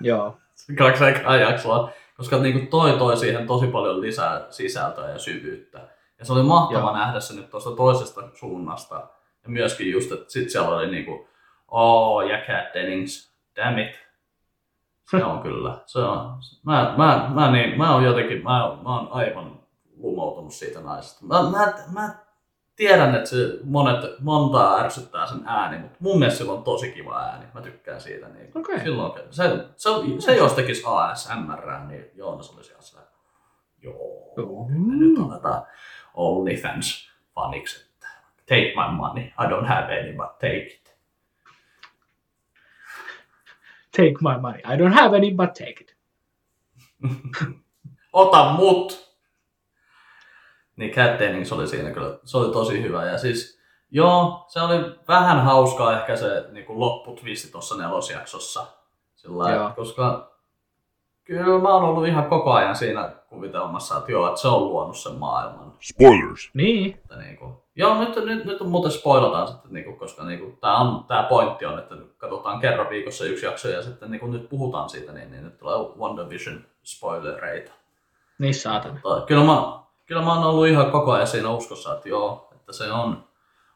Joo. 0.02 0.38
Kaksi 0.78 1.06
ekaa 1.06 1.36
jaksoa, 1.36 1.92
koska 2.18 2.38
niin 2.38 2.60
kun 2.60 2.68
toi 2.68 2.98
toi 2.98 3.18
siihen 3.18 3.48
tosi 3.48 3.68
paljon 3.68 4.02
lisää 4.02 4.46
sisältöä 4.50 5.10
ja 5.10 5.20
syvyyttä. 5.20 5.80
Ja 6.20 6.26
se 6.26 6.34
oli 6.34 6.44
mahtava 6.44 6.80
Joo. 6.80 6.98
nähdä 6.98 7.20
se 7.20 7.34
nyt 7.36 7.50
tuosta 7.50 7.72
toisesta 7.72 8.22
suunnasta. 8.34 8.96
Ja 9.44 9.50
myöskin 9.50 9.92
just, 9.92 10.12
että 10.12 10.32
sit 10.32 10.50
siellä 10.50 10.70
oli 10.70 10.92
niinku, 10.92 11.28
oh, 11.68 12.22
ja 12.22 12.38
Cat 12.38 12.74
Dennings, 12.74 13.36
damn 13.56 13.80
it. 13.80 14.05
Se 15.12 15.24
on 15.24 15.42
kyllä, 15.42 15.78
se 15.86 16.00
on. 16.00 16.38
Mä, 16.64 16.94
mä, 16.98 17.32
mä, 17.34 17.52
niin, 17.52 17.78
mä 17.78 17.94
oon 17.94 18.04
jotenkin, 18.04 18.44
mä, 18.44 18.78
mä 18.84 19.00
oon 19.00 19.08
aivan 19.12 19.60
lumoutunut 19.98 20.54
siitä 20.54 20.80
naisesta. 20.82 21.26
Mä, 21.26 21.50
mä, 21.50 21.74
mä 21.94 22.16
tiedän, 22.76 23.16
että 23.16 23.30
se 23.30 23.60
monet, 23.64 24.20
montaa 24.20 24.78
ärsyttää 24.80 25.28
sen 25.28 25.42
ääni, 25.46 25.80
mutta 25.80 25.98
mun 26.00 26.20
mielestä 26.20 26.38
sillä 26.38 26.54
on 26.54 26.64
tosi 26.64 26.92
kiva 26.92 27.20
ääni. 27.20 27.46
Mä 27.54 27.62
tykkään 27.62 28.02
siitä. 28.02 28.28
Niin 28.28 28.52
Okei. 28.56 28.80
silloin, 28.80 29.12
se, 29.32 29.44
se, 29.76 29.90
se, 30.20 30.36
jos 30.36 30.54
tekisi 30.54 30.84
ASMR, 30.86 31.80
niin 31.88 32.06
Joonas 32.16 32.56
olisi 32.56 32.74
sitä, 32.80 33.02
joo, 33.82 34.34
Joo. 34.38 34.68
nyt 34.70 35.20
aletaan 35.20 35.64
OnlyFans 36.14 37.12
faniksi, 37.36 37.90
take 38.40 38.74
my 38.76 38.96
money, 38.98 39.24
I 39.24 39.48
don't 39.50 39.68
have 39.68 40.00
any, 40.00 40.14
but 40.14 40.40
take 40.40 40.66
it. 40.66 40.95
Take 43.96 44.16
my 44.22 44.38
money. 44.42 44.60
I 44.60 44.78
don't 44.78 44.94
have 44.94 45.18
any, 45.18 45.32
but 45.32 45.54
take 45.54 45.82
it. 45.82 45.96
Ota 48.14 48.52
mut! 48.52 49.06
Niin 50.76 50.92
Cat 50.92 51.20
Dennings 51.20 51.52
oli 51.52 51.68
siinä 51.68 51.92
kyllä, 51.92 52.20
se 52.24 52.38
oli 52.38 52.54
tosi 52.54 52.84
hyvä. 52.84 53.06
Ja 53.06 53.18
siis, 53.18 53.60
joo, 53.92 54.46
se 54.48 54.62
oli 54.62 54.96
vähän 55.08 55.44
hauskaa 55.44 56.00
ehkä 56.00 56.16
se 56.16 56.46
niin 56.52 56.66
kuin 56.66 56.80
lopputvisti 56.80 57.52
tuossa 57.52 57.78
nelosjaksossa. 57.78 58.68
Sillä 59.16 59.34
Joo. 59.34 59.44
lailla, 59.44 59.72
koska 59.76 60.36
kyllä 61.24 61.62
mä 61.62 61.74
oon 61.74 61.84
ollut 61.84 62.08
ihan 62.08 62.30
koko 62.30 62.52
ajan 62.52 62.76
siinä 62.76 63.12
kuvitelmassa, 63.30 63.98
että 63.98 64.12
joo, 64.12 64.28
että 64.28 64.42
se 64.42 64.48
on 64.48 64.64
luonut 64.64 64.98
sen 64.98 65.16
maailman. 65.16 65.74
Spoilers. 65.82 66.52
Niin. 66.54 66.96
Että 66.96 67.16
niinku, 67.16 67.65
joo, 67.76 68.00
nyt, 68.00 68.16
nyt, 68.26 68.46
nyt 68.46 68.60
muuten 68.60 68.92
spoilataan 68.92 69.48
sitten, 69.48 69.74
niinku, 69.74 69.94
koska 69.94 70.24
niinku, 70.24 70.58
tämä 70.62 70.78
on, 70.78 71.04
tää 71.04 71.24
pointti 71.24 71.66
on, 71.66 71.80
että 71.80 71.96
katsotaan 72.18 72.60
kerran 72.60 72.90
viikossa 72.90 73.26
yksi 73.26 73.46
jakso 73.46 73.70
ja 73.70 73.82
sitten 73.82 74.12
niinku, 74.12 74.28
nyt 74.28 74.50
puhutaan 74.50 74.90
siitä, 74.90 75.12
niin, 75.12 75.32
niin 75.32 75.44
nyt 75.44 75.58
tulee 75.58 75.78
WandaVision 75.78 76.66
spoilereita. 76.84 77.72
Niin 78.40 78.54
saatana. 78.54 78.94
Mutta 78.94 79.26
kyllä 79.26 79.44
mä, 79.44 79.80
kyllä 80.06 80.22
mä 80.22 80.34
oon 80.34 80.44
ollut 80.44 80.68
ihan 80.68 80.92
koko 80.92 81.12
ajan 81.12 81.28
siinä 81.28 81.50
uskossa, 81.50 81.94
että 81.94 82.10
joo, 82.10 82.50
että 82.56 82.74
se 82.74 82.92
on, 82.92 83.26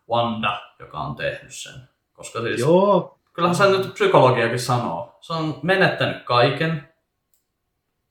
Wanda, 0.09 0.61
joka 0.79 0.99
on 0.99 1.15
tehnyt 1.15 1.53
sen. 1.53 1.73
Koska 2.13 2.41
siis, 2.41 2.59
Joo, 2.59 3.19
kyllähän 3.33 3.55
se 3.55 3.69
nyt 3.69 3.93
psykologiakin 3.93 4.59
sanoo. 4.59 5.17
Se 5.21 5.33
on 5.33 5.59
menettänyt 5.63 6.23
kaiken. 6.23 6.89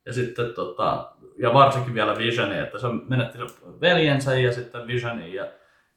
Ja 0.07 0.13
sitten 0.13 0.55
tota, 0.55 1.13
ja 1.39 1.55
varsinkin 1.55 1.95
vielä 1.95 2.19
Visioni, 2.19 2.59
että 2.59 2.79
se 2.79 2.87
menetti 3.09 3.39
sen 3.39 3.81
veljensä 3.81 4.39
ja 4.39 4.53
sitten 4.53 4.87
Visioni 4.87 5.35
ja, 5.35 5.47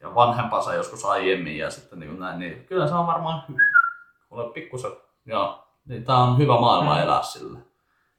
ja 0.01 0.15
vanhempansa 0.15 0.73
joskus 0.75 1.05
aiemmin 1.05 1.57
ja 1.57 1.69
sitten 1.69 1.99
niin 1.99 2.19
näin, 2.19 2.39
niin 2.39 2.65
kyllä 2.65 2.87
se 2.87 2.93
on 2.93 3.07
varmaan 3.07 3.43
ole 4.31 4.53
pikkusen, 4.53 4.91
ja 5.25 5.63
niin 5.85 6.03
tää 6.03 6.17
on 6.17 6.37
hyvä 6.37 6.59
maailma 6.59 6.95
Mm. 6.95 7.01
elää 7.01 7.21
sillä. 7.23 7.59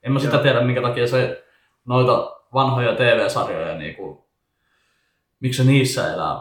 En 0.03 0.13
mä 0.13 0.19
sitä 0.19 0.35
Joo. 0.35 0.43
tiedä, 0.43 0.61
minkä 0.61 0.83
takia 0.83 1.07
se 1.07 1.45
noita 1.85 2.37
vanhoja 2.55 2.97
TV-sarjoja, 2.97 3.75
niin 3.75 3.97
kuin, 3.97 4.19
miksi 5.41 5.63
se 5.63 5.71
niissä 5.71 6.13
elää. 6.13 6.39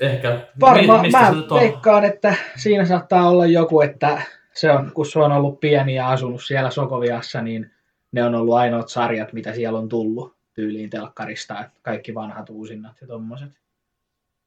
Ehkä, 0.00 0.46
varmaan 0.60 1.00
mistä 1.00 1.18
mä 1.20 1.28
se 1.30 1.36
nyt 1.36 1.52
on? 1.52 1.60
veikkaan, 1.60 2.04
että 2.04 2.34
siinä 2.56 2.84
saattaa 2.84 3.28
olla 3.28 3.46
joku, 3.46 3.80
että 3.80 4.22
se 4.54 4.70
on, 4.72 4.90
kun 4.94 5.06
se 5.06 5.18
on 5.18 5.32
ollut 5.32 5.60
pieni 5.60 5.94
ja 5.94 6.08
asunut 6.08 6.42
siellä 6.44 6.70
Sokoviassa, 6.70 7.42
niin 7.42 7.70
ne 8.12 8.24
on 8.24 8.34
ollut 8.34 8.54
ainoat 8.54 8.88
sarjat, 8.88 9.32
mitä 9.32 9.52
siellä 9.52 9.78
on 9.78 9.88
tullut 9.88 10.36
tyyliin 10.54 10.90
telkkarista, 10.90 11.60
että 11.60 11.78
kaikki 11.82 12.14
vanhat 12.14 12.50
uusinnat 12.50 12.96
ja 13.00 13.06
tommoset. 13.06 13.50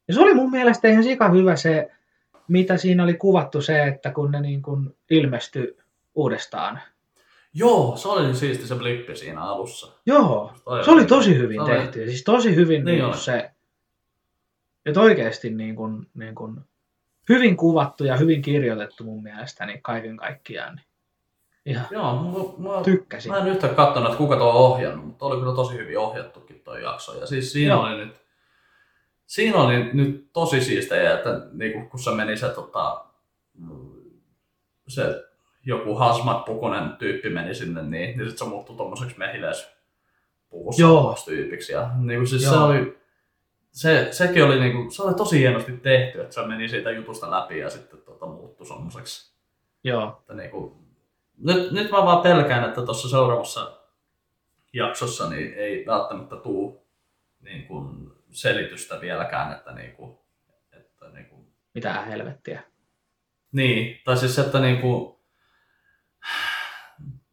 Ja 0.10 0.16
se 0.16 0.22
oli 0.22 0.34
mun 0.34 0.51
mielestä 0.51 0.88
ihan 0.88 1.03
sika 1.03 1.30
hyvä 1.30 1.55
se, 1.55 1.91
mitä 2.47 2.78
siinä 2.78 3.03
oli 3.03 3.14
kuvattu 3.14 3.62
se, 3.62 3.84
että 3.84 4.12
kun 4.12 4.32
ne 4.32 4.41
niin 4.41 4.62
kuin 4.62 4.95
ilmestyi 5.10 5.78
uudestaan. 6.16 6.80
Joo, 7.53 7.97
se 7.97 8.07
oli 8.07 8.36
siisti 8.36 8.68
se 8.68 8.76
blippi 8.76 9.16
siinä 9.16 9.41
alussa. 9.43 9.91
Joo, 10.05 10.53
Toi 10.66 10.84
se 10.86 10.91
oli 10.91 11.05
tosi 11.05 11.38
hyvin 11.38 11.62
oli- 11.62 11.70
tehty. 11.70 12.05
Siis 12.05 12.24
tosi 12.24 12.55
hyvin 12.55 12.86
Niin 12.86 12.95
niin 12.95 13.05
oli. 13.05 13.18
se, 13.18 13.51
että 14.86 14.99
oikeasti 15.01 15.49
niin 15.49 15.76
kuin, 15.76 16.07
niin 16.14 16.36
kuin, 16.36 16.60
hyvin 17.30 17.57
kuvattu 17.57 18.03
ja 18.03 18.18
hyvin 18.18 18.41
kirjoitettu 18.41 19.03
mun 19.03 19.24
mielestä 19.24 19.66
niin 19.66 19.82
kaiken 19.82 20.18
kaikkiaan. 20.18 20.76
Niin 20.76 21.76
ihan 21.76 21.88
Joo, 21.91 22.16
mua, 22.16 22.55
mua, 22.57 22.82
tykkäsin. 22.84 23.32
Mä 23.32 23.38
en 23.38 23.47
yhtään 23.47 23.76
katsonut, 23.76 24.07
että 24.10 24.18
kuka 24.18 24.36
tuo 24.38 24.49
on 24.49 24.55
ohjannut, 24.55 25.05
mutta 25.05 25.26
oli 25.26 25.39
kyllä 25.39 25.55
tosi 25.55 25.78
hyvin 25.78 25.97
ohjattukin 25.99 26.62
tuo 26.64 26.76
jakso. 26.78 27.20
Ja 27.20 27.26
siis 27.26 27.51
siinä 27.51 27.74
Joo. 27.74 27.84
oli 27.84 27.97
nyt, 27.97 28.22
siinä 29.30 29.58
oli 29.58 29.94
nyt 29.94 30.30
tosi 30.34 30.62
siistejä, 30.62 31.14
että 31.14 31.42
niinku, 31.52 31.90
kun 31.90 32.00
se 32.00 32.12
meni 32.12 32.38
se, 32.38 32.50
tota, 32.50 33.06
se 34.88 35.24
joku 35.66 35.96
Hasmat 35.96 36.46
Pukunen 36.46 36.96
tyyppi 37.00 37.30
meni 37.30 37.56
sinne, 37.56 37.82
niin, 37.82 38.18
niin 38.18 38.30
sitten 38.30 38.38
se 38.38 38.46
muuttui 38.46 38.76
tommoseksi 38.76 39.18
mehiläispuvussa 39.18 41.26
tyypiksi. 41.26 41.74
Ja 41.74 41.90
niinku, 41.98 42.26
siis 42.26 42.44
se 42.44 42.56
Joo. 42.56 42.66
oli, 42.66 43.00
se, 43.72 44.08
sekin 44.12 44.44
oli, 44.44 44.60
niinku, 44.60 44.92
se 44.92 45.04
oli 45.04 45.14
tosi 45.14 45.40
hienosti 45.40 45.72
tehty, 45.72 46.22
että 46.22 46.36
se 46.36 46.48
meni 46.48 46.70
siitä 46.70 46.92
jutusta 46.92 47.32
läpi 47.32 47.60
ja 47.60 47.70
sitten 47.70 48.02
tota, 48.02 48.26
muuttui 48.26 48.68
semmoiseksi 48.68 49.34
Joo, 49.84 50.18
että 50.20 50.34
niinku, 50.34 50.78
nyt, 51.38 51.72
nyt 51.72 51.92
mä 51.92 51.98
vaan 51.98 52.22
pelkään, 52.22 52.70
että 52.70 52.82
tuossa 52.82 53.10
seuraavassa 53.10 53.80
jaksossa 54.74 55.30
niin 55.30 55.54
ei 55.54 55.86
välttämättä 55.86 56.36
tuu 56.36 56.86
niin 57.42 57.68
kuin 57.68 58.18
selitystä 58.32 59.02
vieläkään, 59.02 59.52
että, 59.52 59.72
niinku, 59.74 60.26
että 60.72 61.10
niinku, 61.10 61.46
mitä 61.74 62.02
helvettiä. 62.02 62.62
niin, 63.52 64.02
tai 64.06 64.18
siis 64.18 64.40
että 64.40 64.60
niinku, 64.60 65.20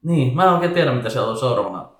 niin, 0.02 0.36
mä 0.36 0.42
en 0.44 0.50
oikein 0.50 0.72
tiedä, 0.74 0.92
mitä 0.92 1.10
siellä 1.10 1.30
on 1.30 1.38
seuraavana 1.38 1.92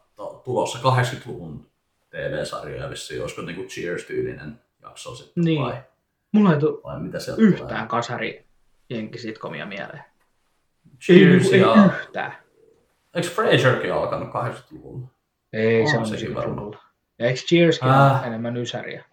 tulossa, 0.44 0.78
80-luvun 0.78 1.70
TV-sarjoja 2.10 2.90
vissiin, 2.90 3.20
olisiko 3.22 3.42
niinku 3.42 3.62
Cheers-tyylinen 3.62 4.60
jakso 4.82 5.14
sitten 5.14 5.44
Niin. 5.44 5.62
vai, 5.62 5.82
Mulla 6.32 6.52
ei 6.54 6.60
tule 6.60 6.82
vai 6.82 7.00
mitä 7.00 7.18
sieltä 7.20 7.36
tulee? 7.42 7.52
yhtään 7.52 7.88
kasari 7.88 8.46
jenkisitkomia 8.90 9.66
mieleen. 9.66 10.04
Ei, 10.88 10.96
Cheers 11.06 11.50
niinku, 11.50 11.54
ei 11.54 11.60
ja, 11.60 11.90
yhtään. 12.00 12.36
eikö 13.14 13.28
Frasierkin 13.28 13.92
alkanut 13.92 14.28
80-luvulla? 14.28 15.08
Ei, 15.52 15.80
On 15.82 15.88
se 15.90 15.98
on 15.98 16.06
sekin 16.06 16.34
varmaan. 16.34 16.78
Ja 17.18 17.26
eikö 17.26 17.40
Cheerskin 17.40 17.88
Äh. 17.88 18.12
ole 18.18 18.26
enemmän 18.26 18.56
ysäriä? 18.56 19.04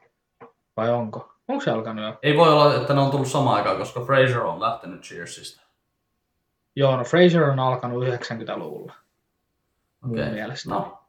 Vai 0.78 0.90
onko? 0.90 1.34
Onko 1.48 1.64
se 1.64 1.72
alkanut 1.72 2.06
jo? 2.06 2.20
Ei 2.24 2.38
voi 2.38 2.50
olla, 2.50 2.76
että 2.76 2.94
ne 2.94 3.02
on 3.02 3.12
tullut 3.12 3.28
samaan 3.28 3.56
aikaan, 3.58 3.78
koska 3.78 4.06
Fraser 4.06 4.42
on 4.42 4.62
lähtenyt 4.62 5.02
Cheersista. 5.02 5.62
Joo, 6.76 6.98
no 6.98 7.04
Fraser 7.04 7.44
on 7.44 7.60
alkanut 7.60 8.04
90-luvulla. 8.04 8.94
Mun 10.02 10.20
Okei. 10.20 10.32
mielestä. 10.32 10.70
No. 10.70 11.00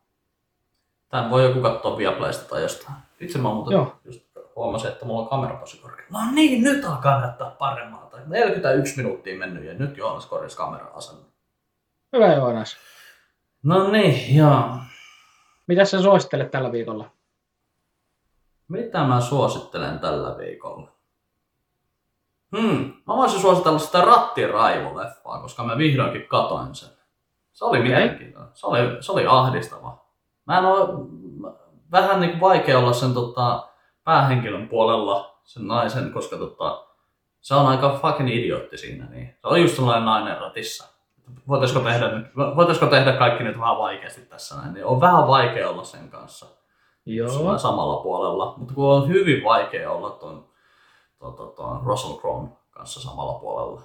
Tämän 1.08 1.30
voi 1.30 1.44
joku 1.44 1.60
katsoa 1.60 1.98
Viaplaysta 1.98 2.48
tai 2.48 2.62
jostain. 2.62 2.96
Itse 3.20 3.38
mä 3.38 3.48
muuten 3.48 3.72
Joo. 3.72 3.96
just 4.04 4.20
huomasin, 4.56 4.88
että 4.90 5.04
mulla 5.06 5.22
on 5.22 5.28
kamera 5.28 5.56
tosi 5.60 5.76
korkea. 5.78 6.06
No 6.10 6.18
niin, 6.32 6.62
nyt 6.62 6.84
alkaa 6.84 7.20
näyttää 7.20 7.50
paremmalta. 7.50 8.16
41 8.26 8.96
minuuttia 8.96 9.38
mennyt 9.38 9.64
ja 9.64 9.74
nyt 9.74 9.96
Joonas 9.96 10.26
korjasi 10.26 10.56
kameran 10.56 10.88
asennon. 10.94 11.26
Hyvä 12.12 12.26
Joonas. 12.32 12.76
No 13.62 13.90
niin, 13.90 14.36
joo. 14.36 14.70
Mitä 15.66 15.84
sä 15.84 16.02
suosittelet 16.02 16.50
tällä 16.50 16.72
viikolla? 16.72 17.10
Mitä 18.68 19.04
mä 19.04 19.20
suosittelen 19.20 19.98
tällä 19.98 20.38
viikolla? 20.38 20.92
Hmm, 22.56 22.92
mä 23.06 23.16
voisin 23.16 23.40
suositella 23.40 23.78
sitä 23.78 24.00
Rattiraivo-leffaa, 24.00 25.40
koska 25.42 25.64
mä 25.64 25.78
vihdoinkin 25.78 26.28
katoin 26.28 26.74
sen. 26.74 26.88
Se 27.52 27.64
oli 27.64 27.78
okay. 27.78 27.88
mielenkiintoinen. 27.88 28.50
Se 28.54 28.66
oli, 28.66 28.78
se 29.02 29.12
oli 29.12 29.26
ahdistava. 29.26 30.04
Mä 30.46 30.58
en 30.58 30.64
ole, 30.64 30.88
vähän 31.90 32.20
niin 32.20 32.40
vaikea 32.40 32.78
olla 32.78 32.92
sen 32.92 33.14
tota, 33.14 33.68
päähenkilön 34.04 34.68
puolella, 34.68 35.40
sen 35.44 35.66
naisen, 35.66 36.12
koska 36.12 36.36
tota, 36.36 36.86
se 37.40 37.54
on 37.54 37.66
aika 37.66 37.98
fucking 38.02 38.30
idiootti 38.30 38.78
siinä. 38.78 39.06
Niin. 39.06 39.26
Se 39.26 39.48
on 39.48 39.62
just 39.62 39.76
sellainen 39.76 40.04
nainen 40.04 40.40
ratissa. 40.40 40.93
Voitaisiko 41.48 41.80
tehdä, 41.80 42.08
nyt, 42.08 42.26
voitaisiko 42.36 42.86
tehdä 42.86 43.12
kaikki 43.12 43.44
nyt 43.44 43.60
vähän 43.60 43.78
vaikeasti 43.78 44.20
tässä 44.20 44.56
näin, 44.56 44.74
niin 44.74 44.86
on 44.86 45.00
vähän 45.00 45.26
vaikea 45.28 45.70
olla 45.70 45.84
sen 45.84 46.10
kanssa 46.10 46.46
Joo. 47.06 47.58
samalla 47.58 48.02
puolella. 48.02 48.54
Mutta 48.56 48.74
kun 48.74 48.92
on 48.92 49.08
hyvin 49.08 49.44
vaikea 49.44 49.90
olla 49.92 50.10
tuon, 50.10 50.48
tuon, 51.18 51.34
tuon, 51.34 51.52
tuon 51.56 51.86
Russell 51.86 52.14
Crowe 52.14 52.48
kanssa 52.70 53.00
samalla 53.00 53.38
puolella. 53.38 53.80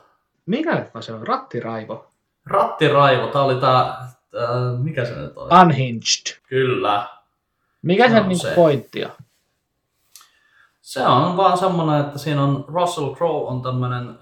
Mikä 0.46 0.76
leffa 0.76 1.02
se 1.02 1.14
on? 1.14 1.28
Rattiraivo. 1.28 2.06
Rattiraivo, 2.46 3.28
tää 3.28 3.42
oli 3.42 3.56
tää, 3.56 4.08
tää 4.32 4.50
mikä 4.78 5.06
se 5.06 5.16
nyt 5.16 5.38
oli? 5.38 5.50
Unhinged. 5.62 6.40
Kyllä. 6.50 7.08
Mikä 7.82 8.08
Se 8.08 8.14
sen 8.14 8.28
niinku 8.30 8.48
se. 8.48 8.56
pointti 8.56 9.06
on? 9.06 9.12
Se 10.82 11.08
on 11.08 11.38
vaan 11.38 11.58
semmonen, 11.58 12.02
että 12.06 12.20
siinä 12.20 12.44
on 12.44 12.66
Russell 12.68 13.16
Crowe 13.16 13.48
on 13.48 13.62
tämmönen 13.62 14.20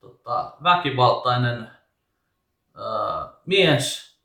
tota, 0.00 0.52
väkivaltainen 0.62 1.70
ää, 2.76 3.32
mies. 3.46 4.16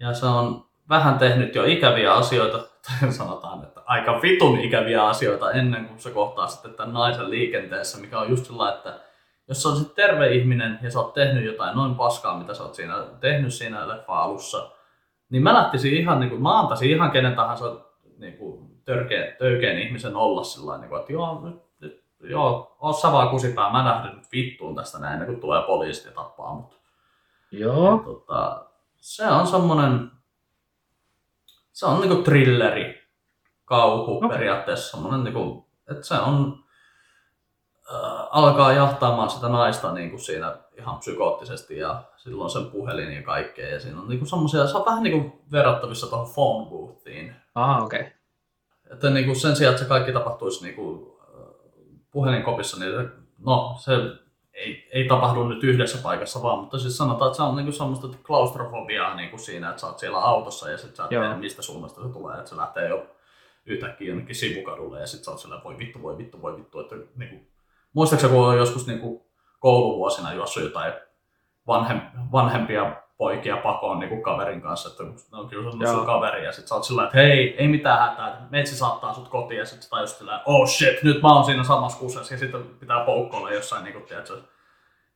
Ja 0.00 0.14
se 0.14 0.26
on 0.26 0.66
vähän 0.88 1.18
tehnyt 1.18 1.54
jo 1.54 1.64
ikäviä 1.64 2.14
asioita, 2.14 2.58
tai 2.86 3.12
sanotaan, 3.12 3.62
että 3.62 3.80
aika 3.86 4.22
vitun 4.22 4.60
ikäviä 4.60 5.06
asioita 5.06 5.50
ennen 5.50 5.84
kuin 5.84 5.98
se 5.98 6.10
kohtaa 6.10 6.46
sitten 6.46 6.74
tämän 6.74 6.94
naisen 6.94 7.30
liikenteessä, 7.30 7.98
mikä 8.00 8.18
on 8.18 8.30
just 8.30 8.46
sellainen, 8.46 8.76
että 8.76 9.00
jos 9.48 9.62
sä 9.62 9.68
olisit 9.68 9.94
terve 9.94 10.32
ihminen 10.32 10.78
ja 10.82 10.90
sä 10.90 11.00
oot 11.00 11.14
tehnyt 11.14 11.44
jotain 11.44 11.76
noin 11.76 11.94
paskaa, 11.94 12.38
mitä 12.38 12.54
sä 12.54 12.62
oot 12.62 12.74
siinä 12.74 12.94
tehnyt 13.20 13.54
siinä 13.54 13.88
leffa 13.88 14.18
alussa, 14.18 14.70
niin 15.30 15.42
mä 15.42 15.54
lähtisin 15.54 15.94
ihan, 15.94 16.20
niin 16.20 16.30
kuin, 16.30 16.42
mä 16.42 16.58
antaisin 16.58 16.90
ihan 16.90 17.10
kenen 17.10 17.34
tahansa 17.34 17.76
niin 18.18 18.36
kuin, 18.38 18.76
törkeän, 18.84 19.36
töykeän 19.38 19.78
ihmisen 19.78 20.16
olla 20.16 20.44
sillä 20.44 20.78
niin 20.78 20.88
kuin, 20.88 21.00
että 21.00 21.12
joo, 21.12 21.40
nyt, 21.44 21.62
nyt, 21.80 22.04
joo, 22.20 22.76
oo 22.80 22.92
sä 22.92 23.12
vaan 23.12 23.28
kusipää, 23.28 23.72
mä 23.72 23.84
lähden 23.84 24.16
nyt 24.16 24.32
vittuun 24.32 24.74
tästä 24.74 24.98
näin, 24.98 25.26
kuin 25.26 25.40
tulee 25.40 25.62
poliisit 25.62 26.04
ja 26.04 26.12
tappaa 26.12 26.54
mut. 26.54 26.75
Joo. 27.58 27.98
Tota, 27.98 28.66
se 28.96 29.26
on 29.26 29.46
semmonen, 29.46 30.10
se 31.72 31.86
on 31.86 32.00
niinku 32.00 32.22
thrilleri, 32.22 33.02
kauhu 33.64 34.16
Okei. 34.16 34.28
periaatteessa 34.28 34.90
semmonen 34.90 35.24
niinku, 35.24 35.68
että 35.90 36.02
se 36.02 36.14
on, 36.14 36.64
äh, 37.94 38.26
alkaa 38.30 38.72
jahtaamaan 38.72 39.30
sitä 39.30 39.48
naista 39.48 39.92
niinku 39.92 40.18
siinä 40.18 40.56
ihan 40.78 40.98
psykoottisesti 40.98 41.78
ja 41.78 42.02
silloin 42.16 42.50
sen 42.50 42.66
puhelin 42.66 43.12
ja 43.12 43.22
kaikkea 43.22 43.68
ja 43.68 43.80
siinä 43.80 44.00
on 44.00 44.08
niinku 44.08 44.26
semmosia, 44.26 44.66
se 44.66 44.76
on 44.76 44.86
vähän 44.86 45.02
niinku 45.02 45.42
verrattavissa 45.52 46.06
tuohon 46.06 46.34
phone 46.34 46.70
boothiin. 46.70 47.34
Ah, 47.54 47.82
okei. 47.82 48.00
Okay. 48.00 48.12
Että 48.90 49.10
niinku 49.10 49.34
sen 49.34 49.56
sijaan, 49.56 49.72
että 49.72 49.82
se 49.82 49.88
kaikki 49.88 50.12
tapahtuisi 50.12 50.64
niinku 50.64 51.16
äh, 51.20 51.54
puhelinkopissa, 52.10 52.80
niin 52.80 52.92
se, 52.92 53.08
no 53.38 53.76
se 53.78 53.92
ei, 54.56 54.88
ei 54.92 55.08
tapahdu 55.08 55.48
nyt 55.48 55.64
yhdessä 55.64 55.98
paikassa 56.02 56.42
vaan, 56.42 56.58
mutta 56.58 56.78
siis 56.78 56.96
sanotaan, 56.96 57.28
että 57.28 57.36
se 57.36 57.42
on 57.42 57.56
niinku 57.56 57.72
semmoista 57.72 58.08
klaustrofobiaa 58.26 59.14
niinku 59.14 59.38
siinä, 59.38 59.70
että 59.70 59.80
sä 59.80 59.86
oot 59.86 59.98
siellä 59.98 60.18
autossa 60.18 60.70
ja 60.70 60.78
sit 60.78 60.96
sä 60.96 61.02
et 61.02 61.08
tiedä 61.08 61.36
mistä 61.36 61.62
suunnasta 61.62 62.02
se 62.02 62.08
tulee, 62.08 62.38
että 62.38 62.50
se 62.50 62.56
lähtee 62.56 62.88
jo 62.88 63.06
yhtäkkiä 63.66 64.08
jonnekin 64.08 64.34
sivukadulle 64.34 65.00
ja 65.00 65.06
sit 65.06 65.24
sä 65.24 65.30
oot 65.30 65.40
siellä, 65.40 65.60
voi 65.64 65.78
vittu, 65.78 66.02
voi 66.02 66.18
vittu, 66.18 66.42
voi 66.42 66.56
vittu, 66.56 66.80
että 66.80 66.96
niinku, 67.16 67.46
muistaakseni 67.92 68.32
kun 68.32 68.46
on 68.46 68.58
joskus 68.58 68.86
niinku 68.86 69.26
kouluvuosina 69.58 70.34
juossut 70.34 70.62
jotain 70.62 70.92
vanhem, 71.66 72.00
vanhempia 72.32 73.02
poikia 73.18 73.56
pakoon 73.56 73.98
niin 73.98 74.08
kuin 74.08 74.22
kaverin 74.22 74.60
kanssa, 74.62 74.88
että 74.88 75.02
ne 75.32 75.38
on 75.38 75.48
kiusannut 75.48 75.82
Joo. 75.82 75.94
sun 75.94 76.06
kaveri 76.06 76.44
ja 76.44 76.52
sit 76.52 76.66
sä 76.66 76.74
oot 76.74 76.84
sillä 76.84 77.04
että 77.04 77.18
hei, 77.18 77.56
ei 77.58 77.68
mitään 77.68 78.10
hätää, 78.10 78.46
metsi 78.50 78.76
saattaa 78.76 79.14
sut 79.14 79.28
kotiin 79.28 79.58
ja 79.58 79.66
sit 79.66 79.82
sä 79.82 79.90
tajus 79.90 80.18
sillä 80.18 80.42
oh 80.44 80.68
shit, 80.68 81.02
nyt 81.02 81.22
mä 81.22 81.34
oon 81.34 81.44
siinä 81.44 81.64
samassa 81.64 81.98
kusessa 81.98 82.34
ja 82.34 82.38
sitten 82.38 82.62
pitää 82.80 83.04
poukkoilla 83.04 83.50
jossain 83.50 83.84
niin 83.84 83.92
kuin, 83.92 84.04
tiedätkö, 84.04 84.42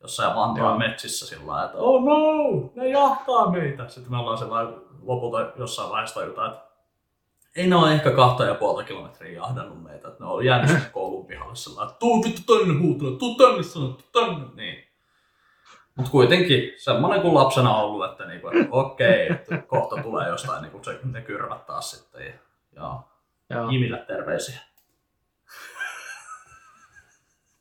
jossain 0.00 0.30
Joo. 0.30 0.40
Vantaan 0.40 0.78
metsissä 0.78 1.26
sillä 1.26 1.64
että 1.64 1.78
oh 1.78 2.04
no, 2.04 2.70
ne 2.74 2.88
jahtaa 2.88 3.50
meitä. 3.50 3.88
Sitten 3.88 4.12
me 4.12 4.18
ollaan 4.18 4.38
sellainen 4.38 4.74
lopulta 5.02 5.52
jossain 5.56 5.90
vaiheessa 5.90 6.20
tajutaan, 6.20 6.50
että 6.52 6.70
ei 7.56 7.66
ne 7.66 7.76
ole 7.76 7.92
ehkä 7.92 8.10
kahta 8.10 8.44
ja 8.44 8.54
puolta 8.54 8.84
kilometriä 8.84 9.32
jahdannut 9.32 9.82
meitä, 9.82 10.08
että 10.08 10.24
ne 10.24 10.30
on 10.30 10.44
jäänyt 10.44 10.70
koulun 10.92 11.26
pihalle 11.26 11.82
että 11.82 11.96
tuu 11.98 12.24
vittu 12.24 12.58
tänne 12.58 12.80
huutuna, 12.80 13.18
tuu 13.18 13.34
tänne 13.34 13.62
sanoa, 13.62 13.88
tuu 13.88 14.22
tänne, 14.22 14.46
niin. 14.54 14.89
Mutta 16.00 16.12
kuitenkin 16.12 16.72
semmoinen 16.76 17.22
kuin 17.22 17.34
lapsena 17.34 17.76
ollut, 17.76 18.10
että, 18.10 18.26
niinku, 18.26 18.48
että 18.48 18.66
okei, 18.70 19.32
että 19.32 19.58
kohta 19.58 20.02
tulee 20.02 20.28
jostain 20.28 20.62
niinku 20.62 20.84
se, 20.84 21.00
ne 21.04 21.20
kyrvät 21.20 21.66
taas 21.66 21.90
sitten. 21.90 22.26
Ja, 22.26 22.32
ja 23.50 23.56
Joo. 23.56 23.70
Jimille 23.70 23.98
terveisiä. 24.06 24.60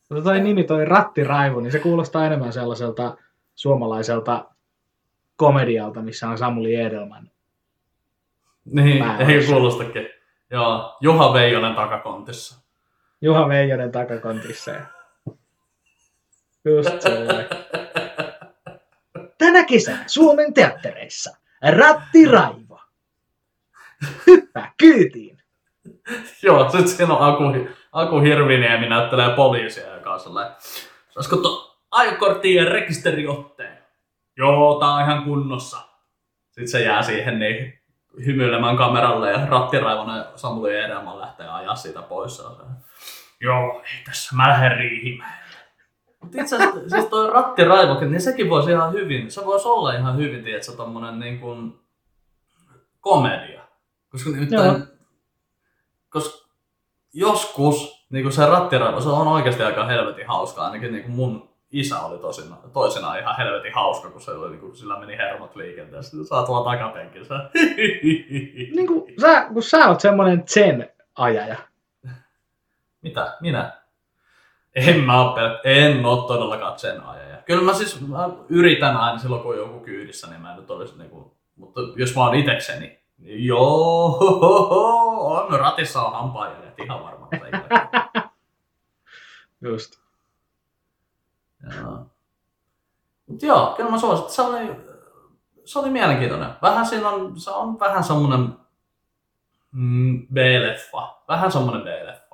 Mutta 0.09 0.23
toi 0.23 0.39
nimi, 0.39 0.63
toi 0.63 0.85
Rattiraivu, 0.85 1.59
niin 1.59 1.71
se 1.71 1.79
kuulostaa 1.79 2.25
enemmän 2.25 2.53
sellaiselta 2.53 3.17
suomalaiselta 3.55 4.45
komedialta, 5.35 6.01
missä 6.01 6.29
on 6.29 6.37
Samuli 6.37 6.75
Edelman. 6.75 7.29
Niin, 8.65 9.03
ei 9.03 9.45
kuulostakin. 9.47 10.09
Joo, 10.49 10.97
Juha 11.01 11.33
Veijonen 11.33 11.75
takakontissa. 11.75 12.61
Juha 13.21 13.47
Veijonen 13.47 13.91
takakontissa. 13.91 14.71
Just 16.65 17.01
sellainen. 17.01 17.68
Tänä 19.49 19.63
kesänä 19.63 20.03
Suomen 20.07 20.53
teattereissa 20.53 21.37
Rattiraivo. 21.77 22.81
Hyppää 24.27 24.73
kyytiin. 24.77 25.37
Joo, 26.43 26.69
sit 26.69 26.87
siinä 26.87 27.13
on 27.13 27.33
Aku, 27.33 27.43
Aku 27.91 28.19
Hirviniemi 28.19 28.89
näyttelee 28.89 29.29
poliisia, 29.35 29.93
joka 29.93 30.13
on 30.13 30.19
sellainen, 30.19 30.55
saisiko 31.09 31.35
tuon 31.35 31.75
ajokorttiin 31.91 32.55
ja 32.55 32.65
rekisteriotteen? 32.65 33.77
Joo, 34.37 34.79
tää 34.79 34.89
on 34.89 35.01
ihan 35.01 35.23
kunnossa. 35.23 35.77
Sitten 36.45 36.67
se 36.67 36.83
jää 36.83 37.01
siihen 37.01 37.39
niin 37.39 37.79
hymyilemään 38.25 38.77
kameralle 38.77 39.31
ja 39.31 39.45
rattiraivonen 39.45 40.25
Samuli 40.35 40.79
Edelman 40.79 41.19
lähtee 41.19 41.47
ajaa 41.47 41.75
siitä 41.75 42.01
pois. 42.01 42.41
Joo, 43.41 43.81
ei 43.81 44.03
tässä, 44.05 44.35
mä 44.35 44.49
lähden 44.49 44.77
Riihimäelle. 44.77 45.48
Mutta 46.21 46.41
itse 46.41 46.55
asiassa 46.55 46.89
siis 46.89 47.05
toi 47.05 47.29
rattiraivokin, 47.29 48.11
niin 48.11 48.21
sekin 48.21 48.49
voisi 48.49 48.71
ihan 48.71 48.93
hyvin, 48.93 49.31
se 49.31 49.45
voisi 49.45 49.67
olla 49.67 49.93
ihan 49.93 50.17
hyvin, 50.17 50.43
tiedätkö, 50.43 50.71
tommonen 50.71 51.19
niin 51.19 51.39
kuin 51.39 51.79
komedia. 52.99 53.61
Koska 54.11 54.29
nimittäin, 54.29 54.83
koska 56.09 56.49
joskus 57.13 58.05
niin 58.09 58.23
kuin 58.23 58.33
se 58.33 58.45
rattiraivo, 58.45 59.01
se 59.01 59.09
on 59.09 59.27
oikeasti 59.27 59.63
aika 59.63 59.85
helvetin 59.85 60.27
hauskaa. 60.27 60.65
Ainakin 60.65 60.91
niin 60.91 61.03
kuin 61.03 61.15
mun 61.15 61.49
isä 61.71 61.99
oli 61.99 62.17
tosina, 62.17 62.57
toisinaan 62.73 63.19
ihan 63.19 63.37
helvetin 63.37 63.73
hauska, 63.73 64.09
kun 64.09 64.21
se 64.21 64.31
oli, 64.31 64.49
niin 64.49 64.59
kuin, 64.59 64.75
sillä 64.75 64.99
meni 64.99 65.17
hermot 65.17 65.55
liikenteessä. 65.55 66.17
Sä 66.29 66.35
oot 66.35 66.49
vaan 66.49 66.63
takapenkissä. 66.63 67.35
Niin 68.75 68.87
kuin 68.87 69.13
sä, 69.21 69.45
kun 69.53 69.63
sä 69.63 69.87
oot 69.87 69.99
semmonen 69.99 70.43
zen-ajaja. 70.47 71.57
Mitä? 73.01 73.37
Minä? 73.41 73.79
En 74.87 74.99
mä 74.99 75.21
oo, 75.21 75.35
pel- 75.37 75.59
en 75.63 76.05
oo 76.05 76.17
todellakaan 76.17 76.79
sen 76.79 77.03
ajaja. 77.03 77.37
Kyllä 77.45 77.63
mä 77.63 77.73
siis 77.73 78.01
mä 78.07 78.29
yritän 78.49 78.97
aina 78.97 79.17
silloin, 79.19 79.41
kun 79.41 79.51
on 79.51 79.57
joku 79.57 79.79
kyydissä, 79.79 80.27
niin 80.27 80.41
mä 80.41 80.51
en 80.51 80.57
nyt 80.59 80.71
olisi 80.71 80.97
niinku, 80.97 81.37
mutta 81.55 81.81
jos 81.95 82.15
mä 82.15 82.21
oon 82.25 82.35
itekseni, 82.35 82.99
niin 83.17 83.45
joo, 83.45 84.17
on 85.51 85.59
ratissa 85.59 86.01
on 86.01 86.13
hampaajäljet 86.13 86.79
ihan 86.79 87.03
varmaan. 87.03 87.29
Just. 89.61 89.99
Joo. 91.75 92.05
Mut 93.27 93.41
joo, 93.43 93.73
kyllä 93.77 93.89
mä 93.89 93.97
suosittelen. 93.99 94.33
Se 94.35 94.41
oli, 94.41 94.75
se 95.65 95.79
oli 95.79 95.89
mielenkiintoinen. 95.89 96.49
Vähän 96.61 96.85
siinä 96.85 97.09
on, 97.09 97.39
se 97.39 97.51
on 97.51 97.79
vähän 97.79 98.03
semmonen 98.03 98.53
mm, 99.71 100.27
B-leffa. 100.33 101.23
Vähän 101.27 101.51
semmonen 101.51 101.81
B-leffa. 101.81 102.28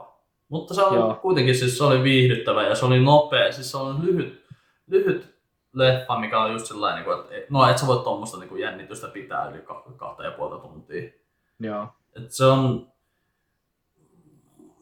Mutta 0.49 0.73
se 0.73 0.81
on 0.81 0.95
Joo. 0.95 1.13
kuitenkin 1.13 1.55
siis 1.55 1.77
se 1.77 1.83
oli 1.83 2.03
viihdyttävä 2.03 2.63
ja 2.63 2.75
se 2.75 2.85
oli 2.85 2.99
nopea. 2.99 3.51
Siis 3.51 3.71
se 3.71 3.77
on 3.77 4.05
lyhyt, 4.05 4.45
lyhyt 4.87 5.35
leffa, 5.73 6.19
mikä 6.19 6.39
on 6.39 6.51
just 6.51 6.65
sellainen, 6.65 7.05
niin 7.05 7.19
että 7.19 7.47
no 7.49 7.69
et 7.69 7.77
sä 7.77 7.87
voi 7.87 8.03
tuommoista 8.03 8.37
niin 8.37 8.59
jännitystä 8.59 9.07
pitää 9.07 9.49
yli 9.49 9.59
ka- 9.61 9.83
kahta 9.97 10.23
ja 10.23 10.31
puolta 10.31 10.57
tuntia. 10.57 11.11
Joo. 11.59 11.87
Et 12.15 12.31
se 12.31 12.45
on... 12.45 12.87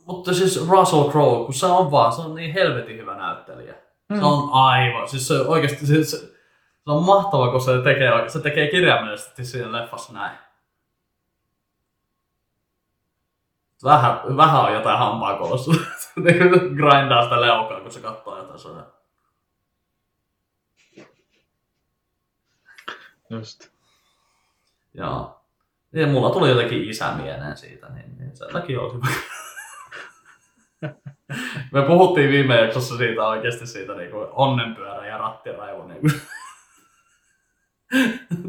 Mutta 0.05 0.33
siis 0.33 0.69
Russell 0.69 1.09
Crowe, 1.09 1.45
kun 1.45 1.53
se 1.53 1.65
on 1.65 1.91
vaan, 1.91 2.13
se 2.13 2.21
on 2.21 2.35
niin 2.35 2.53
helvetin 2.53 2.97
hyvä 2.97 3.15
näyttelijä. 3.15 3.75
Mm. 4.09 4.19
Se 4.19 4.25
on 4.25 4.49
aivan, 4.51 5.09
siis 5.09 5.27
se 5.27 5.39
oikeasti, 5.39 5.85
se, 5.85 6.03
se, 6.03 6.17
se 6.17 6.91
on 6.91 7.03
mahtava, 7.03 7.51
kun 7.51 7.61
se 7.61 7.81
tekee, 7.83 8.29
se 8.29 8.39
tekee 8.39 8.67
kirjaimellisesti 8.67 9.45
siinä 9.45 9.71
leffassa 9.71 10.13
näin. 10.13 10.37
Vähän, 13.83 14.37
vähän 14.37 14.61
on 14.61 14.73
jotain 14.73 14.99
hampaa 14.99 15.37
kolossa. 15.37 15.71
Se 16.01 16.11
niinku 16.15 16.59
grindaa 16.59 17.23
sitä 17.23 17.41
leukaa, 17.41 17.81
kun 17.81 17.91
se 17.91 17.99
katsoo 17.99 18.37
jotain 18.37 18.59
sellainen. 18.59 18.93
Just. 23.29 23.69
Joo. 24.93 25.41
Ja 25.91 26.07
mulla 26.07 26.29
tuli 26.29 26.49
jotenkin 26.49 26.89
isä 26.89 27.11
mieleen 27.11 27.57
siitä, 27.57 27.89
niin, 27.89 28.17
niin 28.17 28.37
sen 28.37 28.49
takia 28.53 28.81
oli 28.81 28.93
hyvä. 28.93 29.07
Me 31.71 31.81
puhuttiin 31.81 32.29
viime 32.29 32.61
jaksossa 32.61 32.97
siitä 32.97 33.27
oikeasti 33.27 33.67
siitä 33.67 33.93
niin 33.93 34.11
kuin 34.11 34.27
onnenpyörä 34.31 35.07
ja 35.07 35.17
rattiraivo. 35.17 35.87
Niin 35.87 36.01
kuin. 36.01 36.21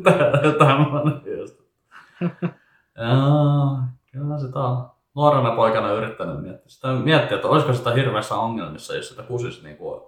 Tämmöinen 0.59 1.39
just. 1.39 1.61
Joo, 2.97 3.79
kyllä 4.13 4.39
sitä 4.39 4.59
on 4.59 4.94
nuorena 5.15 5.57
poikana 5.57 5.93
yrittänyt 5.93 6.43
miettiä. 6.43 6.69
Sitä 6.69 6.89
miettiä, 6.89 7.37
että 7.37 7.49
olisiko 7.49 7.75
sitä 7.75 7.91
hirveässä 7.95 8.35
ongelmissa, 8.35 8.97
jos 8.97 9.09
sitä 9.09 9.23
kusisi 9.23 9.63
niin 9.63 9.77
kuin 9.77 10.03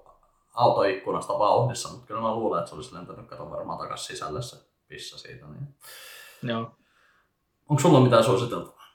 autoikkunasta 0.54 1.38
vauhdissa, 1.38 1.88
mutta 1.88 2.06
kyllä 2.06 2.20
mä 2.20 2.34
luulen, 2.34 2.58
että 2.58 2.68
se 2.68 2.74
olisi 2.74 2.94
lentänyt 2.94 3.26
kato 3.26 3.50
varmaan 3.50 3.78
takaisin 3.78 4.06
sisälle 4.06 4.42
se 4.42 4.56
pissa 4.88 5.18
siitä. 5.18 5.46
Niin. 5.46 5.74
Joo. 6.42 6.70
Onko 7.68 7.82
sulla 7.82 8.00
mitään 8.00 8.24
suositeltavaa? 8.24 8.86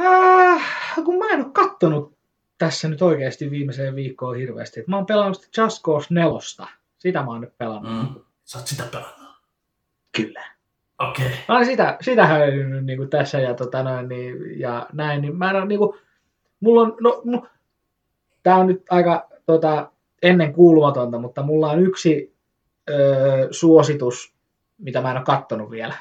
Äh, 0.00 0.94
kun 1.04 1.18
mä 1.18 1.28
en 1.30 1.44
oo 1.44 1.50
kattonut 1.52 2.16
tässä 2.58 2.88
nyt 2.88 3.02
oikeasti 3.02 3.50
viimeiseen 3.50 3.94
viikkoon 3.94 4.36
hirveästi. 4.36 4.80
Et 4.80 4.88
Mä 4.88 4.96
oon 4.96 5.06
pelannut 5.06 5.40
sitä 5.40 5.62
Just 5.62 5.82
Cause 5.82 6.06
4. 6.10 6.66
Sitä 6.98 7.22
mä 7.22 7.30
oon 7.30 7.40
nyt 7.40 7.58
pelannut. 7.58 7.92
Mm. 7.92 8.20
Sä 8.44 8.58
oot 8.58 8.66
sitä 8.66 8.84
pelannut. 8.84 9.36
Kyllä. 10.16 10.51
Okei. 11.08 11.26
Okay. 11.26 11.38
Mä 11.48 11.54
olen 11.54 11.66
sitä, 11.66 11.96
sitä 12.00 12.26
höilynyt 12.26 12.84
niin 12.84 13.10
tässä 13.10 13.40
ja, 13.40 13.54
tota 13.54 13.82
noin, 13.82 14.08
niin, 14.08 14.60
ja 14.60 14.86
näin, 14.92 15.22
niin 15.22 15.36
mä 15.36 15.50
en 15.50 15.56
ole 15.56 15.66
niin 15.66 15.78
kuin, 15.78 15.98
mulla 16.60 16.80
on, 16.82 16.96
no, 17.00 17.22
mu, 17.24 17.42
tää 18.42 18.56
on 18.56 18.66
nyt 18.66 18.82
aika 18.90 19.28
tota, 19.46 19.90
ennen 20.22 20.52
kuulumatonta, 20.52 21.18
mutta 21.18 21.42
mulla 21.42 21.70
on 21.70 21.82
yksi 21.82 22.34
ö, 22.90 23.48
suositus, 23.50 24.34
mitä 24.78 25.00
mä 25.00 25.10
en 25.10 25.16
ole 25.16 25.24
kattonut 25.24 25.70
vielä. 25.70 25.94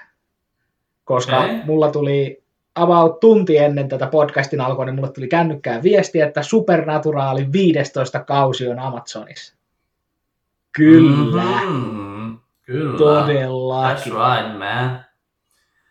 Koska 1.04 1.40
Okei. 1.40 1.66
mulla 1.66 1.92
tuli 1.92 2.44
about 2.76 3.20
tunti 3.20 3.58
ennen 3.58 3.90
tätä 3.90 4.08
podcastin 4.08 4.62
alkua, 4.62 4.86
niin 4.86 4.96
mulle 4.96 5.12
tuli 5.12 5.28
kännykkään 5.28 5.84
viesti, 5.84 6.22
että 6.22 6.44
Supernaturaali 6.44 7.52
15 7.52 8.24
kausi 8.24 8.68
on 8.68 8.80
Amazonissa. 8.80 9.56
Kyllä, 10.72 11.44
mm-hmm. 11.44 12.11
Mm-hmm. 12.68 12.80
Kyllä. 12.80 12.94
That's 12.94 12.98
todellakin. 12.98 14.14
right, 14.14 14.48
man. 14.60 14.60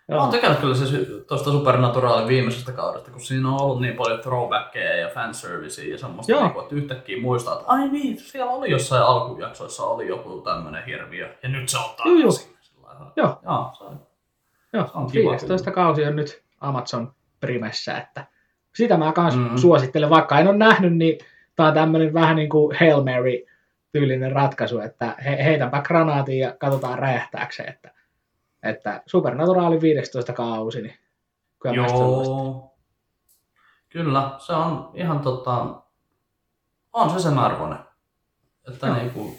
Mä 0.08 0.16
Joo. 0.16 0.20
oon 0.20 0.30
tykännyt 0.30 0.60
kyllä 0.60 0.74
siis 0.74 1.08
tuosta 1.28 1.50
Supernaturalin 1.50 2.28
viimeisestä 2.28 2.72
kaudesta, 2.72 3.10
kun 3.10 3.20
siinä 3.20 3.48
on 3.48 3.60
ollut 3.60 3.80
niin 3.80 3.94
paljon 3.96 4.20
throwbackeja 4.20 4.96
ja 4.96 5.08
fanservicea 5.08 5.90
ja 5.90 5.98
semmoista, 5.98 6.32
Joo. 6.32 6.42
niin 6.42 6.52
kuin, 6.52 6.62
että 6.62 6.74
yhtäkkiä 6.74 7.20
muistaa, 7.20 7.54
että 7.54 7.66
ai 7.68 7.88
niin, 7.88 8.18
siellä 8.18 8.52
oli 8.52 8.70
jossain 8.70 9.02
alkujaksoissa 9.02 9.84
oli 9.84 10.08
joku 10.08 10.40
tämmönen 10.40 10.84
hirviö, 10.84 11.34
ja 11.42 11.48
nyt 11.48 11.68
se 11.68 11.76
on 11.78 11.82
joo. 11.84 11.94
takaisin. 11.96 12.56
Joo. 13.16 13.38
Joo, 13.44 13.70
se 13.78 13.84
on. 13.84 14.00
Joo, 14.72 14.86
Se 14.86 14.92
on 14.94 15.10
kiva 15.10 15.30
15 15.30 15.70
kausi 15.70 16.04
on 16.04 16.16
nyt 16.16 16.42
Amazon 16.60 17.12
Primessä, 17.40 17.98
että 17.98 18.26
sitä 18.74 18.96
mä 18.96 19.12
kans 19.12 19.36
Mm. 19.36 19.50
mm. 19.50 19.56
suosittelen, 19.56 20.10
vaikka 20.10 20.38
en 20.38 20.48
ole 20.48 20.56
nähnyt, 20.56 20.96
niin 20.96 21.18
tää 21.56 21.66
on 21.66 21.74
tämmönen 21.74 22.14
vähän 22.14 22.36
niin 22.36 22.48
kuin 22.48 22.76
Hail 22.80 23.02
Mary 23.04 23.46
tyylinen 23.92 24.32
ratkaisu, 24.32 24.78
että 24.78 25.16
he, 25.24 25.44
heitänpä 25.44 25.82
granaatin 25.82 26.38
ja 26.38 26.56
katsotaan 26.58 26.98
räjähtääkö 26.98 27.54
se, 27.54 27.62
että, 27.62 27.90
että 28.62 29.02
Supernaturaali 29.06 29.80
15 29.80 30.32
kausi, 30.32 30.82
niin 30.82 30.98
kyllä. 31.62 31.86
Joo. 31.86 32.76
Kyllä, 33.88 34.34
se 34.38 34.52
on 34.52 34.90
ihan 34.94 35.20
tota, 35.20 35.82
on 36.92 37.10
se 37.10 37.18
sen 37.18 37.38
arvoinen. 37.38 37.78
Että 38.68 38.86
Joo. 38.86 38.96
niinku, 38.96 39.38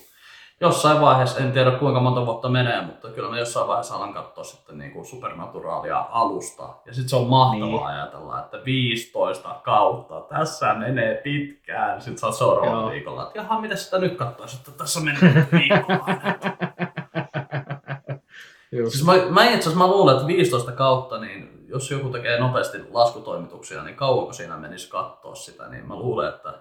jossain 0.61 1.01
vaiheessa, 1.01 1.39
en 1.39 1.51
tiedä 1.51 1.71
kuinka 1.71 1.99
monta 1.99 2.25
vuotta 2.25 2.49
menee, 2.49 2.81
mutta 2.81 3.09
kyllä 3.09 3.29
mä 3.29 3.39
jossain 3.39 3.67
vaiheessa 3.67 3.95
alan 3.95 4.13
katsoa 4.13 4.43
sitten 4.43 4.77
niin 4.77 4.91
kuin 4.91 5.05
supernaturaalia 5.05 6.05
alusta. 6.11 6.63
Ja 6.63 6.93
sitten 6.93 7.09
se 7.09 7.15
on 7.15 7.27
mahtavaa 7.27 7.67
niin. 7.67 7.83
ajatella, 7.83 8.39
että 8.39 8.57
15 8.65 9.55
kautta, 9.63 10.21
tässä 10.21 10.73
menee 10.73 11.15
pitkään. 11.15 12.01
Sitten 12.01 12.17
saa 12.17 12.31
seuraavalla 12.31 12.81
Joo. 12.81 12.91
viikolla, 12.91 13.23
että 13.23 13.39
jaha, 13.39 13.61
mitä 13.61 13.75
sitä 13.75 13.99
nyt 13.99 14.17
katsoisi, 14.17 14.57
että 14.57 14.71
tässä 14.71 14.99
menee 14.99 15.47
viikolla. 15.51 16.05
siis 18.89 19.05
mä, 19.05 19.13
mä 19.29 19.43
itse 19.43 19.59
asiassa 19.59 19.77
mä 19.77 19.87
luulen, 19.87 20.15
että 20.15 20.27
15 20.27 20.71
kautta, 20.71 21.17
niin 21.19 21.65
jos 21.67 21.91
joku 21.91 22.09
tekee 22.09 22.39
nopeasti 22.39 22.77
laskutoimituksia, 22.89 23.83
niin 23.83 23.95
kauanko 23.95 24.33
siinä 24.33 24.57
menisi 24.57 24.89
katsoa 24.89 25.35
sitä, 25.35 25.69
niin 25.69 25.87
mä 25.87 25.95
luulen, 25.95 26.29
että 26.29 26.53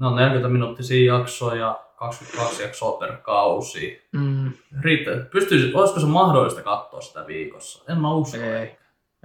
ne 0.00 0.06
on 0.06 0.16
40 0.16 0.48
minuuttisia 0.48 1.14
jaksoja, 1.14 1.83
22 1.96 2.62
jaksoa 2.62 2.98
per 2.98 3.16
kausi. 3.16 4.08
Mm. 4.12 4.52
Riittää. 4.80 5.14
Pystyisi, 5.32 5.74
olisiko 5.74 6.00
se 6.00 6.06
mahdollista 6.06 6.62
katsoa 6.62 7.00
sitä 7.00 7.26
viikossa? 7.26 7.92
En 7.92 8.00
mä 8.00 8.14
usko. 8.14 8.36
Ei. 8.36 8.76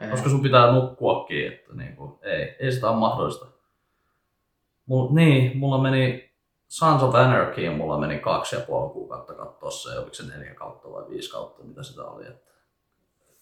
ei. 0.02 0.10
Koska 0.12 0.30
sun 0.30 0.44
pitää 0.44 0.72
nukkuakin, 0.72 1.48
että 1.48 1.74
niin 1.74 1.96
kuin, 1.96 2.20
ei, 2.22 2.56
ei 2.60 2.72
sitä 2.72 2.90
ole 2.90 3.00
mahdollista. 3.00 3.46
Mul, 4.86 5.08
niin, 5.12 5.58
mulla 5.58 5.78
meni 5.78 6.30
Sons 6.68 7.04
of 7.04 7.16
Anarchy, 7.16 7.70
mulla 7.70 7.98
meni 7.98 8.20
kaksi 8.20 8.56
ja 8.56 8.62
puoli 8.62 8.94
kuukautta 8.94 9.34
katsoa 9.34 9.72
se, 9.72 10.00
oliko 10.00 10.14
se 10.14 10.24
neljä 10.24 10.54
kautta 10.54 10.92
vai 10.92 11.04
viisi 11.10 11.32
kautta, 11.32 11.64
mitä 11.64 11.84
sitä 11.84 12.04
oli. 12.04 12.28
Että 12.28 12.52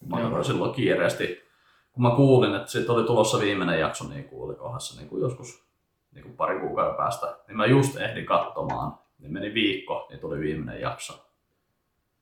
mä 0.05 0.43
silloin 0.43 0.73
kiireesti, 0.73 1.43
kun 1.91 2.03
mä 2.03 2.15
kuulin, 2.15 2.55
että 2.55 2.71
siitä 2.71 2.93
oli 2.93 3.03
tulossa 3.03 3.39
viimeinen 3.39 3.79
jakso, 3.79 4.07
niin 4.07 4.23
kuuli 4.23 4.55
kohdassa 4.55 4.99
niin 4.99 5.09
kuin 5.09 5.21
joskus 5.21 5.67
niin 6.11 6.23
kuin 6.23 6.37
pari 6.37 6.59
kuukauden 6.59 6.95
päästä, 6.95 7.37
niin 7.47 7.57
mä 7.57 7.65
just 7.65 7.97
ehdin 7.97 8.25
katsomaan 8.25 8.99
niin 9.19 9.33
meni 9.33 9.53
viikko, 9.53 10.07
niin 10.09 10.19
tuli 10.19 10.39
viimeinen 10.39 10.81
jakso. 10.81 11.13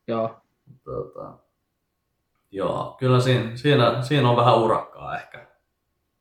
Joo. 0.08 0.36
Tota, 0.84 1.34
joo, 2.52 2.96
kyllä 3.00 3.20
siinä, 3.20 3.56
siinä, 3.58 4.02
siinä 4.02 4.30
on 4.30 4.38
vähän 4.38 4.58
urakkaa 4.58 5.18
ehkä. 5.18 5.48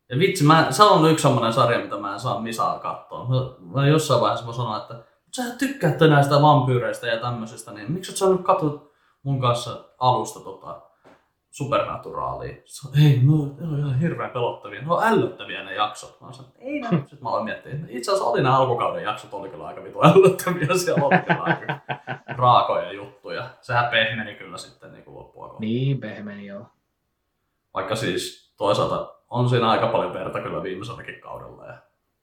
Ja 0.09 0.19
vitsi, 0.19 0.45
mä, 0.45 0.67
se 0.71 0.83
on 0.83 1.11
yksi 1.11 1.23
semmoinen 1.23 1.53
sarja, 1.53 1.79
mitä 1.79 1.97
mä 1.97 2.13
en 2.13 2.21
saa 2.21 2.41
Misaa 2.41 2.79
katsoa. 2.79 3.29
Mä, 3.29 3.71
mä 3.81 3.87
jossain 3.87 4.21
vaiheessa 4.21 4.47
mä 4.47 4.53
sanoin, 4.53 4.83
että 4.83 5.05
sä 5.31 5.43
tykkäät 5.59 6.01
näistä 6.01 6.43
vampyyreistä 6.43 7.07
ja 7.07 7.21
tämmöisistä, 7.21 7.73
niin 7.73 7.93
miksi 7.93 8.11
et 8.11 8.17
sä 8.17 8.29
nyt 8.29 8.43
katsot 8.43 8.93
mun 9.23 9.41
kanssa 9.41 9.85
alusta 9.99 10.41
tota, 10.41 10.81
supernaturaalia. 11.55 12.55
Se 12.65 12.89
on, 12.89 12.95
ei, 13.05 13.21
no, 13.23 13.35
ne 13.61 13.73
on 13.73 13.79
ihan 13.79 13.99
hirveän 13.99 14.31
pelottavia. 14.31 14.83
Ne 14.83 14.93
on 14.93 15.05
ällöttäviä 15.05 15.63
ne 15.65 15.75
jaksot. 15.75 16.21
Mä 16.21 16.33
sanoin, 16.33 16.55
ei 16.59 16.81
ne. 16.81 16.89
Sitten 16.89 17.19
mä 17.23 17.29
aloin 17.29 17.45
miettiä, 17.45 17.73
että 17.73 17.87
itse 17.89 18.11
asiassa 18.11 18.31
oli 18.31 18.43
ne 18.43 18.49
alkukauden 18.49 19.03
jaksot, 19.03 19.35
oli 19.35 19.49
kyllä 19.49 19.67
aika 19.67 19.85
vitu 19.85 20.03
ällöttäviä. 20.03 20.69
Siellä 20.77 21.05
oli 21.05 21.19
kyllä 21.19 21.43
aika 21.43 21.79
raakoja 22.27 22.93
juttuja. 22.93 23.49
Sehän 23.61 23.91
pehmeni 23.91 24.35
kyllä 24.35 24.59
sitten 24.59 24.93
niin 24.93 25.05
kuin 25.05 25.15
loppua 25.15 25.49
kohta. 25.49 25.61
Niin, 25.61 26.01
pehmeni 26.01 26.47
joo. 26.47 26.67
Vaikka 27.75 27.97
siis 27.97 28.55
toisaalta 28.57 29.15
on 29.31 29.49
siinä 29.49 29.71
aika 29.71 29.87
paljon 29.87 30.15
verta 30.15 30.41
kyllä 30.41 30.63
viimeiselläkin 30.63 31.21
kaudella 31.21 31.67
ja 31.67 31.77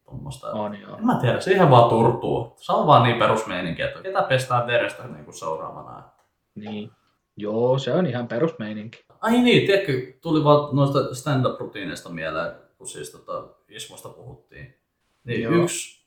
tuommoista. 0.05 0.51
On 0.51 0.81
joo. 0.81 0.97
En 0.97 1.05
mä 1.05 1.19
tiedä, 1.21 1.39
siihen 1.39 1.69
vaan 1.69 1.89
turtuu. 1.89 2.53
Se 2.57 2.73
on 2.73 2.87
vaan 2.87 3.03
niin 3.03 3.19
perusmeininki, 3.19 3.81
että 3.81 4.01
ketä 4.01 4.23
pestään 4.23 4.67
verestä 4.67 5.03
niin 5.07 5.25
kuin 5.25 5.35
seuraavana. 5.35 6.03
Niin. 6.55 6.91
Joo, 7.37 7.77
se 7.77 7.93
on 7.93 8.05
ihan 8.05 8.27
perusmeininki. 8.27 9.05
Ai 9.21 9.41
niin, 9.41 9.65
tiedätkö, 9.65 10.13
tuli 10.21 10.43
vaan 10.43 10.75
noista 10.75 11.15
stand-up-rutiineista 11.15 12.09
mieleen, 12.09 12.51
kun 12.77 12.87
siis 12.87 13.11
tota 13.11 13.47
Ismosta 13.69 14.09
puhuttiin. 14.09 14.77
Niin 15.23 15.41
Joo. 15.41 15.53
yksi, 15.53 16.05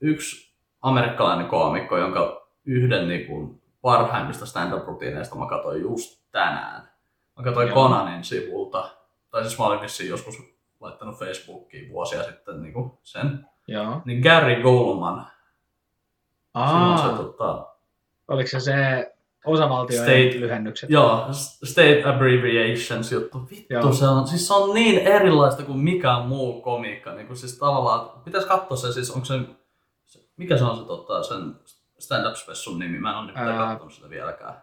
yksi 0.00 0.54
amerikkalainen 0.82 1.46
koomikko, 1.46 1.98
jonka 1.98 2.50
yhden 2.64 3.08
niin 3.08 3.26
kuin, 3.26 3.62
parhaimmista 3.82 4.46
stand-up-rutiineista 4.46 5.36
mä 5.36 5.46
katsoin 5.46 5.82
just 5.82 6.20
tänään. 6.30 6.88
Mä 7.36 7.44
katsoin 7.44 7.68
Joo. 7.68 7.74
Conanin 7.74 8.24
sivulta, 8.24 8.90
tai 9.30 9.42
siis 9.42 9.58
mä 9.58 9.64
olin 9.64 9.80
vissiin 9.80 10.10
joskus 10.10 10.38
laittanut 10.80 11.18
Facebookiin 11.18 11.92
vuosia 11.92 12.22
sitten 12.22 12.62
niin 12.62 12.72
kuin 12.72 12.92
sen. 13.02 13.46
Joo. 13.68 14.02
Niin 14.04 14.20
Gary 14.22 14.62
Goldman. 14.62 15.26
Aa. 16.54 16.96
Se, 16.96 17.16
tota, 17.16 17.74
Oliko 18.28 18.48
se 18.48 18.60
se 18.60 19.13
Osavaltioiden 19.44 20.04
state, 20.04 20.40
lyhennykset. 20.40 20.90
Joo, 20.90 21.26
state 21.64 22.02
abbreviations 22.04 23.12
juttu. 23.12 23.48
Vittu, 23.50 23.74
joo. 23.74 23.92
se 23.92 24.08
on, 24.08 24.28
siis 24.28 24.46
se 24.46 24.54
on 24.54 24.74
niin 24.74 24.98
erilaista 24.98 25.62
kuin 25.62 25.78
mikään 25.78 26.26
muu 26.26 26.60
komiikka. 26.60 27.14
Niin 27.14 27.26
kuin 27.26 27.36
siis 27.36 27.58
tavallaan, 27.58 28.22
pitäisi 28.24 28.48
katsoa 28.48 28.76
se 28.76 28.92
siis, 28.92 29.10
onko 29.10 29.24
se, 29.24 29.40
mikä 30.36 30.58
se 30.58 30.64
on 30.64 30.76
se 30.76 30.84
tota, 30.84 31.22
sen 31.22 31.54
stand-up 31.98 32.34
spessun 32.36 32.78
nimi? 32.78 32.98
Mä 32.98 33.10
en 33.10 33.16
ole 33.16 33.26
nyt 33.26 33.36
katsonut 33.68 33.92
sitä 33.92 34.10
vieläkään. 34.10 34.54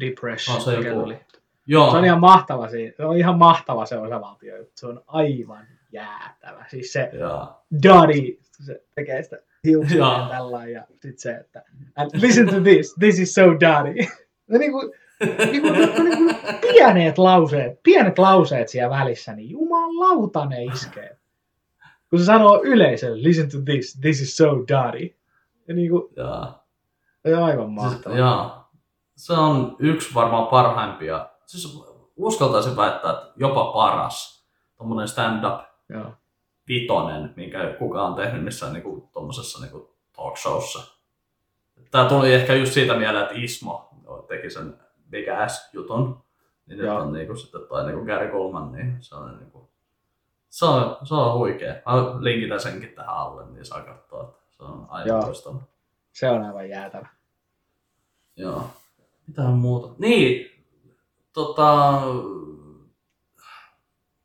Depression, 0.00 0.56
on 0.56 0.62
se 0.62 0.74
joku... 0.74 1.00
oli. 1.00 1.20
Joo. 1.66 1.90
Se 1.90 1.96
on 1.96 2.04
ihan 2.04 2.20
mahtava, 2.20 2.68
se 2.68 2.94
on 2.98 3.16
ihan 3.16 3.38
mahtava 3.38 3.86
se 3.86 3.98
osavaltio. 3.98 4.54
Se 4.74 4.86
on 4.86 5.02
aivan 5.06 5.66
jäätävä. 5.92 6.64
Siis 6.70 6.92
se 6.92 7.10
Daddy, 7.82 8.38
se 8.64 8.82
tekee 8.94 9.22
sitä 9.22 9.36
hiuksia 9.64 9.98
ja 9.98 10.26
tällä 10.30 10.66
ja 10.66 10.82
sit 11.02 11.18
se, 11.18 11.32
että 11.32 11.62
and 11.96 12.10
listen 12.14 12.46
to 12.46 12.60
this, 12.60 12.94
this 12.98 13.18
is 13.18 13.34
so 13.34 13.42
daddy. 13.60 13.94
No 14.48 14.58
niin 14.58 14.72
kuin, 14.72 14.92
niin 15.50 15.62
kuin, 15.62 15.72
niin 15.72 16.16
kuin 16.16 16.36
pienet 16.60 17.18
lauseet, 17.18 17.82
pienet 17.82 18.18
lauseet 18.18 18.68
siellä 18.68 18.98
välissä, 18.98 19.32
niin 19.32 19.50
jumalauta 19.50 20.44
ne 20.44 20.64
iskee. 20.64 21.18
Kun 22.10 22.18
se 22.18 22.24
sanoo 22.24 22.60
yleisölle, 22.64 23.22
listen 23.22 23.50
to 23.50 23.58
this, 23.64 23.98
this 24.00 24.20
is 24.20 24.36
so 24.36 24.46
daddy. 24.68 25.14
Ja 25.68 25.74
niin 25.74 25.90
kuin, 25.90 26.02
Jaa. 26.16 26.66
Se 27.26 27.36
on 27.36 27.42
aivan 27.42 27.70
mahtavaa. 27.70 28.16
Siis, 28.16 28.18
jaa. 28.18 28.70
Se 29.16 29.32
on 29.32 29.76
yksi 29.78 30.14
varmaan 30.14 30.46
parhaimpia. 30.46 31.28
Siis 31.46 31.84
uskaltaisin 32.16 32.76
väittää, 32.76 33.10
että 33.10 33.32
jopa 33.36 33.64
paras 33.64 34.46
tuommoinen 34.76 35.08
stand-up 35.08 35.60
Joo. 35.88 36.12
vitonen, 36.68 37.32
minkä 37.36 37.76
kukaan 37.78 38.10
on 38.10 38.14
tehnyt 38.14 38.44
missään 38.44 38.72
niinku, 38.72 39.08
tuommoisessa 39.12 39.60
niinku 39.60 39.94
talk 40.16 40.36
showssa. 40.36 40.94
Tämä 41.90 42.08
tuli 42.08 42.34
ehkä 42.34 42.54
just 42.54 42.72
siitä 42.72 42.96
mieleen, 42.96 43.24
että 43.24 43.34
Ismo 43.36 43.87
teki 44.22 44.50
sen 44.50 44.78
Big 45.10 45.28
Ass-jutun. 45.28 46.24
Niin 46.66 46.78
nyt 46.78 46.90
on 46.90 47.12
niinku 47.12 47.36
sitten 47.36 47.60
toi 47.68 47.86
niinku 47.86 48.04
Gary 48.04 48.28
Coleman, 48.28 48.72
niin 48.72 48.96
se 49.00 49.14
on 49.14 49.38
niinku, 49.38 49.70
se 50.48 50.64
on, 50.64 50.96
se 51.06 51.14
on 51.14 51.38
huikea. 51.38 51.74
Mä 51.74 51.82
linkitän 52.20 52.60
senkin 52.60 52.94
tähän 52.94 53.14
alle, 53.14 53.46
niin 53.46 53.64
saa 53.64 53.80
katsoa, 53.80 54.22
että 54.22 54.56
se 54.56 54.62
on 54.62 54.86
aivan 54.88 55.26
loistava. 55.26 55.60
Se 56.12 56.28
on 56.28 56.42
aivan 56.42 56.68
jäätävä. 56.68 57.08
Joo. 58.36 58.70
Mitä 59.26 59.42
on 59.42 59.58
muuta? 59.58 59.94
Niin, 59.98 60.50
tota... 61.32 62.00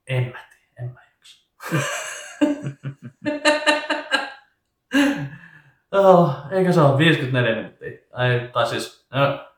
En 0.07 0.23
mä 0.23 0.39
tiedä, 0.49 0.73
en 0.77 0.93
mä 0.93 0.99
jaksa. 1.03 1.47
Oh, 5.93 6.35
eikä 6.51 6.71
se 6.71 6.81
ole 6.81 6.97
54 6.97 7.55
minuuttia. 7.55 7.89
Ei, 7.89 8.47
tai 8.53 8.67
siis 8.67 9.07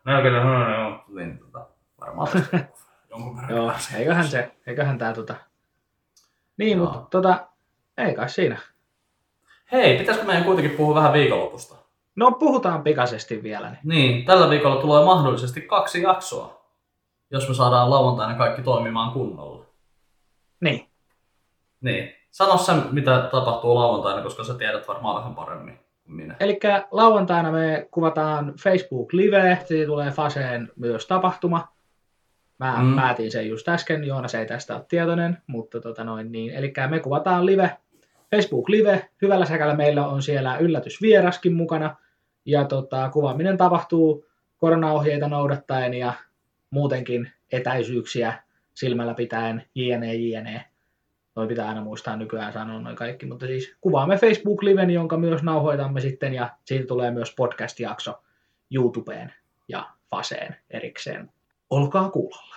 40 0.05 1.05
niin 1.15 1.39
tota, 1.39 1.67
varmaan 2.01 2.27
jonkun 3.09 3.35
verran. 3.35 3.57
Joo, 3.57 3.71
eiköhän 3.97 4.27
se, 4.27 4.51
eiköhän 4.67 4.97
tää 4.97 5.13
tota... 5.13 5.35
Niin, 6.57 6.77
Joo. 6.77 6.91
mutta 6.91 7.09
tota, 7.09 7.47
ei 7.97 8.15
kai 8.15 8.29
siinä. 8.29 8.57
Hei, 9.71 9.97
pitäisikö 9.97 10.27
meidän 10.27 10.43
kuitenkin 10.43 10.77
puhua 10.77 10.95
vähän 10.95 11.13
viikonlopusta? 11.13 11.75
No 12.15 12.31
puhutaan 12.31 12.83
pikaisesti 12.83 13.43
vielä. 13.43 13.69
Niin. 13.69 13.79
niin, 13.83 14.25
tällä 14.25 14.49
viikolla 14.49 14.81
tulee 14.81 15.05
mahdollisesti 15.05 15.61
kaksi 15.61 16.01
jaksoa, 16.01 16.65
jos 17.31 17.47
me 17.47 17.55
saadaan 17.55 17.89
lauantaina 17.89 18.37
kaikki 18.37 18.61
toimimaan 18.61 19.11
kunnolla. 19.11 19.65
Niin. 20.59 20.89
Niin. 21.81 22.13
Sano 22.31 22.57
sen, 22.57 22.83
mitä 22.91 23.29
tapahtuu 23.31 23.75
lauantaina, 23.75 24.21
koska 24.21 24.43
sä 24.43 24.53
tiedät 24.53 24.87
varmaan 24.87 25.15
vähän 25.15 25.35
paremmin 25.35 25.84
minä. 26.07 26.35
Eli 26.39 26.59
lauantaina 26.91 27.51
me 27.51 27.87
kuvataan 27.91 28.53
Facebook 28.63 29.13
Live, 29.13 29.59
siitä 29.65 29.85
tulee 29.85 30.11
Faseen 30.11 30.71
myös 30.75 31.07
tapahtuma. 31.07 31.67
Mä 32.59 32.83
mm. 32.83 32.95
päätin 32.95 33.31
sen 33.31 33.49
just 33.49 33.69
äsken, 33.69 34.03
Joonas 34.03 34.35
ei 34.35 34.45
tästä 34.45 34.75
ole 34.75 34.85
tietoinen, 34.87 35.37
mutta 35.47 35.81
tota 35.81 36.03
noin 36.03 36.31
niin. 36.31 36.53
Eli 36.53 36.73
me 36.89 36.99
kuvataan 36.99 37.45
live, 37.45 37.77
Facebook 38.35 38.69
Live, 38.69 39.09
hyvällä 39.21 39.45
säkällä 39.45 39.75
meillä 39.75 40.07
on 40.07 40.21
siellä 40.21 40.57
yllätysvieraskin 40.57 41.53
mukana, 41.53 41.95
ja 42.45 42.65
tota, 42.65 43.09
kuvaaminen 43.09 43.57
tapahtuu 43.57 44.25
koronaohjeita 44.57 45.27
noudattaen 45.27 45.93
ja 45.93 46.13
muutenkin 46.69 47.31
etäisyyksiä 47.51 48.33
silmällä 48.73 49.13
pitäen, 49.13 49.63
jne, 49.75 50.15
jne. 50.15 50.65
Noi 51.35 51.47
pitää 51.47 51.67
aina 51.67 51.81
muistaa 51.81 52.15
nykyään 52.15 52.53
sanoa 52.53 52.79
noin 52.79 52.95
kaikki, 52.95 53.25
mutta 53.25 53.45
siis 53.45 53.75
kuvaamme 53.81 54.17
Facebook-liven, 54.17 54.89
jonka 54.89 55.17
myös 55.17 55.43
nauhoitamme 55.43 56.01
sitten, 56.01 56.33
ja 56.33 56.49
siitä 56.65 56.87
tulee 56.87 57.11
myös 57.11 57.35
podcast-jakso 57.35 58.13
YouTubeen 58.71 59.33
ja 59.67 59.89
Faseen 60.11 60.55
erikseen. 60.69 61.31
Olkaa 61.69 62.09
kuulolla. 62.09 62.55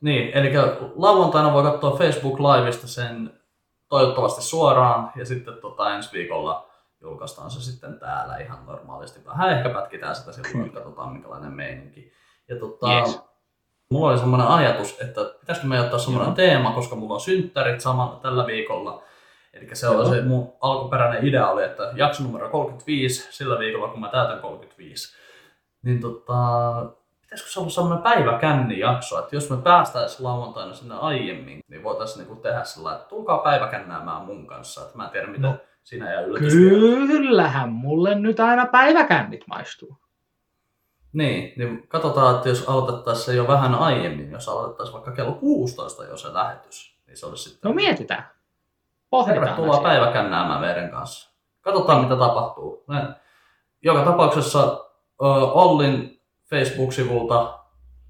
Niin, 0.00 0.30
eli 0.34 0.52
lauantaina 0.96 1.52
voi 1.52 1.62
katsoa 1.62 1.96
Facebook 1.96 2.40
Liveista 2.40 2.86
sen 2.86 3.40
toivottavasti 3.88 4.42
suoraan, 4.42 5.12
ja 5.16 5.24
sitten 5.26 5.54
tota 5.54 5.94
ensi 5.94 6.12
viikolla 6.12 6.70
julkaistaan 7.00 7.50
se 7.50 7.60
sitten 7.60 7.98
täällä 7.98 8.36
ihan 8.36 8.66
normaalisti. 8.66 9.24
Vähän 9.24 9.50
ehkä 9.50 9.68
pätkitään 9.68 10.16
sitä 10.16 10.32
silloin, 10.32 10.66
että 10.66 10.74
katsotaan 10.74 11.12
minkälainen 11.12 11.52
meininki. 11.52 12.12
Ja 12.48 12.56
tota, 12.58 12.86
Yes. 12.92 13.20
Mulla 13.90 14.10
oli 14.10 14.18
semmoinen 14.18 14.48
ajatus, 14.48 15.00
että 15.00 15.20
pitäisikö 15.40 15.66
me 15.68 15.80
ottaa 15.80 15.98
semmoinen 15.98 16.26
Joo. 16.28 16.34
teema, 16.36 16.72
koska 16.72 16.96
mulla 16.96 17.14
on 17.14 17.20
synttärit 17.20 17.80
sama 17.80 18.18
tällä 18.22 18.46
viikolla. 18.46 19.02
Eli 19.52 19.68
se, 19.72 19.88
on 19.88 19.94
Joo. 19.96 20.04
se 20.14 20.22
mun 20.22 20.52
alkuperäinen 20.60 21.26
idea 21.26 21.50
oli, 21.50 21.64
että 21.64 21.92
jakso 21.94 22.22
numero 22.22 22.48
35, 22.48 23.28
sillä 23.30 23.58
viikolla 23.58 23.88
kun 23.88 24.00
mä 24.00 24.08
täytän 24.08 24.38
35, 24.40 25.16
niin 25.82 26.00
tota, 26.00 26.34
pitäisikö 27.20 27.50
se 27.50 27.60
olla 27.60 27.70
semmoinen 27.70 28.02
päiväkänni 28.02 28.78
jakso, 28.78 29.18
että 29.18 29.36
jos 29.36 29.50
me 29.50 29.56
päästäisiin 29.56 30.24
lauantaina 30.24 30.74
sinne 30.74 30.94
aiemmin, 30.94 31.60
niin 31.68 31.82
voitaisiin 31.82 32.18
niinku 32.18 32.42
tehdä 32.42 32.64
sillä 32.64 32.94
että 32.94 33.08
tulkaa 33.08 33.38
päiväkännäämään 33.38 34.22
mun 34.22 34.46
kanssa, 34.46 34.82
että 34.82 34.96
mä 34.96 35.04
en 35.04 35.10
tiedä 35.10 35.26
miten 35.26 35.42
No. 35.42 35.56
sinä 35.84 36.12
ja 36.12 36.20
yllätys. 36.20 36.52
Kyllähän 37.06 37.68
mulle 37.72 38.14
nyt 38.14 38.40
aina 38.40 38.66
päiväkännit 38.66 39.44
maistuu. 39.48 39.96
Niin, 41.14 41.52
niin 41.56 41.88
katsotaan, 41.88 42.36
että 42.36 42.48
jos 42.48 42.68
aloitettaisiin 42.68 43.24
se 43.24 43.34
jo 43.34 43.48
vähän 43.48 43.74
aiemmin, 43.74 44.30
jos 44.30 44.48
aloitettaisiin 44.48 44.94
vaikka 44.94 45.12
kello 45.12 45.32
16 45.32 46.04
jo 46.04 46.16
se 46.16 46.34
lähetys, 46.34 46.98
niin 47.06 47.16
se 47.16 47.26
olisi 47.26 47.50
sitten... 47.50 47.68
No 47.68 47.74
mietitään. 47.74 48.30
Pohditaan 49.10 49.46
Tervetuloa 49.46 49.82
päiväkännäämään 49.82 50.60
meidän 50.60 50.90
kanssa. 50.90 51.34
Katsotaan, 51.60 52.02
mitä 52.02 52.16
tapahtuu. 52.16 52.84
Joka 53.82 54.04
tapauksessa 54.04 54.84
Ollin 55.54 56.22
Facebook-sivulta 56.50 57.58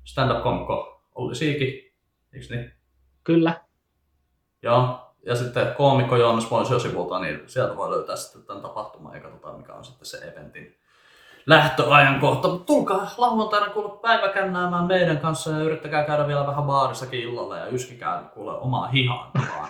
stand-up-komikko 0.04 1.02
Olli 1.14 1.34
Siiki, 1.34 1.96
eikö 2.32 2.46
niin? 2.50 2.72
Kyllä. 3.24 3.60
Joo. 4.62 5.12
Ja 5.26 5.36
sitten 5.36 5.74
koomikko 5.74 6.16
Joonas 6.16 6.50
Moisio 6.50 6.78
sivulta, 6.78 7.18
niin 7.18 7.42
sieltä 7.46 7.76
voi 7.76 7.90
löytää 7.90 8.16
sitten 8.16 8.42
tämän 8.42 8.62
tapahtuman 8.62 9.14
ja 9.14 9.20
katsotaan, 9.20 9.56
mikä 9.56 9.74
on 9.74 9.84
sitten 9.84 10.06
se 10.06 10.18
eventin 10.18 10.76
lähtöajankohta. 11.46 12.48
Mutta 12.48 12.66
tulkaa 12.66 13.10
lauantaina 13.18 13.66
kuule 13.66 13.98
päiväkännäämään 14.02 14.84
meidän 14.84 15.18
kanssa 15.18 15.50
ja 15.50 15.58
yrittäkää 15.58 16.04
käydä 16.04 16.26
vielä 16.26 16.46
vähän 16.46 16.64
baarissakin 16.64 17.20
illalla 17.20 17.58
ja 17.58 17.66
yskikää 17.66 18.22
kuule 18.34 18.52
omaa 18.52 18.86
hihaan 18.88 19.30
vaan. 19.34 19.68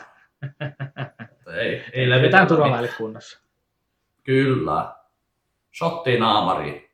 Ei, 1.57 1.85
ei 1.93 2.11
levitä 2.11 2.47
turvavälit 2.47 2.95
kunnossa. 2.99 3.41
Kyllä. 4.23 4.95
Shotti 5.79 6.19
naamari. 6.19 6.91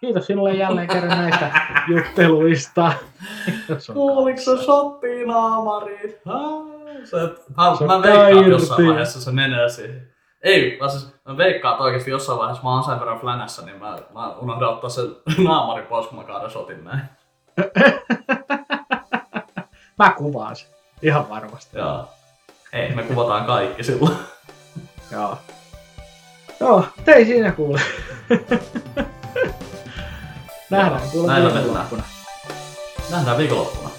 Kiitos 0.00 0.26
sinulle 0.26 0.54
jälleen 0.54 0.88
kerran 0.88 1.18
näistä 1.18 1.50
jutteluista. 1.88 2.92
Kuuliko 3.92 4.38
se 4.38 4.44
kanssa. 4.44 4.64
shotti 4.64 5.26
naamari? 5.26 6.20
Se, 7.04 7.16
mä, 7.56 7.76
Se 7.78 7.84
mä 7.84 8.02
veikkaan 8.02 8.50
jossain 8.50 8.86
vaiheessa 8.86 9.20
se 9.20 9.30
menee 9.32 9.68
siihen. 9.68 10.15
Ei, 10.42 10.78
mä, 10.80 10.88
siis, 10.88 11.14
mä 11.28 11.36
veikkaan, 11.36 11.72
että 11.74 11.84
oikeasti 11.84 12.10
jossain 12.10 12.38
vaiheessa 12.38 12.62
mä 12.62 12.70
oon 12.74 12.84
sen 12.84 13.00
verran 13.00 13.20
flänässä, 13.20 13.62
niin 13.62 13.78
mä, 13.78 13.98
mä 14.14 14.30
unohdan 14.30 14.68
ottaa 14.68 14.90
sen 14.90 15.16
naamari 15.44 15.82
pois, 15.82 16.06
kun 16.06 16.18
mä 16.18 16.24
kaadan 16.24 16.50
shotin 16.50 16.84
näin. 16.84 17.00
Mä 19.98 20.10
kuvaan 20.10 20.56
sen. 20.56 20.68
Ihan 21.02 21.28
varmasti. 21.28 21.78
Joo. 21.78 22.08
Ei, 22.72 22.94
me 22.94 23.02
kuvataan 23.02 23.44
kaikki 23.44 23.84
silloin. 23.84 24.16
Joo. 25.12 25.38
Joo, 26.60 26.84
ei 27.06 27.24
siinä 27.24 27.52
kuule. 27.52 27.80
Nähdään 30.70 31.10
kuule 31.12 31.32
näillä 31.32 31.54
viikonloppuna. 31.54 32.02
Nähdään 33.10 33.38
viikonloppuna. 33.38 33.90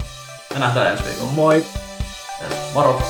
Me 0.53 0.59
nähdään 0.59 0.88
ensi 0.88 1.03
viikolla. 1.03 1.31
Moi! 1.31 1.55
Yes. 1.55 2.73
Moro! 2.73 3.01